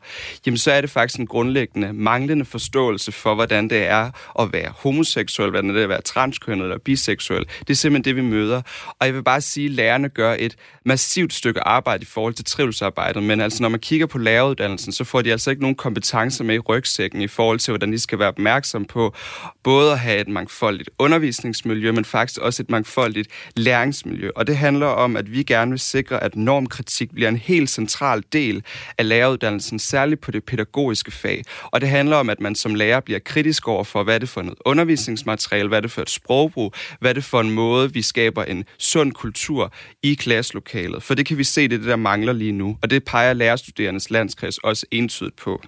Jamen 0.46 0.58
så 0.58 0.72
er 0.72 0.80
det 0.80 0.90
faktisk 0.90 1.20
en 1.20 1.26
grundlæggende 1.26 1.92
manglende 1.92 2.44
forståelse 2.44 3.12
for, 3.12 3.34
hvordan 3.34 3.70
det 3.70 3.86
er 3.86 4.10
at 4.40 4.52
være 4.52 4.72
homoseksuel, 4.76 5.50
hvordan 5.50 5.70
det 5.70 5.78
er 5.78 5.82
at 5.82 5.88
være 5.88 6.02
transkønnet 6.02 6.64
eller 6.64 6.78
biseksuel. 6.78 7.44
Det 7.60 7.70
er 7.70 7.74
simpelthen 7.74 8.04
det, 8.04 8.24
vi 8.24 8.28
møder. 8.28 8.62
Og 9.00 9.06
jeg 9.06 9.14
vil 9.14 9.22
bare 9.22 9.40
sige, 9.40 9.66
at 9.66 9.70
lærerne 9.70 10.08
gør 10.08 10.36
et 10.38 10.56
massivt 10.84 11.32
stykke 11.34 11.60
arbejde 11.60 12.02
i 12.02 12.06
forhold 12.06 12.34
til 12.34 12.44
trivselsarbejdet, 12.44 13.22
men 13.22 13.40
altså 13.40 13.62
når 13.62 13.68
man 13.68 13.80
kigger 13.80 14.06
på 14.06 14.18
læreruddannelsen, 14.18 14.92
så 14.92 15.04
får 15.04 15.22
de 15.22 15.32
altså 15.38 15.50
ikke 15.50 15.62
nogen 15.62 15.76
kompetencer 15.76 16.44
med 16.44 16.54
i 16.54 16.58
rygsækken 16.58 17.20
i 17.20 17.26
forhold 17.26 17.58
til, 17.58 17.72
hvordan 17.72 17.92
de 17.92 17.98
skal 17.98 18.18
være 18.18 18.28
opmærksom 18.28 18.84
på 18.84 19.14
både 19.62 19.92
at 19.92 19.98
have 19.98 20.20
et 20.20 20.28
mangfoldigt 20.28 20.90
undervisningsmiljø, 20.98 21.92
men 21.92 22.04
faktisk 22.04 22.40
også 22.40 22.62
et 22.62 22.70
mangfoldigt 22.70 23.28
læringsmiljø. 23.56 24.30
Og 24.36 24.46
det 24.46 24.56
handler 24.56 24.86
om, 24.86 25.16
at 25.16 25.32
vi 25.32 25.42
gerne 25.42 25.70
vil 25.70 25.80
sikre, 25.80 26.22
at 26.22 26.36
normkritik 26.36 27.10
bliver 27.14 27.28
en 27.28 27.36
helt 27.36 27.70
central 27.70 28.22
del 28.32 28.62
af 28.98 29.08
læreruddannelsen, 29.08 29.78
særligt 29.78 30.20
på 30.20 30.30
det 30.30 30.44
pædagogiske 30.44 31.10
fag. 31.10 31.44
Og 31.62 31.80
det 31.80 31.88
handler 31.88 32.16
om, 32.16 32.30
at 32.30 32.40
man 32.40 32.54
som 32.54 32.74
lærer 32.74 33.00
bliver 33.00 33.20
kritisk 33.24 33.68
over 33.68 33.84
for, 33.84 34.02
hvad 34.02 34.14
er 34.14 34.18
det 34.18 34.28
for 34.28 34.42
noget 34.42 34.58
undervisningsmateriale, 34.64 35.68
hvad 35.68 35.78
er 35.78 35.82
det 35.82 35.90
for 35.90 36.02
et 36.02 36.10
sprogbrug, 36.10 36.74
hvad 37.00 37.10
er 37.10 37.14
det 37.14 37.24
for 37.24 37.40
en 37.40 37.50
måde, 37.50 37.92
vi 37.92 38.02
skaber 38.02 38.44
en 38.44 38.64
sund 38.78 39.12
kultur 39.12 39.72
i 40.02 40.14
klasselokalet. 40.14 41.02
For 41.02 41.14
det 41.14 41.26
kan 41.26 41.38
vi 41.38 41.44
se, 41.44 41.68
det 41.68 41.74
er 41.74 41.78
det, 41.78 41.86
der 41.86 41.96
mangler 41.96 42.32
lige 42.32 42.52
nu. 42.52 42.76
Og 42.82 42.90
det 42.90 43.04
peger 43.04 43.32
lærerstuderendes 43.32 44.10
landskreds 44.10 44.58
også 44.58 44.86
entydigt 44.90 45.27
på. 45.34 45.62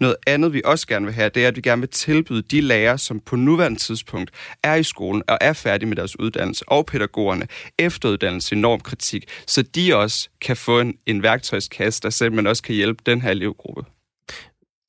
Noget 0.00 0.16
andet, 0.26 0.52
vi 0.52 0.62
også 0.64 0.86
gerne 0.86 1.06
vil 1.06 1.14
have, 1.14 1.30
det 1.34 1.44
er, 1.44 1.48
at 1.48 1.56
vi 1.56 1.60
gerne 1.60 1.82
vil 1.82 1.88
tilbyde 1.88 2.42
de 2.42 2.60
lærere, 2.60 2.98
som 2.98 3.20
på 3.20 3.36
nuværende 3.36 3.78
tidspunkt 3.78 4.30
er 4.62 4.74
i 4.74 4.82
skolen 4.82 5.22
og 5.28 5.38
er 5.40 5.52
færdige 5.52 5.88
med 5.88 5.96
deres 5.96 6.18
uddannelse, 6.18 6.64
og 6.68 6.86
pædagogerne 6.86 7.46
efteruddannelse 7.78 8.56
enorm 8.56 8.80
kritik, 8.80 9.24
så 9.46 9.62
de 9.62 9.96
også 9.96 10.28
kan 10.40 10.56
få 10.56 10.80
en, 10.80 10.94
en 11.06 11.22
værktøjskasse, 11.22 12.00
der 12.02 12.10
simpelthen 12.10 12.46
også 12.46 12.62
kan 12.62 12.74
hjælpe 12.74 13.02
den 13.06 13.20
her 13.20 13.30
elevgruppe. 13.30 13.82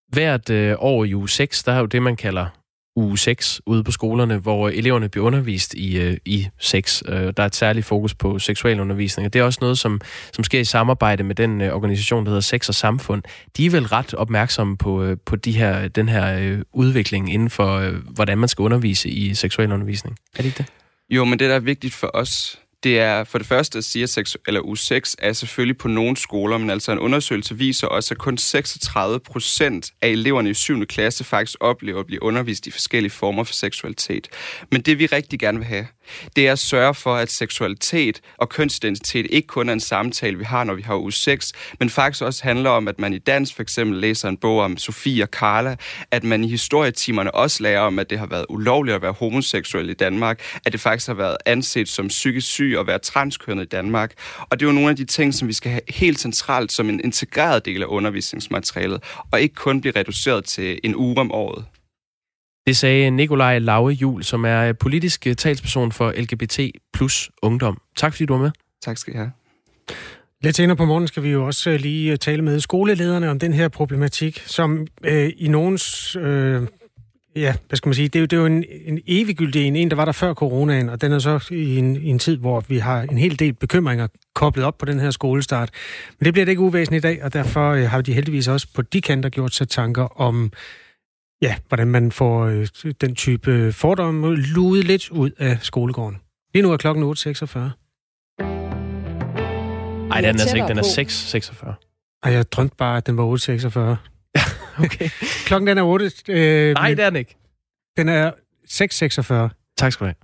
Hvert 0.08 0.50
øh, 0.50 0.76
år 0.80 1.06
i 1.06 1.16
uge 1.16 1.30
6, 1.30 1.64
der 1.64 1.72
er 1.72 1.80
jo 1.80 1.86
det, 1.86 2.02
man 2.02 2.16
kalder 2.16 2.59
uge 3.00 3.18
6 3.18 3.62
ude 3.66 3.84
på 3.84 3.92
skolerne, 3.92 4.38
hvor 4.38 4.70
eleverne 4.70 5.10
bliver 5.10 5.26
undervist 5.26 5.74
i, 5.74 5.98
øh, 5.98 6.18
i 6.26 6.48
sex. 6.60 7.02
Øh, 7.06 7.14
der 7.16 7.44
er 7.44 7.46
et 7.46 7.56
særligt 7.56 7.86
fokus 7.86 8.14
på 8.14 8.40
seksualundervisning, 8.40 9.26
og 9.26 9.34
det 9.34 9.40
er 9.40 9.44
også 9.44 9.60
noget, 9.62 9.78
som, 9.78 10.02
som 10.34 10.44
sker 10.44 10.60
i 10.60 10.64
samarbejde 10.64 11.24
med 11.24 11.36
den 11.36 11.62
øh, 11.62 11.76
organisation, 11.76 12.26
der 12.26 12.30
hedder 12.30 12.42
Sex 12.42 12.70
og 12.70 12.76
Samfund. 12.76 13.24
De 13.58 13.66
er 13.66 13.70
vel 13.70 13.86
ret 13.86 14.14
opmærksomme 14.14 14.78
på, 14.78 15.04
øh, 15.04 15.18
på 15.26 15.36
de 15.36 15.52
her, 15.52 15.88
den 15.88 16.10
her 16.10 16.40
øh, 16.40 16.62
udvikling 16.74 17.34
inden 17.34 17.50
for, 17.50 17.78
øh, 17.78 17.94
hvordan 17.94 18.38
man 18.38 18.50
skal 18.50 18.64
undervise 18.64 19.10
i 19.10 19.34
seksualundervisning. 19.34 20.18
Er 20.36 20.38
det 20.38 20.46
ikke 20.46 20.58
det? 20.58 20.66
Jo, 21.10 21.26
men 21.26 21.40
det, 21.40 21.50
der 21.50 21.56
er 21.56 21.60
vigtigt 21.60 21.94
for 21.94 22.12
os, 22.14 22.60
det 22.84 23.00
er 23.00 23.24
for 23.24 23.38
det 23.38 23.48
første 23.48 23.78
at 23.78 23.84
sige, 23.84 24.04
at 24.04 24.10
sex, 24.10 24.36
eller 24.48 24.62
u 24.62 24.76
6 24.76 25.16
er 25.20 25.34
selvfølgelig 25.34 25.78
på 25.78 25.88
nogle 25.88 26.18
skoler, 26.18 26.58
men 26.58 26.70
altså 26.70 26.92
en 26.92 27.00
undersøgelse 27.00 27.58
viser 27.58 27.88
også, 27.88 28.14
at 28.14 28.18
kun 28.18 28.38
36 28.38 29.20
procent 29.20 29.92
af 30.02 30.08
eleverne 30.08 30.50
i 30.50 30.54
7. 30.54 30.86
klasse 30.86 31.24
faktisk 31.24 31.58
oplever 31.60 32.00
at 32.00 32.06
blive 32.06 32.24
undervist 32.24 32.68
i 32.68 32.72
forskellige 32.72 33.12
former 33.12 33.44
for 33.44 33.54
seksualitet. 33.54 34.28
Men 34.72 34.82
det 34.82 35.00
vi 35.00 35.06
rigtig 35.06 35.40
gerne 35.40 35.58
vil 35.58 35.68
have, 35.68 35.88
det 36.36 36.48
er 36.48 36.52
at 36.52 36.60
sørge 36.60 36.94
for, 36.94 37.16
at 37.16 37.32
seksualitet 37.32 38.22
og 38.38 38.50
kønsidentitet 38.50 39.28
ikke 39.30 39.48
kun 39.48 39.70
er 39.70 39.74
en 39.74 39.80
samtale, 39.80 40.38
vi 40.38 40.44
har, 40.44 40.64
når 40.64 40.74
vi 40.74 40.82
har 40.82 40.96
u 40.96 41.10
6, 41.10 41.54
men 41.80 41.90
faktisk 41.90 42.24
også 42.24 42.44
handler 42.44 42.70
om, 42.70 42.88
at 42.88 43.00
man 43.00 43.14
i 43.14 43.18
dans 43.18 43.54
for 43.54 43.62
eksempel 43.62 44.00
læser 44.00 44.30
en 44.30 44.38
bog 44.38 44.60
om 44.60 44.78
Sofie 44.78 45.24
og 45.24 45.28
Carla, 45.28 45.76
at 46.12 46.24
man 46.24 46.44
i 46.44 46.48
historietimerne 46.48 47.36
også 47.36 47.64
lærer 47.64 47.82
om, 47.82 48.00
at 48.00 48.10
det 48.10 48.20
har 48.20 48.26
været 48.26 48.46
ulovligt 48.50 48.96
at 48.96 49.02
være 49.02 49.12
homoseksuel 49.12 49.90
i 49.90 49.94
Danmark, 49.94 50.42
at 50.66 50.72
det 50.72 50.82
faktisk 50.82 51.08
har 51.08 51.14
været 51.14 51.38
anset 51.46 51.90
som 51.90 52.08
psykisk 52.08 52.48
syg 52.48 52.76
at 52.80 52.88
være 52.88 53.00
transkønnet 53.00 53.64
i 53.64 53.68
Danmark. 53.68 54.14
Og 54.40 54.60
det 54.60 54.66
er 54.66 54.70
jo 54.70 54.74
nogle 54.74 54.90
af 54.90 54.96
de 54.96 55.06
ting, 55.06 55.34
som 55.34 55.48
vi 55.48 55.54
skal 55.54 55.72
have 55.72 55.82
helt 55.90 56.20
centralt 56.20 56.72
som 56.72 56.90
en 56.90 57.02
integreret 57.04 57.66
del 57.66 57.82
af 57.82 57.88
undervisningsmaterialet, 57.88 59.04
og 59.32 59.42
ikke 59.42 59.56
kun 59.56 59.82
blive 59.82 59.94
reduceret 59.96 60.46
til 60.46 60.80
en 60.84 60.96
uge 60.96 61.18
om 61.20 61.32
året. 61.32 61.66
Det 62.70 62.78
sagde 62.78 63.12
Nikolaj 63.12 63.60
Lauge 63.60 63.94
Jul, 63.94 64.24
som 64.24 64.46
er 64.46 64.74
politisk 64.74 65.28
talsperson 65.38 65.92
for 65.92 66.14
LGBT 66.18 66.60
plus 66.94 67.32
ungdom. 67.42 67.82
Tak 67.98 68.14
fordi 68.14 68.26
du 68.26 68.34
var 68.34 68.42
med. 68.42 68.52
Tak 68.82 68.98
skal 68.98 69.14
I 69.14 69.18
have. 69.18 69.32
Lidt 70.44 70.56
senere 70.56 70.78
på 70.78 70.86
morgen 70.86 71.08
skal 71.08 71.24
vi 71.24 71.30
jo 71.30 71.46
også 71.46 71.70
øh, 71.70 71.80
lige 71.80 72.18
tale 72.18 72.42
med 72.42 72.60
skolelederne 72.60 73.30
om 73.30 73.40
den 73.40 73.54
her 73.54 73.68
problematik, 73.68 74.44
som 74.46 74.88
øh, 75.04 75.32
i 75.38 75.48
nogens... 75.48 76.16
Øh, 76.16 76.62
ja, 77.36 77.56
hvad 77.68 77.78
skal 77.78 77.90
man 77.90 77.94
sige? 77.94 78.08
Det 78.08 78.16
er 78.16 78.20
jo, 78.20 78.26
det 78.26 78.34
er 78.34 78.40
jo 78.40 78.46
en, 78.46 78.64
en 78.86 79.00
eviggyldig 79.08 79.66
en, 79.66 79.76
en, 79.76 79.90
der 79.90 79.96
var 79.96 80.06
der 80.06 80.12
før 80.12 80.34
coronaen, 80.34 80.90
og 80.90 81.02
den 81.02 81.12
er 81.12 81.20
så 81.20 81.48
i 81.52 81.78
en, 81.78 81.96
i 81.96 82.10
en 82.10 82.20
tid, 82.20 82.38
hvor 82.38 82.64
vi 82.68 82.78
har 82.78 83.02
en 83.02 83.18
hel 83.18 83.40
del 83.40 83.54
bekymringer 83.54 84.08
koblet 84.36 84.66
op 84.66 84.78
på 84.78 84.86
den 84.86 85.00
her 85.00 85.12
skolestart. 85.12 85.70
Men 86.20 86.26
det 86.26 86.34
bliver 86.34 86.46
det 86.46 86.52
ikke 86.52 86.62
uvæsentligt 86.62 87.06
i 87.06 87.08
dag, 87.08 87.24
og 87.24 87.34
derfor 87.34 87.72
øh, 87.72 87.90
har 87.90 88.02
de 88.02 88.14
heldigvis 88.14 88.48
også 88.48 88.68
på 88.74 88.82
de 88.82 89.02
kanter 89.02 89.30
gjort 89.30 89.54
sig 89.54 89.70
tanker 89.70 90.22
om 90.22 90.52
ja, 91.42 91.56
hvordan 91.68 91.88
man 91.88 92.12
får 92.12 92.46
øh, 92.46 92.68
den 93.02 93.16
type 93.16 93.72
fordomme 93.72 94.36
luet 94.36 94.86
lidt 94.86 95.10
ud 95.10 95.32
af 95.38 95.58
skolegården. 95.62 96.18
Lige 96.54 96.64
nu 96.64 96.72
er 96.72 96.78
klokken 96.78 97.04
8.46. 97.04 97.60
Nej, 100.08 100.22
den 100.22 100.26
er 100.26 100.42
altså 100.42 100.56
ikke. 100.56 100.68
Den 100.68 100.78
er 100.78 100.84
6.46. 100.84 102.20
Ej, 102.24 102.32
jeg 102.32 102.52
drømte 102.52 102.76
bare, 102.76 102.98
at 102.98 103.08
den 103.08 103.18
var 103.18 103.24
8.46. 103.24 104.84
okay. 104.86 105.10
klokken 105.48 105.68
den 105.68 105.78
er 105.78 105.84
8. 105.84 106.12
Øh, 106.28 106.74
Nej, 106.74 106.94
det 106.94 107.06
er 107.06 107.10
den 107.10 107.20
ikke. 107.20 107.38
Den 107.98 108.10
er 108.10 108.32
6.46. 108.68 109.74
Tak 109.78 109.92
skal 109.92 110.06
du 110.06 110.06
have 110.06 110.16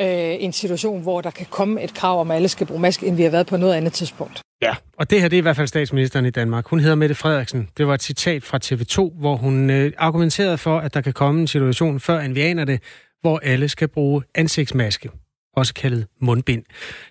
øh, 0.00 0.36
en 0.44 0.52
situation, 0.52 1.02
hvor 1.02 1.20
der 1.20 1.30
kan 1.30 1.46
komme 1.50 1.82
et 1.82 1.94
krav 1.94 2.20
om, 2.20 2.30
at 2.30 2.34
alle 2.34 2.48
skal 2.48 2.66
bruge 2.66 2.80
maske, 2.80 3.06
end 3.06 3.16
vi 3.16 3.22
har 3.22 3.30
været 3.30 3.46
på 3.46 3.56
noget 3.56 3.74
andet 3.74 3.92
tidspunkt. 3.92 4.42
Ja, 4.62 4.74
og 4.98 5.10
det 5.10 5.20
her 5.20 5.28
det 5.28 5.36
er 5.36 5.38
i 5.38 5.42
hvert 5.42 5.56
fald 5.56 5.66
statsministeren 5.66 6.26
i 6.26 6.30
Danmark. 6.30 6.66
Hun 6.66 6.80
hedder 6.80 6.94
Mette 6.94 7.14
Frederiksen. 7.14 7.68
Det 7.76 7.86
var 7.86 7.94
et 7.94 8.02
citat 8.02 8.44
fra 8.44 8.58
TV2, 8.64 9.20
hvor 9.20 9.36
hun 9.36 9.70
øh, 9.70 9.92
argumenterede 9.98 10.58
for, 10.58 10.78
at 10.78 10.94
der 10.94 11.00
kan 11.00 11.12
komme 11.12 11.40
en 11.40 11.46
situation, 11.46 12.00
før 12.00 12.20
end 12.20 12.34
vi 12.34 12.40
aner 12.40 12.64
det, 12.64 12.82
hvor 13.20 13.40
alle 13.42 13.68
skal 13.68 13.88
bruge 13.88 14.22
ansigtsmaske 14.34 15.10
også 15.56 15.74
kaldet 15.74 16.06
mundbind. 16.20 16.64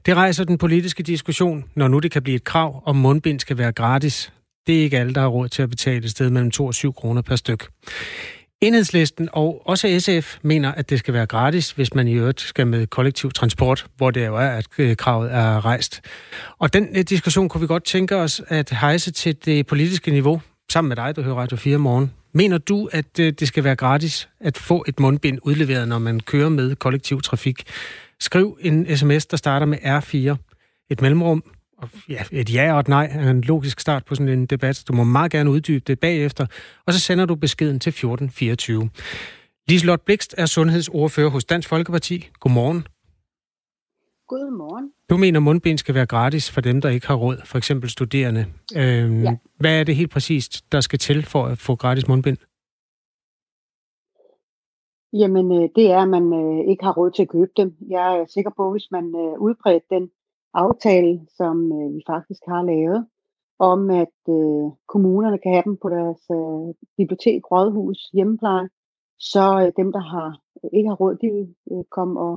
Det 0.06 0.16
rejser 0.16 0.44
den 0.44 0.58
politiske 0.58 1.04
diskussion, 1.04 1.64
når 1.76 1.88
nu 1.88 2.00
det 2.00 2.12
kan 2.12 2.24
blive 2.24 2.36
et 2.36 2.44
krav, 2.44 2.84
om 2.86 2.96
mundbind 2.96 3.40
skal 3.40 3.58
være 3.58 3.72
gratis. 3.72 4.34
Det 4.68 4.80
er 4.80 4.84
ikke 4.84 5.00
alle, 5.00 5.14
der 5.14 5.22
har 5.22 5.28
råd 5.28 5.50
til 5.50 5.62
at 5.64 5.70
betale 5.70 6.06
et 6.06 6.12
sted 6.12 6.30
mellem 6.30 6.52
2 6.52 6.66
og 6.66 6.74
7 6.74 6.94
kroner 6.94 7.22
per 7.22 7.36
styk. 7.36 7.68
Enhedslisten 8.68 9.30
og 9.32 9.62
også 9.66 10.00
SF 10.00 10.38
mener, 10.42 10.72
at 10.72 10.90
det 10.90 11.00
skal 11.00 11.14
være 11.14 11.26
gratis, 11.26 11.72
hvis 11.72 11.94
man 11.94 12.08
i 12.08 12.14
øvrigt 12.14 12.42
skal 12.42 12.68
med 12.68 12.88
kollektiv 12.88 13.32
transport, 13.32 13.86
hvor 13.98 14.12
det 14.12 14.26
jo 14.26 14.36
er, 14.36 14.48
at 14.48 14.66
øh, 14.78 14.96
kravet 14.96 15.34
er 15.34 15.66
rejst. 15.66 16.02
Og 16.60 16.74
den 16.74 16.88
øh, 16.98 17.04
diskussion 17.04 17.50
kunne 17.50 17.62
vi 17.62 17.68
godt 17.68 17.84
tænke 17.84 18.16
os 18.16 18.42
at 18.48 18.70
hejse 18.70 19.12
til 19.12 19.46
det 19.46 19.68
politiske 19.68 20.12
niveau, 20.12 20.42
sammen 20.72 20.90
med 20.90 20.96
dig, 20.96 21.16
der 21.16 21.22
hører 21.22 21.36
Radio 21.36 21.58
4 21.58 21.78
morgen. 21.78 22.12
Mener 22.34 22.58
du, 22.58 22.90
at 22.92 23.20
øh, 23.20 23.34
det 23.40 23.48
skal 23.48 23.64
være 23.64 23.76
gratis 23.76 24.30
at 24.40 24.58
få 24.58 24.86
et 24.88 25.00
mundbind 25.00 25.40
udleveret, 25.42 25.88
når 25.88 26.00
man 26.00 26.20
kører 26.20 26.50
med 26.50 26.76
kollektiv 26.76 27.22
trafik? 27.22 27.64
Skriv 28.20 28.58
en 28.62 28.98
sms, 28.98 29.26
der 29.26 29.38
starter 29.38 29.66
med 29.66 29.78
R4, 29.78 30.36
et 30.90 31.02
mellemrum, 31.02 31.44
ja, 32.10 32.24
et 32.32 32.54
ja 32.54 32.74
og 32.74 32.80
et 32.80 32.88
nej 32.88 33.10
er 33.12 33.30
en 33.30 33.42
logisk 33.42 33.80
start 33.80 34.06
på 34.06 34.16
sådan 34.16 34.30
en 34.30 34.46
debat. 34.46 34.84
Du 34.88 34.94
må 34.94 35.04
meget 35.04 35.32
gerne 35.32 35.50
uddybe 35.50 35.84
det 35.88 36.00
bagefter, 36.00 36.46
og 36.86 36.94
så 36.94 37.00
sender 37.00 37.26
du 37.26 37.36
beskeden 37.36 37.80
til 37.80 37.90
1424. 37.90 38.90
Liselot 39.68 40.02
Blikst 40.02 40.36
er 40.38 40.46
sundhedsordfører 40.46 41.30
hos 41.30 41.46
Dansk 41.46 41.70
Folkeparti. 41.70 42.30
Godmorgen. 42.40 42.88
Godmorgen. 44.28 44.92
Du 45.10 45.18
mener, 45.18 45.40
at 45.40 45.44
mundbind 45.44 45.78
skal 45.78 45.96
være 45.96 46.06
gratis 46.06 46.52
for 46.52 46.62
dem, 46.62 46.82
der 46.82 46.90
ikke 46.90 47.08
har 47.08 47.16
råd, 47.16 47.38
for 47.46 47.58
eksempel 47.58 47.90
studerende. 47.90 48.46
Øhm, 48.78 49.24
ja. 49.24 49.36
Hvad 49.60 49.80
er 49.80 49.84
det 49.84 49.96
helt 49.96 50.12
præcist, 50.12 50.72
der 50.72 50.82
skal 50.82 51.00
til 51.00 51.24
for 51.24 51.44
at 51.46 51.58
få 51.58 51.76
gratis 51.76 52.08
mundbind? 52.08 52.38
Jamen, 55.14 55.52
øh, 55.52 55.70
det 55.76 55.92
er, 55.92 56.02
at 56.02 56.10
man 56.10 56.34
øh, 56.34 56.70
ikke 56.72 56.84
har 56.84 56.94
råd 56.94 57.12
til 57.12 57.22
at 57.22 57.30
købe 57.30 57.52
dem. 57.58 57.76
Jeg 57.90 58.18
er 58.18 58.26
sikker 58.26 58.52
på, 58.58 58.68
at 58.68 58.74
hvis 58.74 58.92
man 58.92 59.06
øh, 59.06 59.42
udbredt 59.46 59.84
den 59.90 60.10
aftale, 60.64 61.14
som 61.38 61.56
øh, 61.78 61.96
vi 61.96 62.02
faktisk 62.08 62.42
har 62.48 62.64
lavet, 62.72 63.00
om 63.60 63.90
at 63.90 64.18
øh, 64.38 64.66
kommunerne 64.94 65.38
kan 65.44 65.52
have 65.56 65.68
dem 65.70 65.78
på 65.84 65.90
deres 65.90 66.22
øh, 66.38 66.68
bibliotek, 66.98 67.42
rådhus, 67.52 68.00
hjemmepleje, 68.14 68.68
så 69.20 69.46
øh, 69.62 69.72
dem, 69.80 69.92
der 69.92 70.04
har 70.14 70.30
øh, 70.64 70.70
ikke 70.78 70.90
har 70.90 70.96
råd, 70.96 71.16
de 71.22 71.28
vil 71.36 71.48
øh, 71.72 71.84
komme 71.96 72.14
og 72.20 72.34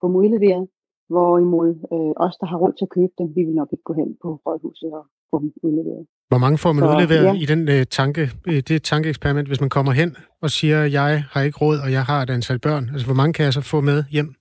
få 0.00 0.08
dem 0.08 0.16
udleveret, 0.16 0.68
hvorimod 1.08 1.70
øh, 1.94 2.12
os, 2.26 2.36
der 2.40 2.46
har 2.46 2.56
råd 2.62 2.72
til 2.78 2.84
at 2.84 2.94
købe 2.96 3.12
dem, 3.18 3.28
vi 3.36 3.42
vil 3.46 3.54
nok 3.54 3.68
ikke 3.72 3.88
gå 3.90 3.94
hen 4.00 4.16
på 4.22 4.28
rådhuset 4.46 4.90
og 4.98 5.04
få 5.30 5.36
dem 5.40 5.52
udleveret. 5.62 6.06
Hvor 6.28 6.38
mange 6.38 6.58
får 6.58 6.72
man 6.72 6.82
så, 6.84 6.90
udleveret 6.90 7.24
ja. 7.24 7.34
i 7.42 7.46
den 7.52 7.68
øh, 7.68 7.86
tanke, 7.98 8.22
øh, 8.48 8.60
det 8.68 8.82
tankeeksperiment, 8.82 9.48
hvis 9.48 9.60
man 9.60 9.70
kommer 9.70 9.92
hen 9.92 10.16
og 10.42 10.50
siger, 10.50 10.78
jeg 10.84 11.24
har 11.32 11.42
ikke 11.42 11.58
råd, 11.58 11.78
og 11.84 11.92
jeg 11.92 12.04
har 12.04 12.22
et 12.22 12.30
antal 12.30 12.58
børn? 12.58 12.84
Altså, 12.92 13.06
hvor 13.06 13.14
mange 13.14 13.32
kan 13.32 13.44
jeg 13.44 13.52
så 13.52 13.60
få 13.60 13.80
med 13.80 14.04
hjem? 14.10 14.34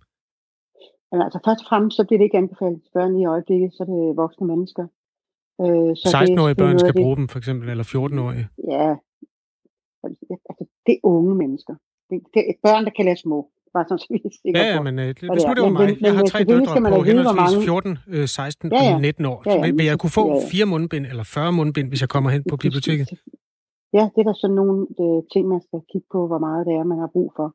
Men 1.12 1.22
altså 1.26 1.40
først 1.46 1.62
og 1.64 1.68
fremmest, 1.70 1.96
så 1.98 2.04
bliver 2.06 2.20
det 2.20 2.28
ikke 2.28 2.42
anbefalet 2.44 2.80
til 2.84 2.92
børn 2.98 3.14
i 3.22 3.26
øjeblikket, 3.26 3.70
så 3.74 3.80
er 3.84 3.90
det 3.94 4.18
voksne 4.24 4.48
mennesker. 4.52 4.86
Øh, 5.64 5.92
så 6.00 6.06
16-årige 6.18 6.60
børn 6.64 6.80
skal 6.80 6.94
det, 6.94 7.02
bruge 7.04 7.18
dem, 7.20 7.28
for 7.28 7.38
eksempel, 7.42 7.70
eller 7.70 7.86
14-årige? 7.94 8.48
Ja, 8.76 8.90
altså 10.50 10.64
det 10.86 10.94
er 10.96 11.02
unge 11.04 11.36
mennesker. 11.44 11.76
Det, 12.10 12.18
det 12.34 12.42
er 12.50 12.54
børn, 12.68 12.84
der 12.86 12.94
kan 12.98 13.06
lade 13.06 13.20
små. 13.26 13.40
Bare 13.74 13.86
sådan, 13.88 14.00
så 14.00 14.08
vi 14.10 14.50
er 14.50 14.60
ja, 14.60 14.66
ja, 14.74 14.82
men 14.88 15.00
øh, 15.00 15.08
nu 15.08 15.54
det 15.58 15.64
var 15.68 15.70
mig, 15.70 15.88
men, 15.88 15.98
jeg 16.02 16.16
har 16.18 16.26
tre 16.34 16.44
døtre 16.44 16.78
på 16.96 17.02
henholdsvis 17.10 17.66
14, 17.66 17.98
16 18.28 18.72
ja, 18.72 18.84
ja. 18.84 18.96
og 18.96 19.02
19 19.02 19.26
år. 19.26 19.38
Ja, 19.46 19.56
ja, 19.56 19.72
vil 19.78 19.86
jeg 19.92 20.00
kunne 20.00 20.16
få 20.20 20.26
ja, 20.28 20.36
ja. 20.36 20.50
fire 20.52 20.66
mundbind 20.66 21.06
eller 21.12 21.24
40 21.24 21.52
mundbind, 21.60 21.88
hvis 21.92 22.02
jeg 22.02 22.10
kommer 22.10 22.30
hen 22.36 22.44
på 22.52 22.56
biblioteket? 22.64 23.08
Ja, 23.98 24.04
det 24.14 24.20
er 24.22 24.28
der 24.30 24.38
sådan 24.42 24.56
nogle 24.62 24.76
øh, 25.02 25.20
ting, 25.34 25.44
man 25.54 25.62
skal 25.68 25.80
kigge 25.92 26.08
på, 26.14 26.20
hvor 26.30 26.42
meget 26.48 26.62
det 26.68 26.74
er, 26.80 26.84
man 26.84 27.00
har 27.04 27.10
brug 27.16 27.30
for. 27.38 27.48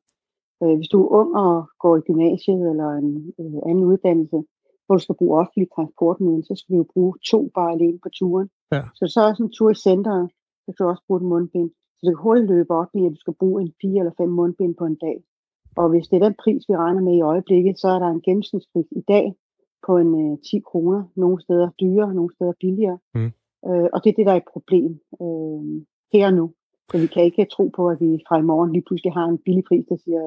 Øh, 0.62 0.76
hvis 0.78 0.88
du 0.92 0.98
er 1.02 1.11
ung 1.20 1.30
og 1.44 1.54
går 1.82 1.96
i 1.96 2.07
gymnasiet 2.09 2.62
eller 2.72 2.88
en 3.00 3.11
øh, 3.40 3.59
anden 3.68 3.84
uddannelse, 3.84 4.38
hvor 4.84 4.94
du 4.96 5.02
skal 5.02 5.18
bruge 5.20 5.38
offentlig 5.40 5.68
transportmiddel, 5.76 6.44
så 6.44 6.54
skal 6.57 6.72
du 6.72 6.78
jo 6.82 6.86
bruge 6.94 7.14
to 7.32 7.50
bare 7.54 7.72
alene 7.72 7.98
på 8.02 8.09
turen. 8.18 8.48
Ja. 8.72 8.82
Så 8.98 9.04
så 9.14 9.20
er 9.20 9.32
sådan 9.32 9.46
en 9.46 9.57
tur 9.57 9.70
i 9.70 9.82
centret, 9.88 10.30
så 10.64 10.68
skal 10.72 10.84
du 10.84 10.90
også 10.90 11.04
bruge 11.07 11.20
et 11.20 11.30
mundbind. 11.32 11.70
Så 11.96 12.00
det 12.07 12.12
kan 12.12 12.22
hurtigt 12.26 12.50
løbe 12.54 12.72
op 12.80 12.92
i, 12.94 13.02
at 13.07 13.12
du 13.16 13.20
skal 13.24 13.34
bruge 13.40 13.62
en 13.62 13.72
fire 13.80 13.98
eller 14.00 14.18
fem 14.20 14.30
mundbind 14.38 14.74
på 14.80 14.84
en 14.84 14.98
dag. 15.07 15.16
Og 15.76 15.88
hvis 15.90 16.09
det 16.09 16.16
er 16.16 16.24
den 16.28 16.36
pris, 16.44 16.62
vi 16.68 16.76
regner 16.76 17.02
med 17.02 17.14
i 17.16 17.26
øjeblikket, 17.32 17.78
så 17.78 17.88
er 17.88 17.98
der 17.98 18.09
en 18.11 18.22
gennemsnitspris 18.26 18.86
i 18.90 19.02
dag 19.09 19.34
på 19.86 19.96
en 19.96 20.11
øh, 20.22 20.38
10 20.50 20.61
kroner. 20.70 21.04
Nogle 21.16 21.40
steder 21.40 21.68
dyrere, 21.80 22.14
nogle 22.14 22.34
steder 22.34 22.52
billigere. 22.61 22.98
Mm. 23.14 23.32
Øh, 23.68 23.88
og 23.92 23.98
det 24.04 24.11
er 24.11 24.16
det, 24.16 24.26
der 24.26 24.32
er 24.32 24.42
et 24.44 24.52
problem 24.52 24.90
øh, 25.22 25.62
her 26.12 26.30
nu. 26.30 26.52
Så 26.91 26.99
vi 26.99 27.07
kan 27.07 27.22
ikke 27.22 27.47
tro 27.55 27.64
på, 27.76 27.82
at 27.89 27.99
vi 28.01 28.11
fra 28.28 28.39
i 28.39 28.43
morgen 28.43 28.72
lige 28.72 28.84
pludselig 28.87 29.12
har 29.12 29.24
en 29.24 29.39
billig 29.45 29.64
pris, 29.68 29.84
der 29.91 29.97
siger 30.05 30.22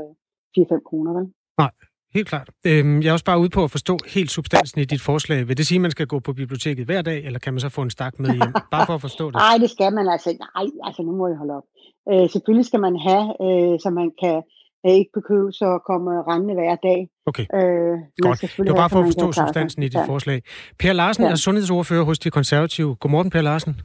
4-5 0.57 0.89
kroner, 0.89 1.12
vel? 1.18 1.26
Nej. 1.57 1.72
helt 2.16 2.28
klart. 2.28 2.49
Øhm, 2.70 3.01
jeg 3.01 3.10
er 3.10 3.14
også 3.14 3.26
bare 3.26 3.39
ude 3.39 3.49
på 3.49 3.64
at 3.64 3.72
forstå 3.72 3.97
helt 4.16 4.32
substansen 4.32 4.82
i 4.82 4.86
dit 4.86 5.01
forslag. 5.01 5.47
Vil 5.47 5.57
det 5.57 5.68
sige, 5.68 5.78
at 5.78 5.82
man 5.82 5.91
skal 5.91 6.07
gå 6.07 6.20
på 6.20 6.34
biblioteket 6.34 6.86
hver 6.86 7.01
dag, 7.01 7.26
eller 7.26 7.39
kan 7.39 7.53
man 7.53 7.60
så 7.60 7.70
få 7.70 7.82
en 7.82 7.89
stak 7.89 8.20
med 8.20 8.30
hjem? 8.30 8.53
Bare 8.72 8.86
for 8.86 8.95
at 8.99 9.01
forstå 9.01 9.26
det. 9.32 9.36
Nej, 9.47 9.57
det 9.64 9.70
skal 9.70 9.93
man 9.93 10.07
altså. 10.07 10.30
Nej, 10.30 10.66
altså 10.88 11.01
nu 11.01 11.12
må 11.20 11.28
jeg 11.28 11.38
holde 11.38 11.53
op. 11.60 11.68
Øh, 12.12 12.30
selvfølgelig 12.30 12.66
skal 12.66 12.80
man 12.88 12.95
have, 13.07 13.26
øh, 13.45 13.80
så 13.84 13.89
man 13.99 14.12
kan 14.24 14.38
øh, 14.86 14.93
ikke 15.01 15.12
behøve 15.14 15.51
så 15.51 15.80
komme 15.89 16.10
rendende 16.30 16.53
hver 16.53 16.76
dag. 16.76 16.99
Okay, 17.30 17.45
øh, 17.60 17.97
godt. 18.22 18.41
Det 18.41 18.70
var 18.72 18.76
bare 18.84 18.89
for 18.89 18.99
at 18.99 19.05
forstå 19.05 19.32
substansen 19.32 19.84
i 19.84 19.86
dit 19.86 19.93
ja. 19.93 20.05
forslag. 20.14 20.41
Per 20.80 20.93
Larsen 20.93 21.24
ja. 21.24 21.32
er 21.32 21.36
sundhedsordfører 21.36 22.03
hos 22.03 22.20
De 22.20 22.30
Konservative. 22.30 22.95
Godmorgen, 22.95 23.30
Per 23.30 23.41
Larsen. 23.41 23.82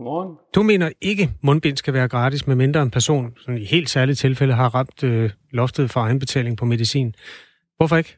Godmorgen. 0.00 0.36
Du 0.54 0.62
mener 0.62 0.90
ikke, 1.00 1.22
at 1.22 1.28
mundbind 1.42 1.76
skal 1.76 1.94
være 1.94 2.08
gratis, 2.08 2.46
medmindre 2.46 2.82
en 2.82 2.90
person 2.90 3.34
sådan 3.36 3.58
i 3.58 3.64
helt 3.64 3.90
særlige 3.90 4.14
tilfælde 4.14 4.54
har 4.54 4.74
ramt 4.74 5.04
øh, 5.04 5.30
loftet 5.50 5.90
for 5.90 6.00
egenbetaling 6.00 6.56
på 6.56 6.64
medicin. 6.64 7.14
Hvorfor 7.76 7.96
ikke? 7.96 8.16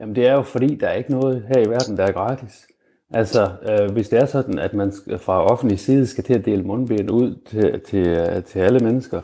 Jamen 0.00 0.14
det 0.14 0.26
er 0.26 0.32
jo 0.32 0.42
fordi, 0.42 0.74
der 0.74 0.88
er 0.88 0.92
ikke 0.92 1.10
noget 1.10 1.44
her 1.48 1.60
i 1.66 1.70
verden, 1.70 1.96
der 1.96 2.04
er 2.04 2.12
gratis. 2.12 2.66
Altså, 3.10 3.50
øh, 3.68 3.92
hvis 3.92 4.08
det 4.08 4.18
er 4.18 4.26
sådan, 4.26 4.58
at 4.58 4.74
man 4.74 4.92
fra 5.18 5.44
offentlig 5.44 5.78
side 5.78 6.06
skal 6.06 6.24
til 6.24 6.34
at 6.34 6.44
dele 6.44 6.62
mundbind 6.62 7.10
ud 7.10 7.34
til, 7.46 7.80
til, 7.80 8.42
til 8.42 8.58
alle 8.58 8.80
mennesker, 8.80 9.20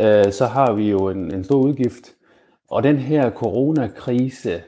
øh, 0.00 0.32
så 0.32 0.46
har 0.46 0.72
vi 0.72 0.90
jo 0.90 1.08
en, 1.08 1.34
en 1.34 1.44
stor 1.44 1.58
udgift. 1.58 2.14
Og 2.70 2.82
den 2.82 2.96
her 2.96 3.30
coronakrise, 3.30 4.62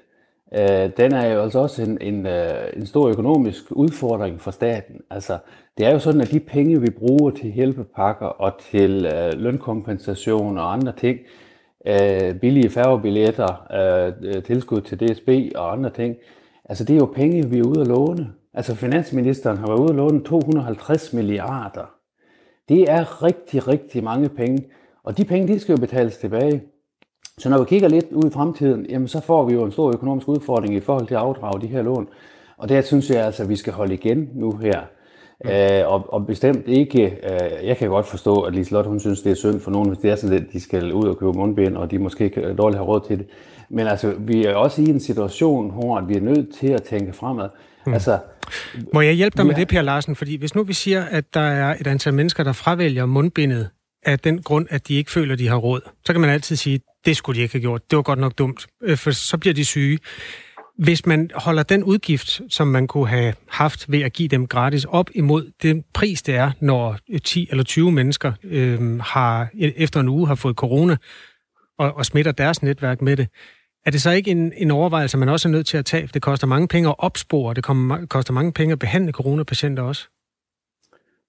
øh, 0.55 0.91
den 0.97 1.13
er 1.13 1.27
jo 1.27 1.43
altså 1.43 1.59
også 1.59 1.83
en, 1.83 1.99
en, 2.01 2.27
øh, 2.27 2.67
en 2.77 2.87
stor 2.87 3.09
økonomisk 3.09 3.63
udfordring 3.71 4.41
for 4.41 4.51
staten. 4.51 5.01
Altså, 5.11 5.39
det 5.79 5.87
er 5.87 5.93
jo 5.93 5.99
sådan, 5.99 6.21
at 6.21 6.31
de 6.31 6.41
penge, 6.41 6.81
vi 6.81 6.91
bruger 6.91 7.31
til 7.31 7.53
hjælpepakker 7.53 8.27
og 8.27 8.53
til 8.71 9.07
øh, 9.15 9.33
lønkompensation 9.33 10.59
og 10.59 10.73
andre 10.73 10.93
ting, 10.93 11.19
øh, 11.87 12.35
billige 12.35 12.71
færgebilletter, 12.71 13.67
øh, 13.73 14.35
øh 14.37 14.43
tilskud 14.43 14.81
til 14.81 15.01
DSB 15.01 15.29
og 15.55 15.73
andre 15.73 15.91
ting, 15.91 16.17
altså 16.65 16.85
det 16.85 16.95
er 16.95 16.99
jo 16.99 17.13
penge, 17.15 17.49
vi 17.51 17.59
er 17.59 17.65
ude 17.65 17.81
at 17.81 17.87
låne. 17.87 18.33
Altså 18.55 18.75
finansministeren 18.75 19.59
har 19.59 19.67
været 19.67 19.81
ude 19.81 19.91
at 19.91 19.97
låne 19.97 20.25
250 20.25 21.13
milliarder. 21.13 21.95
Det 22.69 22.91
er 22.91 23.23
rigtig, 23.23 23.69
rigtig 23.69 24.05
mange 24.05 24.29
penge, 24.29 24.67
og 25.05 25.19
de 25.19 25.25
penge, 25.25 25.55
de 25.55 25.61
skal 25.61 25.73
jo 25.73 25.81
betales 25.81 26.17
tilbage. 26.17 26.63
Så 27.39 27.49
når 27.49 27.59
vi 27.59 27.65
kigger 27.65 27.89
lidt 27.89 28.13
ud 28.13 28.25
i 28.25 28.33
fremtiden, 28.33 28.87
jamen 28.87 29.09
så 29.09 29.21
får 29.21 29.45
vi 29.45 29.55
jo 29.55 29.65
en 29.65 29.73
stor 29.73 29.93
økonomisk 29.93 30.29
udfordring 30.29 30.75
i 30.75 30.81
forhold 30.81 31.07
til 31.07 31.15
at 31.15 31.21
afdrage 31.21 31.61
de 31.61 31.67
her 31.67 31.83
lån. 31.83 32.09
Og 32.57 32.69
der 32.69 32.83
synes 32.83 33.11
jeg 33.11 33.25
altså, 33.25 33.43
at 33.43 33.49
vi 33.49 33.57
skal 33.57 33.73
holde 33.73 33.95
igen 33.95 34.31
nu 34.35 34.53
her. 34.53 34.81
Ja. 35.45 35.81
Øh, 35.81 35.93
og, 35.93 36.13
og 36.13 36.27
bestemt 36.27 36.69
ikke, 36.69 37.05
øh, 37.05 37.67
jeg 37.67 37.77
kan 37.77 37.89
godt 37.89 38.07
forstå, 38.07 38.41
at 38.41 38.55
Liselotte 38.55 38.89
hun 38.89 39.01
synes, 39.01 39.23
det 39.23 39.33
er 39.33 39.37
synd 39.37 39.61
for 39.61 39.71
nogen, 39.71 39.89
hvis 39.89 39.99
det 39.99 40.11
er 40.11 40.17
sådan, 40.17 40.37
at 40.37 40.53
de 40.53 40.61
skal 40.61 40.93
ud 40.93 41.05
og 41.05 41.19
købe 41.19 41.33
mundbind, 41.33 41.77
og 41.77 41.91
de 41.91 41.99
måske 41.99 42.31
kan 42.31 42.57
dårligt 42.57 42.79
have 42.79 42.89
råd 42.89 43.01
til 43.09 43.19
det. 43.19 43.27
Men 43.71 43.87
altså, 43.87 44.15
vi 44.19 44.45
er 44.45 44.55
også 44.55 44.83
i 44.83 44.85
en 44.85 45.01
situation, 45.01 45.71
hvor 45.71 46.01
vi 46.01 46.17
er 46.17 46.21
nødt 46.21 46.55
til 46.55 46.67
at 46.67 46.83
tænke 46.83 47.13
fremad. 47.13 47.49
Mm. 47.87 47.95
Altså, 47.95 48.19
Må 48.93 49.01
jeg 49.01 49.15
hjælpe 49.15 49.37
dig 49.37 49.47
med 49.47 49.55
det, 49.55 49.69
Per 49.69 49.83
Larsen? 49.83 50.17
Fordi 50.17 50.37
hvis 50.37 50.55
nu 50.55 50.63
vi 50.63 50.73
siger, 50.73 51.05
at 51.05 51.35
der 51.35 51.41
er 51.41 51.77
et 51.81 51.87
antal 51.87 52.15
mennesker, 52.15 52.45
der 52.45 52.53
fravælger 52.53 53.07
mundbindet 53.07 53.71
af 54.03 54.19
den 54.19 54.43
grund, 54.43 54.67
at 54.71 54.89
de 54.89 54.95
ikke 54.95 55.11
føler, 55.11 55.33
at 55.33 55.39
de 55.39 55.49
har 55.49 55.57
råd, 55.57 55.81
så 56.07 56.13
kan 56.13 56.21
man 56.21 56.31
altid 56.31 56.57
sige, 56.57 56.81
det 57.07 57.17
skulle 57.17 57.37
de 57.37 57.43
ikke 57.43 57.55
have 57.55 57.61
gjort. 57.61 57.91
Det 57.91 57.97
var 57.97 58.03
godt 58.03 58.19
nok 58.19 58.39
dumt, 58.39 58.67
øh, 58.83 58.97
for 58.97 59.11
så 59.11 59.39
bliver 59.39 59.55
de 59.55 59.65
syge. 59.65 59.99
Hvis 60.79 61.07
man 61.07 61.31
holder 61.35 61.63
den 61.63 61.85
udgift, 61.85 62.41
som 62.49 62.69
man 62.69 62.87
kunne 62.87 63.09
have 63.09 63.35
haft 63.49 63.93
ved 63.93 64.01
at 64.01 64.13
give 64.13 64.29
dem 64.29 64.47
gratis, 64.47 64.85
op 64.85 65.11
imod 65.15 65.51
den 65.63 65.85
pris, 65.93 66.23
det 66.23 66.35
er, 66.35 66.51
når 66.61 66.99
10 67.25 67.49
eller 67.51 67.65
20 67.65 67.93
mennesker 67.93 68.33
øh, 68.45 69.01
har 69.01 69.49
efter 69.55 70.01
en 70.01 70.09
uge 70.09 70.27
har 70.27 70.35
fået 70.35 70.57
corona 70.57 70.97
og, 71.79 71.97
og 71.97 72.07
smitter 72.07 72.33
deres 72.33 72.63
netværk 72.63 73.03
med 73.03 73.17
det, 73.17 73.29
er 73.87 73.91
det 73.91 74.03
så 74.03 74.11
ikke 74.11 74.31
en, 74.31 74.53
en 74.57 74.71
overvejelse, 74.71 75.19
man 75.19 75.29
også 75.29 75.49
er 75.49 75.53
nødt 75.53 75.67
til 75.67 75.77
at 75.77 75.85
tage? 75.85 76.07
For 76.07 76.13
det 76.13 76.23
koster 76.23 76.47
mange 76.47 76.69
penge 76.69 76.89
at 76.89 76.95
opspore, 76.99 77.55
det 77.55 77.65
kommer, 77.65 78.07
koster 78.07 78.33
mange 78.33 78.53
penge 78.53 78.73
at 78.73 78.79
behandle 78.79 79.13
coronapatienter 79.13 79.83
også. 79.83 80.09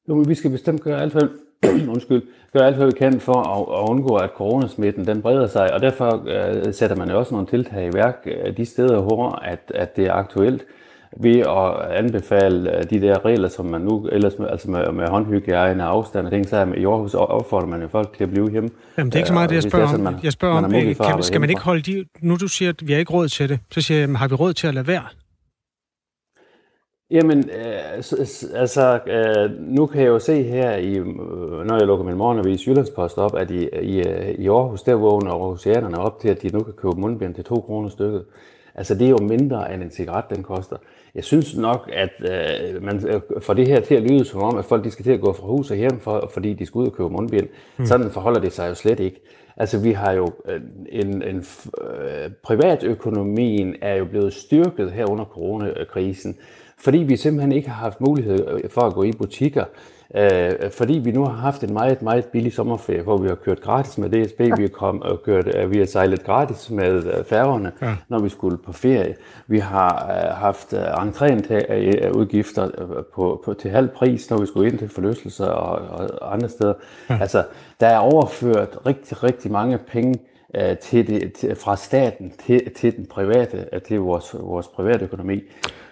Jo, 0.09 0.15
vi 0.15 0.35
skal 0.35 0.51
bestemt 0.51 0.81
gøre 0.81 1.01
alt, 1.01 1.13
hvad, 1.13 1.27
undskyld, 1.93 2.21
gøre 2.53 2.65
alt, 2.65 2.75
hvad 2.75 2.85
vi 2.85 2.91
kan 2.91 3.19
for 3.19 3.33
at, 3.33 3.83
at 3.83 3.89
undgå, 3.89 4.15
at 4.15 4.29
coronasmitten 4.35 5.07
den 5.07 5.21
breder 5.21 5.47
sig, 5.47 5.73
og 5.73 5.81
derfor 5.81 6.23
øh, 6.27 6.73
sætter 6.73 6.95
man 6.95 7.09
jo 7.09 7.19
også 7.19 7.33
nogle 7.33 7.47
tiltag 7.47 7.87
i 7.87 7.93
værk 7.93 8.15
øh, 8.25 8.57
de 8.57 8.65
steder, 8.65 9.01
hvor 9.01 9.29
at, 9.45 9.71
at 9.75 9.95
det 9.95 10.05
er 10.05 10.13
aktuelt 10.13 10.65
ved 11.17 11.39
at 11.39 11.97
anbefale 11.97 12.77
øh, 12.77 12.83
de 12.89 13.01
der 13.01 13.25
regler, 13.25 13.49
som 13.49 13.65
man 13.65 13.81
nu 13.81 14.07
ellers 14.11 14.33
med, 14.39 14.47
altså 14.47 14.71
med, 14.71 14.91
med 14.91 15.07
håndhygiejne 15.07 15.83
og 15.83 15.89
afstand 15.89 16.25
og 16.25 16.31
ting, 16.31 16.49
så 16.49 16.73
i 16.77 16.85
Aarhus 16.85 17.13
opfordrer 17.13 17.67
man 17.67 17.81
jo 17.81 17.87
folk 17.87 18.17
til 18.17 18.23
at 18.23 18.31
blive 18.31 18.51
hjemme. 18.51 18.69
Jamen 18.97 19.11
det 19.11 19.15
er 19.15 19.19
ikke 19.19 19.27
så 19.27 19.33
meget 19.33 19.49
det, 19.49 19.55
jeg 19.55 19.63
spørger 19.63 20.07
om. 20.07 20.15
Jeg 20.23 20.31
spørger 20.31 20.57
om, 20.57 20.71
kan, 20.71 21.23
skal 21.23 21.41
man 21.41 21.49
ikke 21.49 21.61
holde 21.61 21.81
de... 21.81 22.05
Nu 22.21 22.35
du 22.35 22.47
siger, 22.47 22.69
at 22.69 22.87
vi 22.87 22.91
har 22.91 22.99
ikke 22.99 23.13
råd 23.13 23.27
til 23.27 23.49
det, 23.49 23.59
så 23.71 23.81
siger 23.81 23.99
jeg, 23.99 24.09
har 24.09 24.27
vi 24.27 24.35
råd 24.35 24.53
til 24.53 24.67
at 24.67 24.73
lade 24.73 24.87
være? 24.87 25.03
Jamen, 27.11 27.49
øh, 27.49 27.95
altså, 28.53 28.99
øh, 29.07 29.51
nu 29.59 29.85
kan 29.85 30.01
jeg 30.01 30.07
jo 30.07 30.19
se 30.19 30.43
her, 30.43 30.75
i, 30.75 30.97
øh, 30.97 31.05
når 31.65 31.77
jeg 31.77 31.87
lukker 31.87 32.05
min 32.05 32.17
morgenavis 32.17 32.67
Jyllandspost 32.67 33.17
op, 33.17 33.35
at 33.35 33.51
i, 33.51 33.69
i, 33.81 33.99
øh, 33.99 34.29
i 34.29 34.47
Aarhus, 34.47 34.83
der 34.83 34.93
vågner 34.93 35.31
Aarhusianerne 35.31 35.97
op 35.97 36.19
til, 36.19 36.29
at 36.29 36.41
de 36.41 36.47
nu 36.47 36.63
kan 36.63 36.73
købe 36.73 36.95
mundbind 36.95 37.35
til 37.35 37.43
2 37.43 37.61
kroner 37.61 37.89
stykket. 37.89 38.25
Altså, 38.75 38.95
det 38.95 39.05
er 39.05 39.09
jo 39.09 39.17
mindre, 39.17 39.73
end 39.73 39.83
en 39.83 39.91
cigaret, 39.91 40.25
den 40.29 40.43
koster. 40.43 40.77
Jeg 41.15 41.23
synes 41.23 41.57
nok, 41.57 41.89
at 41.93 42.11
øh, 42.19 42.83
man 42.83 43.07
øh, 43.07 43.21
får 43.41 43.53
det 43.53 43.67
her 43.67 43.79
til 43.79 43.95
at 43.95 44.03
lyde 44.03 44.25
som 44.25 44.41
om, 44.41 44.57
at 44.57 44.65
folk 44.65 44.83
de 44.83 44.91
skal 44.91 45.05
til 45.05 45.11
at 45.11 45.21
gå 45.21 45.33
fra 45.33 45.47
hus 45.47 45.71
og 45.71 45.77
hjem, 45.77 45.99
for, 45.99 46.29
fordi 46.33 46.53
de 46.53 46.65
skal 46.65 46.79
ud 46.79 46.87
og 46.87 46.93
købe 46.93 47.09
mundbind. 47.09 47.47
Mm. 47.77 47.85
Sådan 47.85 48.11
forholder 48.11 48.39
det 48.39 48.53
sig 48.53 48.69
jo 48.69 48.75
slet 48.75 48.99
ikke. 48.99 49.21
Altså, 49.57 49.79
vi 49.79 49.91
har 49.91 50.11
jo 50.11 50.31
en, 50.89 51.23
en 51.23 51.45
øh, 51.81 52.31
privatøkonomien 52.43 53.75
er 53.81 53.95
jo 53.95 54.05
blevet 54.05 54.33
styrket 54.33 54.91
her 54.91 55.05
under 55.09 55.25
coronakrisen 55.25 56.37
fordi 56.79 56.97
vi 56.97 57.17
simpelthen 57.17 57.51
ikke 57.51 57.69
har 57.69 57.83
haft 57.83 58.01
mulighed 58.01 58.69
for 58.69 58.81
at 58.81 58.93
gå 58.93 59.03
i 59.03 59.11
butikker, 59.11 59.63
øh, 60.15 60.51
fordi 60.71 60.93
vi 60.93 61.11
nu 61.11 61.23
har 61.23 61.33
haft 61.33 61.63
en 61.63 61.73
meget, 61.73 62.01
meget 62.01 62.25
billig 62.25 62.53
sommerferie, 62.53 63.01
hvor 63.01 63.17
vi 63.17 63.27
har 63.27 63.35
kørt 63.35 63.61
gratis 63.61 63.97
med 63.97 64.09
DSB, 64.09 64.39
vi 64.39 64.61
har, 64.61 64.67
kom, 64.67 65.01
og 65.01 65.23
kørt, 65.23 65.55
øh, 65.55 65.71
vi 65.71 65.77
har 65.77 65.85
sejlet 65.85 66.23
gratis 66.23 66.69
med 66.69 67.05
øh, 67.05 67.25
færgerne, 67.25 67.71
ja. 67.81 67.95
når 68.09 68.19
vi 68.19 68.29
skulle 68.29 68.57
på 68.57 68.73
ferie. 68.73 69.15
Vi 69.47 69.59
har 69.59 70.07
øh, 70.09 70.37
haft 70.37 70.73
øh, 70.73 70.79
entréudgifter 70.79 72.81
øh, 72.81 73.03
på, 73.15 73.41
på, 73.45 73.53
til 73.53 73.71
halv 73.71 73.87
pris, 73.87 74.29
når 74.29 74.37
vi 74.37 74.45
skulle 74.45 74.69
ind 74.69 74.79
til 74.79 74.89
forlystelser 74.89 75.45
og, 75.45 75.99
og 75.99 76.33
andre 76.33 76.49
steder. 76.49 76.73
Ja. 77.09 77.17
Altså, 77.21 77.43
der 77.79 77.87
er 77.87 77.97
overført 77.97 78.77
rigtig, 78.85 79.23
rigtig 79.23 79.51
mange 79.51 79.77
penge 79.77 80.19
øh, 80.55 80.77
til 80.77 81.07
det, 81.07 81.33
til, 81.33 81.55
fra 81.55 81.75
staten 81.75 82.33
til, 82.45 82.71
til 82.75 82.97
den 82.97 83.05
private, 83.05 83.65
til 83.87 83.99
vores, 83.99 84.35
vores 84.39 84.67
private 84.67 85.05
økonomi. 85.05 85.41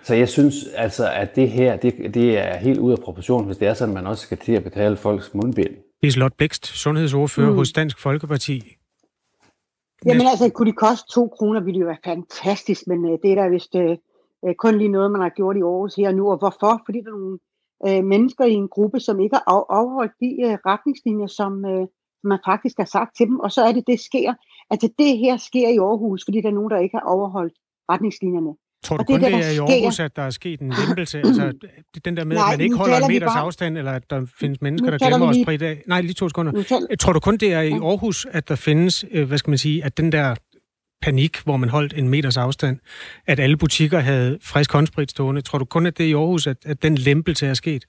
Så 0.08 0.16
jeg 0.16 0.30
synes 0.30 0.56
altså, 0.76 1.12
at 1.14 1.36
det 1.36 1.50
her, 1.50 1.78
det, 1.78 2.14
det 2.14 2.38
er 2.38 2.58
helt 2.58 2.80
ude 2.80 2.94
af 2.94 3.00
proportion, 3.00 3.46
hvis 3.46 3.58
det 3.58 3.68
er 3.68 3.74
sådan, 3.74 3.98
at 3.98 4.04
man 4.04 4.08
også 4.12 4.24
skal 4.24 4.38
til 4.38 4.52
at 4.52 4.64
betale 4.64 4.98
folks 4.98 5.34
mundbind. 5.34 5.76
Liselot 6.04 6.34
Bækst, 6.38 6.66
sundhedsordfører 6.66 7.50
mm. 7.50 7.56
hos 7.56 7.72
Dansk 7.72 8.00
Folkeparti. 8.00 8.76
Jamen 10.06 10.28
altså, 10.28 10.50
kunne 10.50 10.72
de 10.72 10.76
koste 10.76 11.06
to 11.14 11.28
kroner, 11.28 11.60
ville 11.60 11.76
det 11.80 11.82
jo 11.82 11.88
være 11.88 12.06
fantastisk, 12.06 12.88
men 12.88 13.06
uh, 13.06 13.12
det 13.24 13.32
er 13.32 13.36
da 13.36 13.48
vist 13.48 13.76
uh, 13.76 14.54
kun 14.58 14.78
lige 14.78 14.88
noget, 14.88 15.12
man 15.12 15.22
har 15.22 15.30
gjort 15.30 15.58
i 15.58 15.62
Aarhus 15.62 15.96
her 15.96 16.12
nu. 16.12 16.32
Og 16.32 16.38
hvorfor? 16.38 16.82
Fordi 16.86 16.98
der 17.02 17.12
er 17.12 17.18
nogle 17.18 17.40
uh, 17.88 18.06
mennesker 18.06 18.46
i 18.46 18.54
en 18.54 18.70
gruppe, 18.70 19.00
som 19.00 19.20
ikke 19.20 19.36
har 19.36 19.46
overholdt 19.80 20.14
de 20.24 20.30
uh, 20.46 20.54
retningslinjer, 20.72 21.28
som 21.28 21.52
uh, 21.74 21.88
man 22.24 22.40
faktisk 22.46 22.76
har 22.78 22.90
sagt 22.96 23.12
til 23.18 23.26
dem, 23.28 23.40
og 23.40 23.52
så 23.52 23.62
er 23.62 23.72
det, 23.72 23.84
det 23.88 24.00
sker. 24.00 24.34
Altså 24.70 24.88
det 25.00 25.18
her 25.18 25.38
sker 25.38 25.70
i 25.70 25.78
Aarhus, 25.78 26.22
fordi 26.26 26.42
der 26.42 26.50
er 26.50 26.58
nogen, 26.60 26.72
der 26.72 26.80
ikke 26.80 26.98
har 26.98 27.06
overholdt 27.16 27.54
retningslinjerne. 27.92 28.54
Tror 28.84 28.98
du 28.98 29.04
kun, 29.04 29.20
det, 29.20 29.32
det 29.32 29.46
er 29.46 29.52
i 29.52 29.58
Aarhus, 29.58 30.00
at 30.00 30.16
der 30.16 30.22
er 30.22 30.30
sket 30.30 30.60
en 30.60 30.74
lempelse? 30.88 31.18
altså, 31.18 31.54
den 32.06 32.18
der 32.18 32.24
med, 32.24 32.36
Nej, 32.36 32.54
at 32.54 32.60
man 32.60 32.64
ikke 32.64 32.76
holder 32.76 32.98
en 32.98 33.08
meters 33.08 33.28
bare... 33.28 33.40
afstand, 33.40 33.78
eller 33.78 33.92
at 33.92 34.10
der 34.10 34.26
findes 34.40 34.62
mennesker, 34.62 34.92
der 34.92 35.08
glemmer 35.08 35.28
os 35.28 35.36
på 35.46 35.52
i 35.52 35.58
dag? 35.58 35.84
Nej, 35.88 36.02
lige 36.02 36.14
to 36.14 36.30
sekunder. 36.30 36.52
Tror 37.00 37.14
du 37.14 37.20
kun, 37.20 37.38
det 37.38 37.54
er 37.54 37.62
i 37.62 37.72
Aarhus, 37.72 38.26
at 38.32 38.50
der 38.50 38.56
findes, 38.56 39.06
øh, 39.12 39.28
hvad 39.28 39.38
skal 39.38 39.52
man 39.52 39.58
sige, 39.58 39.84
at 39.84 39.98
den 39.98 40.12
der 40.12 40.36
panik, 41.02 41.44
hvor 41.44 41.58
man 41.58 41.70
holdt 41.70 41.94
en 41.98 42.10
meters 42.10 42.38
afstand, 42.38 42.80
at 43.26 43.40
alle 43.40 43.58
butikker 43.58 44.00
havde 44.00 44.38
frisk 44.42 44.74
håndsprit 44.74 45.12
stående. 45.12 45.42
Tror 45.42 45.60
du 45.60 45.66
kun, 45.66 45.86
at 45.86 45.98
det 45.98 46.04
er 46.04 46.10
i 46.10 46.14
Aarhus, 46.14 46.48
at, 46.48 46.66
at 46.66 46.84
den 46.84 46.96
lempelse 46.96 47.48
er 47.48 47.54
sket? 47.54 47.84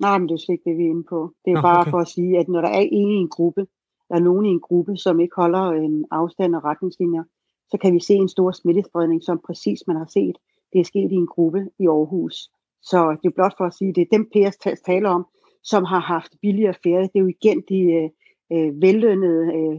Nej, 0.00 0.18
men 0.18 0.28
det 0.28 0.34
er 0.34 0.42
slet 0.44 0.54
ikke 0.54 0.70
det, 0.70 0.78
vi 0.78 0.84
er 0.84 0.92
inde 0.94 1.06
på. 1.14 1.18
Det 1.44 1.50
er 1.50 1.54
Nå, 1.54 1.60
bare 1.60 1.80
okay. 1.80 1.90
for 1.90 1.98
at 1.98 2.08
sige, 2.08 2.38
at 2.38 2.48
når 2.48 2.60
der 2.60 2.68
er 2.68 2.84
en 3.00 3.10
i 3.10 3.18
en 3.24 3.28
gruppe, 3.28 3.60
der 4.08 4.14
er 4.14 4.24
nogen 4.28 4.44
i 4.46 4.48
en 4.48 4.60
gruppe, 4.60 4.96
som 4.96 5.20
ikke 5.20 5.36
holder 5.42 5.64
en 5.86 6.04
afstand 6.10 6.54
og 6.54 6.64
retningslinjer, 6.64 7.24
så 7.70 7.78
kan 7.82 7.94
vi 7.94 8.00
se 8.00 8.14
en 8.14 8.28
stor 8.28 8.52
smittespredning, 8.52 9.22
som 9.22 9.40
præcis 9.46 9.80
man 9.86 9.96
har 9.96 10.06
set. 10.06 10.36
Det 10.72 10.80
er 10.80 10.84
sket 10.84 11.12
i 11.12 11.14
en 11.14 11.26
gruppe 11.26 11.70
i 11.78 11.86
Aarhus. 11.86 12.50
Så 12.82 13.16
det 13.22 13.28
er 13.28 13.34
blot 13.34 13.54
for 13.58 13.64
at 13.64 13.74
sige, 13.74 13.94
det 13.94 14.02
er 14.02 14.16
dem 14.16 14.28
Per 14.32 14.76
taler 14.86 15.10
om, 15.10 15.26
som 15.62 15.84
har 15.84 16.00
haft 16.00 16.32
billigere 16.42 16.74
ferie. 16.82 17.02
Det 17.02 17.16
er 17.16 17.20
jo 17.20 17.26
igen 17.40 17.62
de 17.68 17.80
øh, 17.98 18.10
øh, 18.52 18.82
vellønnede 18.82 19.44
øh, 19.58 19.78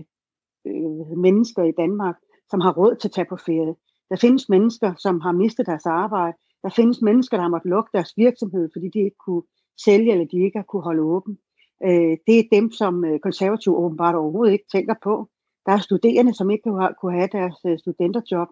øh, 0.68 1.18
mennesker 1.18 1.64
i 1.64 1.72
Danmark, 1.72 2.16
som 2.50 2.60
har 2.62 2.74
råd 2.74 2.96
til 2.96 3.08
at 3.08 3.12
tage 3.12 3.30
på 3.30 3.38
ferie. 3.38 3.76
Der 4.10 4.18
findes 4.22 4.50
mennesker, 4.50 4.94
som 4.98 5.22
har 5.22 5.32
mistet 5.32 5.66
deres 5.66 5.86
arbejde. 5.86 6.38
Der 6.64 6.70
findes 6.70 7.02
mennesker, 7.02 7.38
der 7.38 7.42
har 7.42 7.50
måttet 7.50 7.70
lukke 7.70 7.90
deres 7.94 8.14
virksomhed, 8.18 8.70
fordi 8.74 8.90
de 8.94 9.00
ikke 9.00 9.22
kunne 9.26 9.44
sælge, 9.86 10.12
eller 10.12 10.26
de 10.26 10.44
ikke 10.44 10.58
har 10.58 10.64
kunne 10.64 10.84
holde 10.84 11.02
åben. 11.02 11.38
Øh, 11.84 12.18
det 12.28 12.40
er 12.40 12.44
dem, 12.52 12.72
som 12.72 13.06
øh, 13.06 13.20
konservative 13.20 13.78
åbenbart 13.78 14.16
overhovedet 14.16 14.54
ikke 14.54 14.66
tænker 14.72 14.96
på. 15.04 15.30
Der 15.66 15.72
er 15.72 15.78
studerende, 15.78 16.34
som 16.34 16.50
ikke 16.50 16.70
kunne 17.02 17.18
have 17.18 17.30
deres 17.32 17.56
øh, 17.66 17.80
studenterjob, 17.80 18.48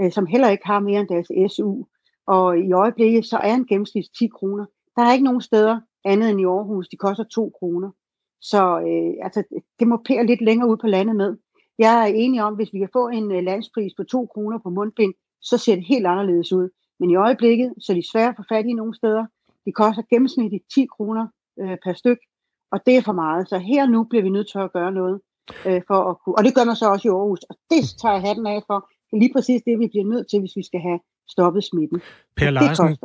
øh, 0.00 0.12
som 0.12 0.26
heller 0.26 0.48
ikke 0.48 0.66
har 0.66 0.80
mere 0.80 1.00
end 1.00 1.08
deres 1.08 1.52
SU. 1.52 1.84
Og 2.26 2.58
i 2.58 2.72
øjeblikket, 2.72 3.24
så 3.26 3.36
er 3.36 3.54
en 3.54 3.66
gennemsnit 3.66 4.06
10 4.18 4.26
kroner. 4.26 4.66
Der 4.96 5.02
er 5.02 5.12
ikke 5.12 5.24
nogen 5.24 5.40
steder 5.40 5.80
andet 6.04 6.30
end 6.30 6.40
i 6.40 6.44
Aarhus. 6.44 6.88
De 6.88 6.96
koster 6.96 7.24
2 7.24 7.52
kroner. 7.58 7.90
Så 8.40 8.80
øh, 8.80 9.24
altså, 9.24 9.42
det 9.78 9.88
må 9.88 9.96
pære 10.08 10.26
lidt 10.26 10.40
længere 10.40 10.68
ud 10.70 10.76
på 10.76 10.86
landet 10.86 11.16
med. 11.16 11.36
Jeg 11.78 12.02
er 12.02 12.14
enig 12.14 12.42
om, 12.42 12.54
hvis 12.54 12.72
vi 12.72 12.78
kan 12.78 12.88
få 12.92 13.08
en 13.08 13.32
øh, 13.32 13.42
landspris 13.42 13.92
på 13.96 14.04
2 14.04 14.26
kroner 14.26 14.58
på 14.58 14.70
mundbind, 14.70 15.14
så 15.40 15.58
ser 15.58 15.74
det 15.74 15.84
helt 15.84 16.06
anderledes 16.06 16.52
ud. 16.52 16.68
Men 17.00 17.10
i 17.10 17.16
øjeblikket, 17.16 17.74
så 17.78 17.92
er 17.92 17.96
de 17.96 18.10
svære 18.12 18.28
at 18.28 18.36
få 18.36 18.42
fat 18.48 18.66
i 18.66 18.72
nogle 18.72 18.94
steder. 18.94 19.26
De 19.66 19.72
koster 19.72 20.02
gennemsnitligt 20.10 20.64
10 20.74 20.86
kroner 20.86 21.26
øh, 21.60 21.76
per 21.84 21.92
styk, 21.92 22.18
og 22.72 22.86
det 22.86 22.96
er 22.96 23.02
for 23.02 23.12
meget. 23.12 23.48
Så 23.48 23.58
her 23.58 23.86
nu 23.86 24.04
bliver 24.04 24.22
vi 24.22 24.30
nødt 24.30 24.50
til 24.50 24.58
at 24.58 24.72
gøre 24.72 24.92
noget. 24.92 25.20
Øh, 25.66 25.80
for 25.88 25.98
at 26.10 26.14
kunne, 26.20 26.34
og 26.38 26.44
det 26.44 26.54
gør 26.54 26.64
man 26.64 26.76
så 26.76 26.86
også 26.94 27.08
i 27.08 27.10
Aarhus, 27.10 27.42
og 27.50 27.54
det 27.70 27.82
tager 28.00 28.14
jeg 28.16 28.22
hatten 28.28 28.46
af 28.46 28.60
for. 28.68 28.78
Det 29.06 29.14
er 29.16 29.22
lige 29.24 29.34
præcis 29.36 29.60
det, 29.66 29.78
vi 29.82 29.86
bliver 29.92 30.06
nødt 30.12 30.26
til, 30.30 30.38
hvis 30.40 30.56
vi 30.56 30.64
skal 30.70 30.80
have 30.88 31.00
stoppet 31.34 31.64
smitten. 31.64 31.98
Per 32.36 32.50
Larsen, 32.50 32.96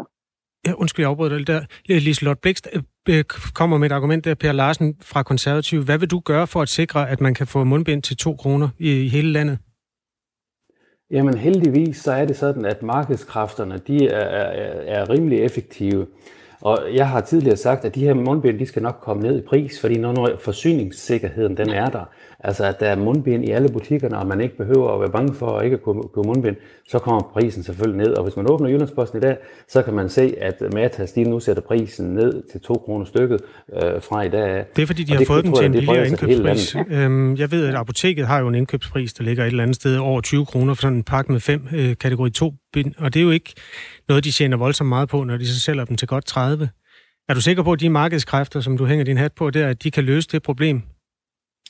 Ja, 0.68 0.74
undskyld, 0.74 1.04
jeg 1.04 1.10
afbryder 1.10 1.38
dig 1.38 1.48
der. 1.48 1.62
Liselotte 2.00 2.40
Blikst 2.42 2.68
øh, 2.74 2.84
øh, 3.10 3.24
kommer 3.54 3.78
med 3.78 3.92
et 3.92 3.94
argument 3.94 4.26
der, 4.26 4.36
Per 4.36 4.52
Larsen 4.52 4.96
fra 5.02 5.24
Konservativ. 5.24 5.84
Hvad 5.84 5.98
vil 5.98 6.12
du 6.12 6.20
gøre 6.20 6.48
for 6.48 6.62
at 6.62 6.70
sikre, 6.70 7.10
at 7.10 7.22
man 7.22 7.34
kan 7.34 7.48
få 7.48 7.64
mundbind 7.64 8.04
til 8.04 8.18
2 8.18 8.36
kroner 8.36 8.70
i 8.78 9.08
hele 9.08 9.32
landet? 9.32 9.58
Jamen 11.12 11.38
heldigvis 11.38 11.98
så 11.98 12.12
er 12.12 12.26
det 12.26 12.38
sådan, 12.38 12.66
at 12.66 12.84
markedskræfterne 12.84 13.78
de 13.88 14.08
er, 14.08 14.20
er, 14.20 15.00
er 15.00 15.10
rimelig 15.10 15.40
effektive. 15.40 16.08
Og 16.62 16.80
jeg 16.94 17.10
har 17.10 17.22
tidligere 17.22 17.58
sagt, 17.58 17.86
at 17.86 17.96
de 17.96 18.00
her 18.00 18.14
mundbind, 18.14 18.60
de 18.60 18.66
skal 18.66 18.82
nok 18.82 19.00
komme 19.02 19.24
ned 19.24 19.38
i 19.38 19.42
pris, 19.42 19.82
fordi 19.82 19.98
når 19.98 20.30
forsyningssikkerheden 20.40 21.58
den 21.58 21.70
er 21.70 21.90
der, 21.90 22.10
altså 22.40 22.66
at 22.66 22.80
der 22.80 22.86
er 22.86 22.96
mundbind 22.96 23.46
i 23.46 23.52
alle 23.52 23.70
butikkerne, 23.70 24.18
og 24.18 24.28
man 24.28 24.42
ikke 24.42 24.58
behøver 24.58 24.94
at 24.94 25.00
være 25.00 25.10
bange 25.10 25.34
for 25.34 25.58
at 25.58 25.66
ikke 25.66 25.78
kunne, 25.78 26.04
kunne 26.04 26.28
mundbind, 26.28 26.56
så 26.90 27.00
kommer 27.00 27.22
prisen 27.22 27.64
selvfølgelig 27.64 28.08
ned. 28.08 28.14
Og 28.14 28.24
hvis 28.24 28.36
man 28.36 28.52
åbner 28.52 28.70
Jyllandsposten 28.70 29.18
i 29.18 29.22
dag, 29.22 29.38
så 29.68 29.82
kan 29.82 29.94
man 29.94 30.10
se, 30.10 30.36
at 30.42 30.62
Matas 30.74 31.12
de 31.12 31.24
nu 31.24 31.40
sætter 31.40 31.62
prisen 31.62 32.06
ned 32.06 32.44
til 32.52 32.62
2 32.62 32.74
kroner 32.74 33.06
stykket 33.06 33.42
øh, 33.74 33.82
fra 34.02 34.22
i 34.22 34.30
dag. 34.30 34.66
Det 34.76 34.82
er 34.82 34.86
fordi, 34.86 35.04
de 35.04 35.16
har 35.16 35.26
fået 35.26 35.44
den 35.44 35.54
til 35.54 35.66
en 35.66 35.72
billigere 35.72 36.08
indkøbspris. 36.08 36.76
Øhm, 36.90 37.36
jeg 37.36 37.52
ved, 37.52 37.68
at 37.68 37.76
apoteket 37.76 38.28
har 38.28 38.40
jo 38.40 38.48
en 38.48 38.56
indkøbspris, 38.56 39.14
der 39.14 39.24
ligger 39.24 39.44
et 39.44 39.48
eller 39.48 39.64
andet 39.64 39.76
sted 39.76 39.98
over 39.98 40.22
20 40.22 40.46
kroner 40.46 40.74
for 40.74 40.82
sådan 40.82 40.98
en 40.98 41.04
pakke 41.04 41.32
med 41.32 41.40
fem 41.40 41.68
øh, 41.76 41.98
kategori 41.98 42.30
2 42.30 42.54
bind, 42.74 42.94
og 42.98 43.14
det 43.14 43.20
er 43.20 43.24
jo 43.24 43.32
ikke 43.32 43.54
noget, 44.10 44.24
de 44.24 44.32
tjener 44.32 44.58
voldsomt 44.58 44.90
meget 44.90 45.10
på, 45.10 45.24
når 45.24 45.38
de 45.38 45.48
så 45.48 45.60
sælger 45.60 45.86
dem 45.86 45.98
til 45.98 46.08
godt 46.08 46.26
30. 46.26 46.70
Er 47.30 47.34
du 47.34 47.42
sikker 47.42 47.64
på, 47.64 47.72
at 47.72 47.80
de 47.80 47.90
markedskræfter, 47.90 48.62
som 48.62 48.78
du 48.78 48.86
hænger 48.86 49.06
din 49.06 49.18
hat 49.18 49.34
på 49.34 49.50
der, 49.50 49.68
at 49.68 49.84
de 49.84 49.92
kan 49.92 50.04
løse 50.04 50.28
det 50.32 50.44
problem? 50.44 50.82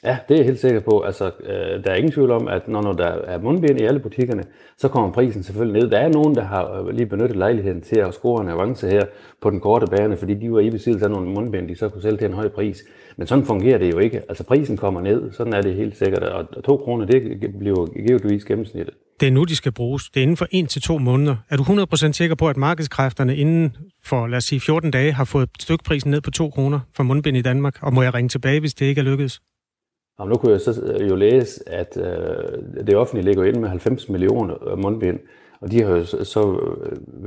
Ja, 0.04 0.18
det 0.28 0.34
er 0.34 0.38
jeg 0.38 0.46
helt 0.46 0.60
sikker 0.60 0.80
på. 0.80 1.02
Altså, 1.02 1.32
øh, 1.44 1.84
der 1.84 1.92
er 1.92 1.96
ingen 1.96 2.12
tvivl 2.12 2.32
om, 2.32 2.48
at 2.48 2.68
når, 2.68 2.82
når 2.82 2.94
der 2.94 3.08
er 3.08 3.38
mundbind 3.40 3.80
i 3.80 3.84
alle 3.84 4.00
butikkerne, 4.00 4.44
så 4.78 4.88
kommer 4.88 5.12
prisen 5.12 5.44
selvfølgelig 5.44 5.82
ned. 5.82 5.92
Der 5.92 5.98
er 5.98 6.10
nogen, 6.10 6.36
der 6.36 6.44
har 6.44 6.80
øh, 6.80 6.88
lige 6.88 7.06
benyttet 7.06 7.38
lejligheden 7.38 7.82
til 7.82 8.00
at 8.00 8.14
score 8.14 8.44
en 8.44 8.50
avance 8.50 8.90
her 8.90 9.06
på 9.42 9.50
den 9.50 9.60
korte 9.60 9.88
bane, 9.88 10.18
fordi 10.18 10.34
de 10.34 10.52
var 10.52 10.60
i 10.60 10.70
besiddelse 10.70 11.06
af 11.06 11.12
nogle 11.12 11.30
mundbind, 11.30 11.70
de 11.70 11.76
så 11.76 11.90
kunne 11.90 12.02
sælge 12.02 12.18
til 12.18 12.28
en 12.28 12.34
høj 12.34 12.50
pris. 12.50 12.84
Men 13.18 13.28
sådan 13.28 13.46
fungerer 13.46 13.78
det 13.78 13.92
jo 13.94 14.00
ikke. 14.00 14.18
Altså 14.18 14.44
prisen 14.44 14.78
kommer 14.78 15.02
ned, 15.02 15.32
sådan 15.32 15.54
er 15.54 15.62
det 15.62 15.76
helt 15.76 15.98
sikkert. 15.98 16.24
Og 16.24 16.64
to 16.64 16.78
kroner, 16.78 17.06
det 17.06 17.40
bliver 17.60 18.08
givetvis 18.08 18.46
gennemsnittet. 18.46 18.94
Det 19.20 19.28
er 19.28 19.32
nu, 19.32 19.44
de 19.44 19.56
skal 19.56 19.72
bruges. 19.72 20.10
Det 20.10 20.20
er 20.20 20.22
inden 20.22 20.38
for 20.38 20.48
1 20.52 20.70
til 20.70 20.82
to 20.82 20.98
måneder. 20.98 21.36
Er 21.50 21.58
du 21.58 21.64
100% 21.64 22.12
sikker 22.12 22.36
på, 22.36 22.50
at 22.50 22.58
markedskræfterne 22.58 23.36
inden 23.36 23.78
for, 24.04 24.28
lad 24.28 24.38
os 24.38 24.44
sige, 24.44 24.60
14 24.60 24.92
dage 24.92 25.12
har 25.12 25.24
fået 25.24 25.50
stykprisen 25.60 26.12
ned 26.12 26.22
på 26.22 26.32
2 26.32 26.50
kroner 26.50 26.80
for 26.94 27.04
mundbind 27.04 27.38
i 27.38 27.42
Danmark? 27.42 27.78
Og 27.82 27.94
må 27.94 28.02
jeg 28.02 28.14
ringe 28.14 28.30
tilbage, 28.30 28.60
hvis 28.60 28.74
det 28.74 28.86
ikke 28.86 29.00
er 29.00 29.06
lykkedes? 29.06 29.42
Jamen, 30.20 30.30
nu 30.30 30.38
kunne 30.38 30.52
jeg 30.52 30.62
så 30.62 30.98
jo 31.10 31.16
læse, 31.16 31.70
at 31.70 31.98
øh, 31.98 32.86
det 32.88 32.96
offentlige 32.96 33.26
ligger 33.26 33.44
ind 33.44 33.58
med 33.58 33.70
90 33.70 34.10
millioner 34.10 34.76
mundbind, 34.76 35.20
og 35.62 35.72
de 35.72 35.82
har 35.82 35.90
jo 35.90 36.06
så, 36.06 36.60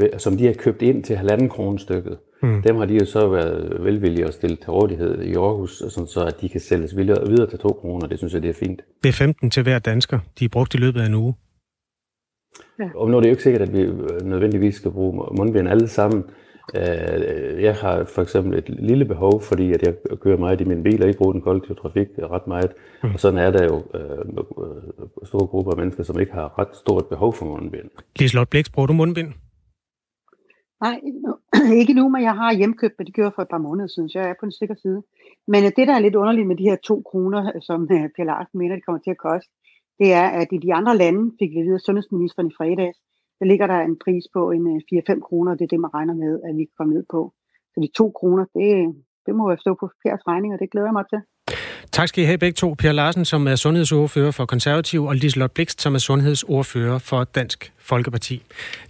øh, 0.03 0.19
som 0.19 0.37
de 0.37 0.47
har 0.47 0.53
købt 0.53 0.83
ind 0.83 1.05
til 1.05 1.17
halvanden 1.17 1.49
kroner 1.49 1.79
stykket. 1.79 2.19
Mm. 2.43 2.63
Dem 2.63 2.77
har 2.77 2.85
de 2.85 2.95
jo 2.95 3.05
så 3.05 3.29
været 3.29 3.85
velvillige 3.85 4.27
at 4.27 4.35
stille 4.35 4.57
til 4.57 4.71
rådighed 4.71 5.23
i 5.23 5.35
Aarhus, 5.35 5.83
sådan 5.89 6.07
så 6.07 6.25
at 6.25 6.41
de 6.41 6.49
kan 6.49 6.61
sælges 6.61 6.97
videre 6.97 7.51
til 7.51 7.59
2 7.59 7.69
kroner. 7.69 8.07
Det 8.07 8.19
synes 8.19 8.35
jeg, 8.35 8.43
det 8.43 8.51
er 8.51 8.55
fint. 8.55 8.81
Det 9.03 9.09
er 9.09 9.13
15 9.13 9.51
til 9.51 9.63
hver 9.63 9.79
dansker, 9.79 10.19
de 10.39 10.45
er 10.45 10.49
brugt 10.49 10.75
i 10.75 10.77
løbet 10.77 11.01
af 11.01 11.07
en 11.07 11.15
uge. 11.15 11.35
Ja. 12.79 12.89
Og 12.95 13.11
nu 13.11 13.17
er 13.17 13.21
det 13.21 13.29
jo 13.29 13.33
ikke 13.33 13.43
sikkert, 13.43 13.63
at 13.63 13.73
vi 13.73 13.87
nødvendigvis 14.25 14.75
skal 14.75 14.91
bruge 14.91 15.37
mundbind 15.37 15.69
alle 15.69 15.89
sammen. 15.89 16.25
Øh, 16.75 17.63
jeg 17.63 17.75
har 17.75 18.05
for 18.05 18.23
eksempel 18.23 18.59
et 18.59 18.69
lille 18.69 19.05
behov, 19.05 19.43
fordi 19.43 19.73
at 19.73 19.83
jeg 19.83 19.95
kører 20.21 20.37
meget 20.37 20.61
i 20.61 20.65
min 20.65 20.83
bil 20.83 21.03
og 21.03 21.09
ikke 21.09 21.19
bruger 21.19 21.33
den 21.33 21.43
kollektive 21.43 21.77
trafik 21.77 22.09
ret 22.19 22.47
meget. 22.47 22.73
Mm. 23.03 23.11
Og 23.15 23.21
sådan 23.21 23.39
er 23.39 23.51
der 23.51 23.65
jo 23.65 23.77
øh, 23.99 24.25
store 25.25 25.47
grupper 25.47 25.73
af 25.73 25.79
mennesker, 25.79 26.03
som 26.03 26.21
ikke 26.21 26.33
har 26.33 26.59
ret 26.59 26.77
stort 26.77 27.07
behov 27.07 27.35
for 27.35 27.47
mundbind. 27.47 27.91
Liselotte 28.19 28.51
Blix, 28.51 28.71
bruger 28.71 28.87
du 28.87 28.93
mundbind? 28.93 29.33
Nej, 30.81 31.01
ikke 31.81 31.95
nu, 31.95 32.09
men 32.09 32.23
jeg 32.23 32.35
har 32.35 32.55
hjemkøbt, 32.55 32.95
men 32.99 33.07
det 33.07 33.15
gjorde 33.15 33.33
for 33.35 33.43
et 33.43 33.49
par 33.49 33.65
måneder 33.69 33.89
siden, 33.89 34.09
så 34.09 34.19
jeg 34.19 34.29
er 34.29 34.35
på 34.41 34.47
den 34.47 34.53
sikre 34.53 34.77
side. 34.83 35.03
Men 35.49 35.63
det, 35.65 35.89
der 35.89 35.95
er 35.95 35.99
lidt 35.99 36.17
underligt 36.17 36.49
med 36.49 36.57
de 36.57 36.69
her 36.71 36.77
to 36.77 37.03
kroner, 37.11 37.61
som 37.61 37.87
Per 37.87 38.25
Larsen 38.25 38.59
mener, 38.59 38.75
det 38.75 38.85
kommer 38.85 39.01
til 39.01 39.11
at 39.11 39.25
koste, 39.29 39.51
det 39.99 40.13
er, 40.13 40.29
at 40.41 40.49
i 40.53 40.59
de 40.59 40.75
andre 40.75 40.97
lande, 40.97 41.33
fik 41.39 41.51
vi 41.51 41.63
videre 41.63 41.87
sundhedsministeren 41.87 42.49
i 42.49 42.57
fredags, 42.59 42.99
der 43.41 43.47
ligger 43.47 43.67
der 43.67 43.81
en 43.81 43.99
pris 44.05 44.25
på 44.37 44.51
en 44.57 44.65
øh, 44.75 44.77
4-5 44.77 44.81
kroner, 44.81 45.21
kroner, 45.29 45.53
det 45.55 45.65
er 45.65 45.73
det, 45.75 45.81
man 45.81 45.95
regner 45.95 46.15
med, 46.15 46.33
at 46.47 46.53
vi 46.59 46.65
kan 46.65 46.77
komme 46.79 46.95
ned 46.95 47.05
på. 47.15 47.21
Så 47.73 47.77
de 47.85 47.89
2 47.97 48.11
kroner, 48.19 48.45
det, 48.55 48.71
det 49.27 49.35
må 49.39 49.51
jeg 49.51 49.59
stå 49.65 49.71
på 49.81 49.87
Pers 50.01 50.23
regning, 50.31 50.51
og 50.55 50.59
det 50.61 50.71
glæder 50.73 50.89
jeg 50.91 50.99
mig 51.01 51.07
til. 51.13 51.21
Tak 51.93 52.09
skal 52.09 52.23
I 52.25 52.27
have 52.27 52.39
begge 52.39 52.55
to. 52.55 52.75
Per 52.75 52.93
Larsen, 52.93 53.25
som 53.25 53.47
er 53.47 53.55
sundhedsordfører 53.55 54.31
for 54.31 54.47
Konservativ, 54.47 55.05
og 55.05 55.15
Liselotte 55.15 55.55
Blikst, 55.55 55.83
som 55.83 55.95
er 55.95 55.99
sundhedsordfører 55.99 56.99
for 56.99 57.25
Dansk 57.25 57.73
Folkeparti. 57.79 58.43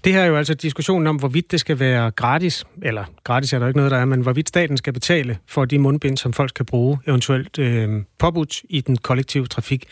Det 0.05 0.13
her 0.13 0.21
er 0.21 0.27
jo 0.27 0.37
altså 0.37 0.55
diskussionen 0.55 1.07
om, 1.07 1.17
hvorvidt 1.17 1.51
det 1.51 1.61
skal 1.61 1.81
være 1.81 2.11
gratis, 2.11 2.65
eller 2.83 3.05
gratis 3.25 3.53
er 3.53 3.59
der 3.59 3.67
ikke 3.67 3.77
noget, 3.77 3.91
der 3.91 3.99
er, 3.99 4.05
men 4.05 4.21
hvorvidt 4.21 4.49
staten 4.49 4.77
skal 4.77 4.93
betale 4.93 5.39
for 5.49 5.65
de 5.65 5.79
mundbind, 5.79 6.17
som 6.17 6.33
folk 6.33 6.53
kan 6.57 6.67
bruge, 6.67 6.99
eventuelt 7.07 7.59
øh, 7.59 8.03
påbudt 8.19 8.63
i 8.69 8.81
den 8.81 8.97
kollektive 8.97 9.47
trafik. 9.47 9.85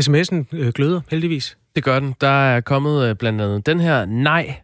SMS'en 0.00 0.44
øh, 0.52 0.72
gløder 0.72 1.00
heldigvis. 1.10 1.59
Det 1.76 1.84
gør 1.84 2.00
den. 2.00 2.14
Der 2.20 2.28
er 2.28 2.60
kommet 2.60 3.08
øh, 3.08 3.16
blandt 3.16 3.40
andet 3.40 3.66
den 3.66 3.80
her 3.80 4.04
nej, 4.04 4.60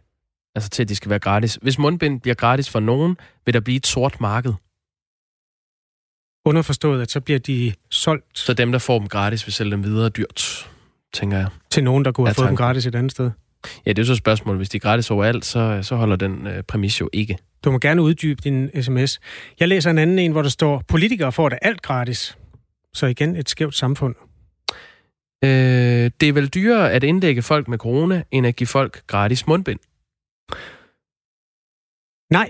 altså 0.55 0.69
til 0.69 0.83
at 0.83 0.89
de 0.89 0.95
skal 0.95 1.09
være 1.09 1.19
gratis. 1.19 1.59
Hvis 1.61 1.79
mundbind 1.79 2.21
bliver 2.21 2.35
gratis 2.35 2.69
for 2.69 2.79
nogen, 2.79 3.17
vil 3.45 3.53
der 3.53 3.59
blive 3.59 3.75
et 3.75 3.87
sort 3.87 4.21
marked. 4.21 4.53
Underforstået, 6.45 7.01
at 7.01 7.11
så 7.11 7.19
bliver 7.21 7.39
de 7.39 7.73
solgt. 7.89 8.25
Så 8.39 8.53
dem, 8.53 8.71
der 8.71 8.79
får 8.79 8.99
dem 8.99 9.07
gratis, 9.07 9.47
vil 9.47 9.53
sælge 9.53 9.71
dem 9.71 9.83
videre 9.83 10.09
dyrt, 10.09 10.69
tænker 11.13 11.37
jeg. 11.37 11.47
Til 11.69 11.83
nogen, 11.83 12.05
der 12.05 12.11
kunne 12.11 12.27
have 12.27 12.35
fået 12.35 12.47
dem 12.47 12.55
gratis 12.55 12.85
et 12.85 12.95
andet 12.95 13.11
sted? 13.11 13.31
Ja, 13.85 13.93
det 13.93 14.01
er 14.01 14.05
så 14.05 14.11
et 14.11 14.17
spørgsmål. 14.17 14.57
Hvis 14.57 14.69
de 14.69 14.77
er 14.77 14.79
gratis 14.79 15.11
overalt, 15.11 15.45
så, 15.45 15.79
så 15.81 15.95
holder 15.95 16.15
den 16.15 16.47
øh, 16.47 16.63
præmis 16.63 17.01
jo 17.01 17.09
ikke. 17.13 17.37
Du 17.63 17.71
må 17.71 17.79
gerne 17.79 18.01
uddybe 18.01 18.41
din 18.43 18.83
sms. 18.83 19.19
Jeg 19.59 19.67
læser 19.67 19.89
en 19.89 19.97
anden 19.97 20.19
en, 20.19 20.31
hvor 20.31 20.41
der 20.41 20.49
står, 20.49 20.83
politikere 20.87 21.31
får 21.31 21.49
det 21.49 21.59
alt 21.61 21.81
gratis. 21.81 22.37
Så 22.93 23.05
igen 23.05 23.35
et 23.35 23.49
skævt 23.49 23.75
samfund. 23.75 24.15
Øh, 25.43 26.11
det 26.21 26.29
er 26.29 26.33
vel 26.33 26.47
dyrere 26.47 26.91
at 26.91 27.03
indlægge 27.03 27.41
folk 27.41 27.67
med 27.67 27.77
corona, 27.77 28.23
end 28.31 28.47
at 28.47 28.55
give 28.55 28.67
folk 28.67 29.07
gratis 29.07 29.47
mundbind? 29.47 29.79
Nej. 32.31 32.49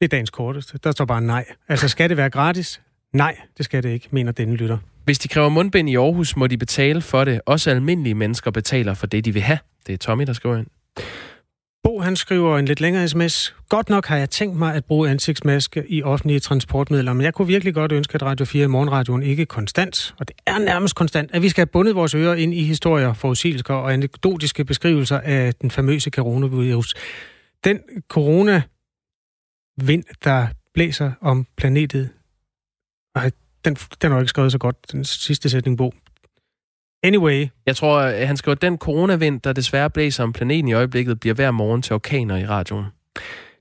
Det 0.00 0.04
er 0.04 0.08
dagens 0.08 0.30
korteste. 0.30 0.78
Der 0.78 0.90
står 0.90 1.04
bare 1.04 1.20
nej. 1.20 1.44
Altså, 1.68 1.88
skal 1.88 2.08
det 2.08 2.16
være 2.16 2.30
gratis? 2.30 2.82
Nej, 3.12 3.40
det 3.56 3.64
skal 3.64 3.82
det 3.82 3.88
ikke, 3.88 4.08
mener 4.10 4.32
denne 4.32 4.56
lytter. 4.56 4.78
Hvis 5.04 5.18
de 5.18 5.28
kræver 5.28 5.48
mundbind 5.48 5.88
i 5.88 5.96
Aarhus, 5.96 6.36
må 6.36 6.46
de 6.46 6.58
betale 6.58 7.02
for 7.02 7.24
det. 7.24 7.40
Også 7.46 7.70
almindelige 7.70 8.14
mennesker 8.14 8.50
betaler 8.50 8.94
for 8.94 9.06
det, 9.06 9.24
de 9.24 9.32
vil 9.32 9.42
have. 9.42 9.58
Det 9.86 9.92
er 9.92 9.96
Tommy, 9.96 10.24
der 10.24 10.32
skriver 10.32 10.56
ind. 10.56 10.66
Bo, 11.84 12.00
han 12.00 12.16
skriver 12.16 12.58
en 12.58 12.64
lidt 12.64 12.80
længere 12.80 13.08
sms. 13.08 13.54
Godt 13.68 13.88
nok 13.88 14.06
har 14.06 14.16
jeg 14.16 14.30
tænkt 14.30 14.56
mig 14.56 14.74
at 14.74 14.84
bruge 14.84 15.10
ansigtsmaske 15.10 15.84
i 15.88 16.02
offentlige 16.02 16.40
transportmidler, 16.40 17.12
men 17.12 17.22
jeg 17.22 17.34
kunne 17.34 17.48
virkelig 17.48 17.74
godt 17.74 17.92
ønske, 17.92 18.14
at 18.14 18.22
Radio 18.22 18.46
4 18.46 18.64
i 18.64 18.66
morgenradioen 18.66 19.22
ikke 19.22 19.46
konstant, 19.46 20.14
og 20.18 20.28
det 20.28 20.36
er 20.46 20.58
nærmest 20.58 20.94
konstant, 20.94 21.30
at 21.32 21.42
vi 21.42 21.48
skal 21.48 21.60
have 21.60 21.66
bundet 21.66 21.94
vores 21.94 22.14
ører 22.14 22.34
ind 22.34 22.54
i 22.54 22.64
historier, 22.64 23.12
forudsigelser 23.12 23.74
og 23.74 23.92
anekdotiske 23.92 24.64
beskrivelser 24.64 25.20
af 25.20 25.54
den 25.54 25.70
famøse 25.70 26.10
coronavirus. 26.10 26.94
Den 27.64 27.80
corona 28.08 28.62
vind, 29.76 30.04
der 30.24 30.46
blæser 30.74 31.12
om 31.20 31.46
planetet, 31.56 32.10
den, 33.64 33.74
den 33.74 34.12
har 34.12 34.18
ikke 34.20 34.28
skrevet 34.28 34.52
så 34.52 34.58
godt, 34.58 34.76
den 34.92 35.04
sidste 35.04 35.48
sætning, 35.48 35.78
Bo. 35.78 35.94
Anyway. 37.04 37.46
Jeg 37.66 37.76
tror, 37.76 38.24
han 38.26 38.36
skriver, 38.36 38.54
at 38.54 38.62
den 38.62 38.78
coronavind, 38.78 39.40
der 39.40 39.52
desværre 39.52 39.90
blæser 39.90 40.22
om 40.22 40.32
planeten 40.32 40.68
i 40.68 40.72
øjeblikket, 40.72 41.20
bliver 41.20 41.34
hver 41.34 41.50
morgen 41.50 41.82
til 41.82 41.94
orkaner 41.94 42.36
i 42.36 42.46
radioen. 42.46 42.84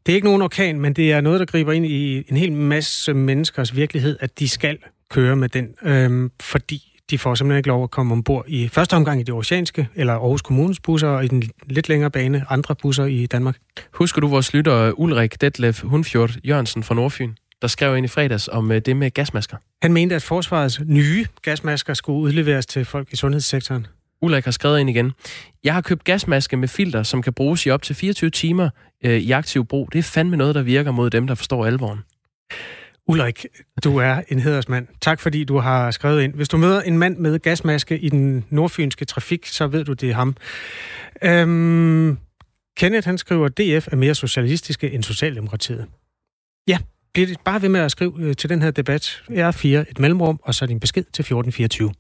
Det 0.05 0.11
er 0.11 0.15
ikke 0.15 0.27
nogen 0.27 0.41
orkan, 0.41 0.79
men 0.79 0.93
det 0.93 1.11
er 1.11 1.21
noget, 1.21 1.39
der 1.39 1.45
griber 1.45 1.71
ind 1.71 1.85
i 1.85 2.23
en 2.31 2.37
hel 2.37 2.51
masse 2.51 3.13
menneskers 3.13 3.75
virkelighed, 3.75 4.17
at 4.19 4.39
de 4.39 4.49
skal 4.49 4.77
køre 5.09 5.35
med 5.35 5.49
den, 5.49 5.67
øhm, 5.83 6.31
fordi 6.41 6.99
de 7.09 7.17
får 7.17 7.35
simpelthen 7.35 7.57
ikke 7.57 7.67
lov 7.67 7.83
at 7.83 7.91
komme 7.91 8.13
ombord 8.13 8.45
i 8.47 8.67
første 8.67 8.93
omgang 8.93 9.19
i 9.19 9.23
det 9.23 9.33
oceanske, 9.33 9.87
eller 9.95 10.13
Aarhus 10.13 10.41
Kommunes 10.41 10.79
busser, 10.79 11.07
og 11.07 11.23
i 11.25 11.27
den 11.27 11.43
lidt 11.69 11.89
længere 11.89 12.11
bane 12.11 12.45
andre 12.49 12.75
busser 12.75 13.05
i 13.05 13.25
Danmark. 13.25 13.57
Husker 13.93 14.21
du 14.21 14.27
vores 14.27 14.53
lytter 14.53 14.91
Ulrik 14.91 15.41
Detlef 15.41 15.81
Hundfjord 15.81 16.31
Jørgensen 16.43 16.83
fra 16.83 16.95
Nordfyn? 16.95 17.33
Der 17.63 17.69
skrev 17.69 17.97
ind 17.97 18.05
i 18.05 18.07
fredags 18.07 18.47
om 18.47 18.71
øh, 18.71 18.81
det 18.81 18.95
med 18.97 19.11
gasmasker. 19.11 19.57
Han 19.81 19.93
mente, 19.93 20.15
at 20.15 20.23
forsvarets 20.23 20.81
nye 20.85 21.25
gasmasker 21.41 21.93
skulle 21.93 22.19
udleveres 22.19 22.65
til 22.65 22.85
folk 22.85 23.13
i 23.13 23.15
sundhedssektoren. 23.15 23.87
Ulrik 24.21 24.45
har 24.45 24.51
skrevet 24.51 24.79
ind 24.79 24.89
igen. 24.89 25.11
Jeg 25.63 25.73
har 25.73 25.81
købt 25.81 26.03
gasmaske 26.03 26.57
med 26.57 26.67
filter, 26.67 27.03
som 27.03 27.21
kan 27.21 27.33
bruges 27.33 27.65
i 27.65 27.69
op 27.69 27.81
til 27.81 27.95
24 27.95 28.29
timer 28.29 28.69
øh, 29.05 29.17
i 29.17 29.31
aktiv 29.31 29.65
brug. 29.65 29.89
Det 29.93 29.99
er 29.99 30.03
fandme 30.03 30.37
noget, 30.37 30.55
der 30.55 30.61
virker 30.61 30.91
mod 30.91 31.09
dem, 31.09 31.27
der 31.27 31.35
forstår 31.35 31.65
alvoren. 31.65 31.99
Ulrik, 33.07 33.45
du 33.83 33.97
er 33.97 34.21
en 34.27 34.39
hedersmand. 34.39 34.87
Tak 35.01 35.19
fordi 35.19 35.43
du 35.43 35.57
har 35.57 35.91
skrevet 35.91 36.23
ind. 36.23 36.33
Hvis 36.33 36.49
du 36.49 36.57
møder 36.57 36.81
en 36.81 36.97
mand 36.97 37.17
med 37.17 37.39
gasmaske 37.39 37.99
i 37.99 38.09
den 38.09 38.45
nordfynske 38.49 39.05
trafik, 39.05 39.47
så 39.47 39.67
ved 39.67 39.83
du, 39.83 39.93
det 39.93 40.09
er 40.09 40.13
ham. 40.13 40.35
Øhm, 41.23 42.17
Kenneth, 42.77 43.05
han 43.05 43.17
skriver, 43.17 43.47
DF 43.47 43.87
er 43.91 43.95
mere 43.95 44.15
socialistiske 44.15 44.91
end 44.91 45.03
Socialdemokratiet. 45.03 45.87
Ja, 46.67 46.77
Bliv 47.13 47.27
bare 47.45 47.61
ved 47.61 47.69
med 47.69 47.79
at 47.79 47.91
skrive 47.91 48.13
øh, 48.19 48.35
til 48.35 48.49
den 48.49 48.61
her 48.61 48.71
debat. 48.71 49.23
Jeg 49.29 49.47
er 49.47 49.51
fire 49.51 49.85
et 49.91 49.99
mellemrum, 49.99 50.39
og 50.43 50.55
så 50.55 50.65
din 50.65 50.79
besked 50.79 51.03
til 51.03 51.21
1424. 51.21 51.93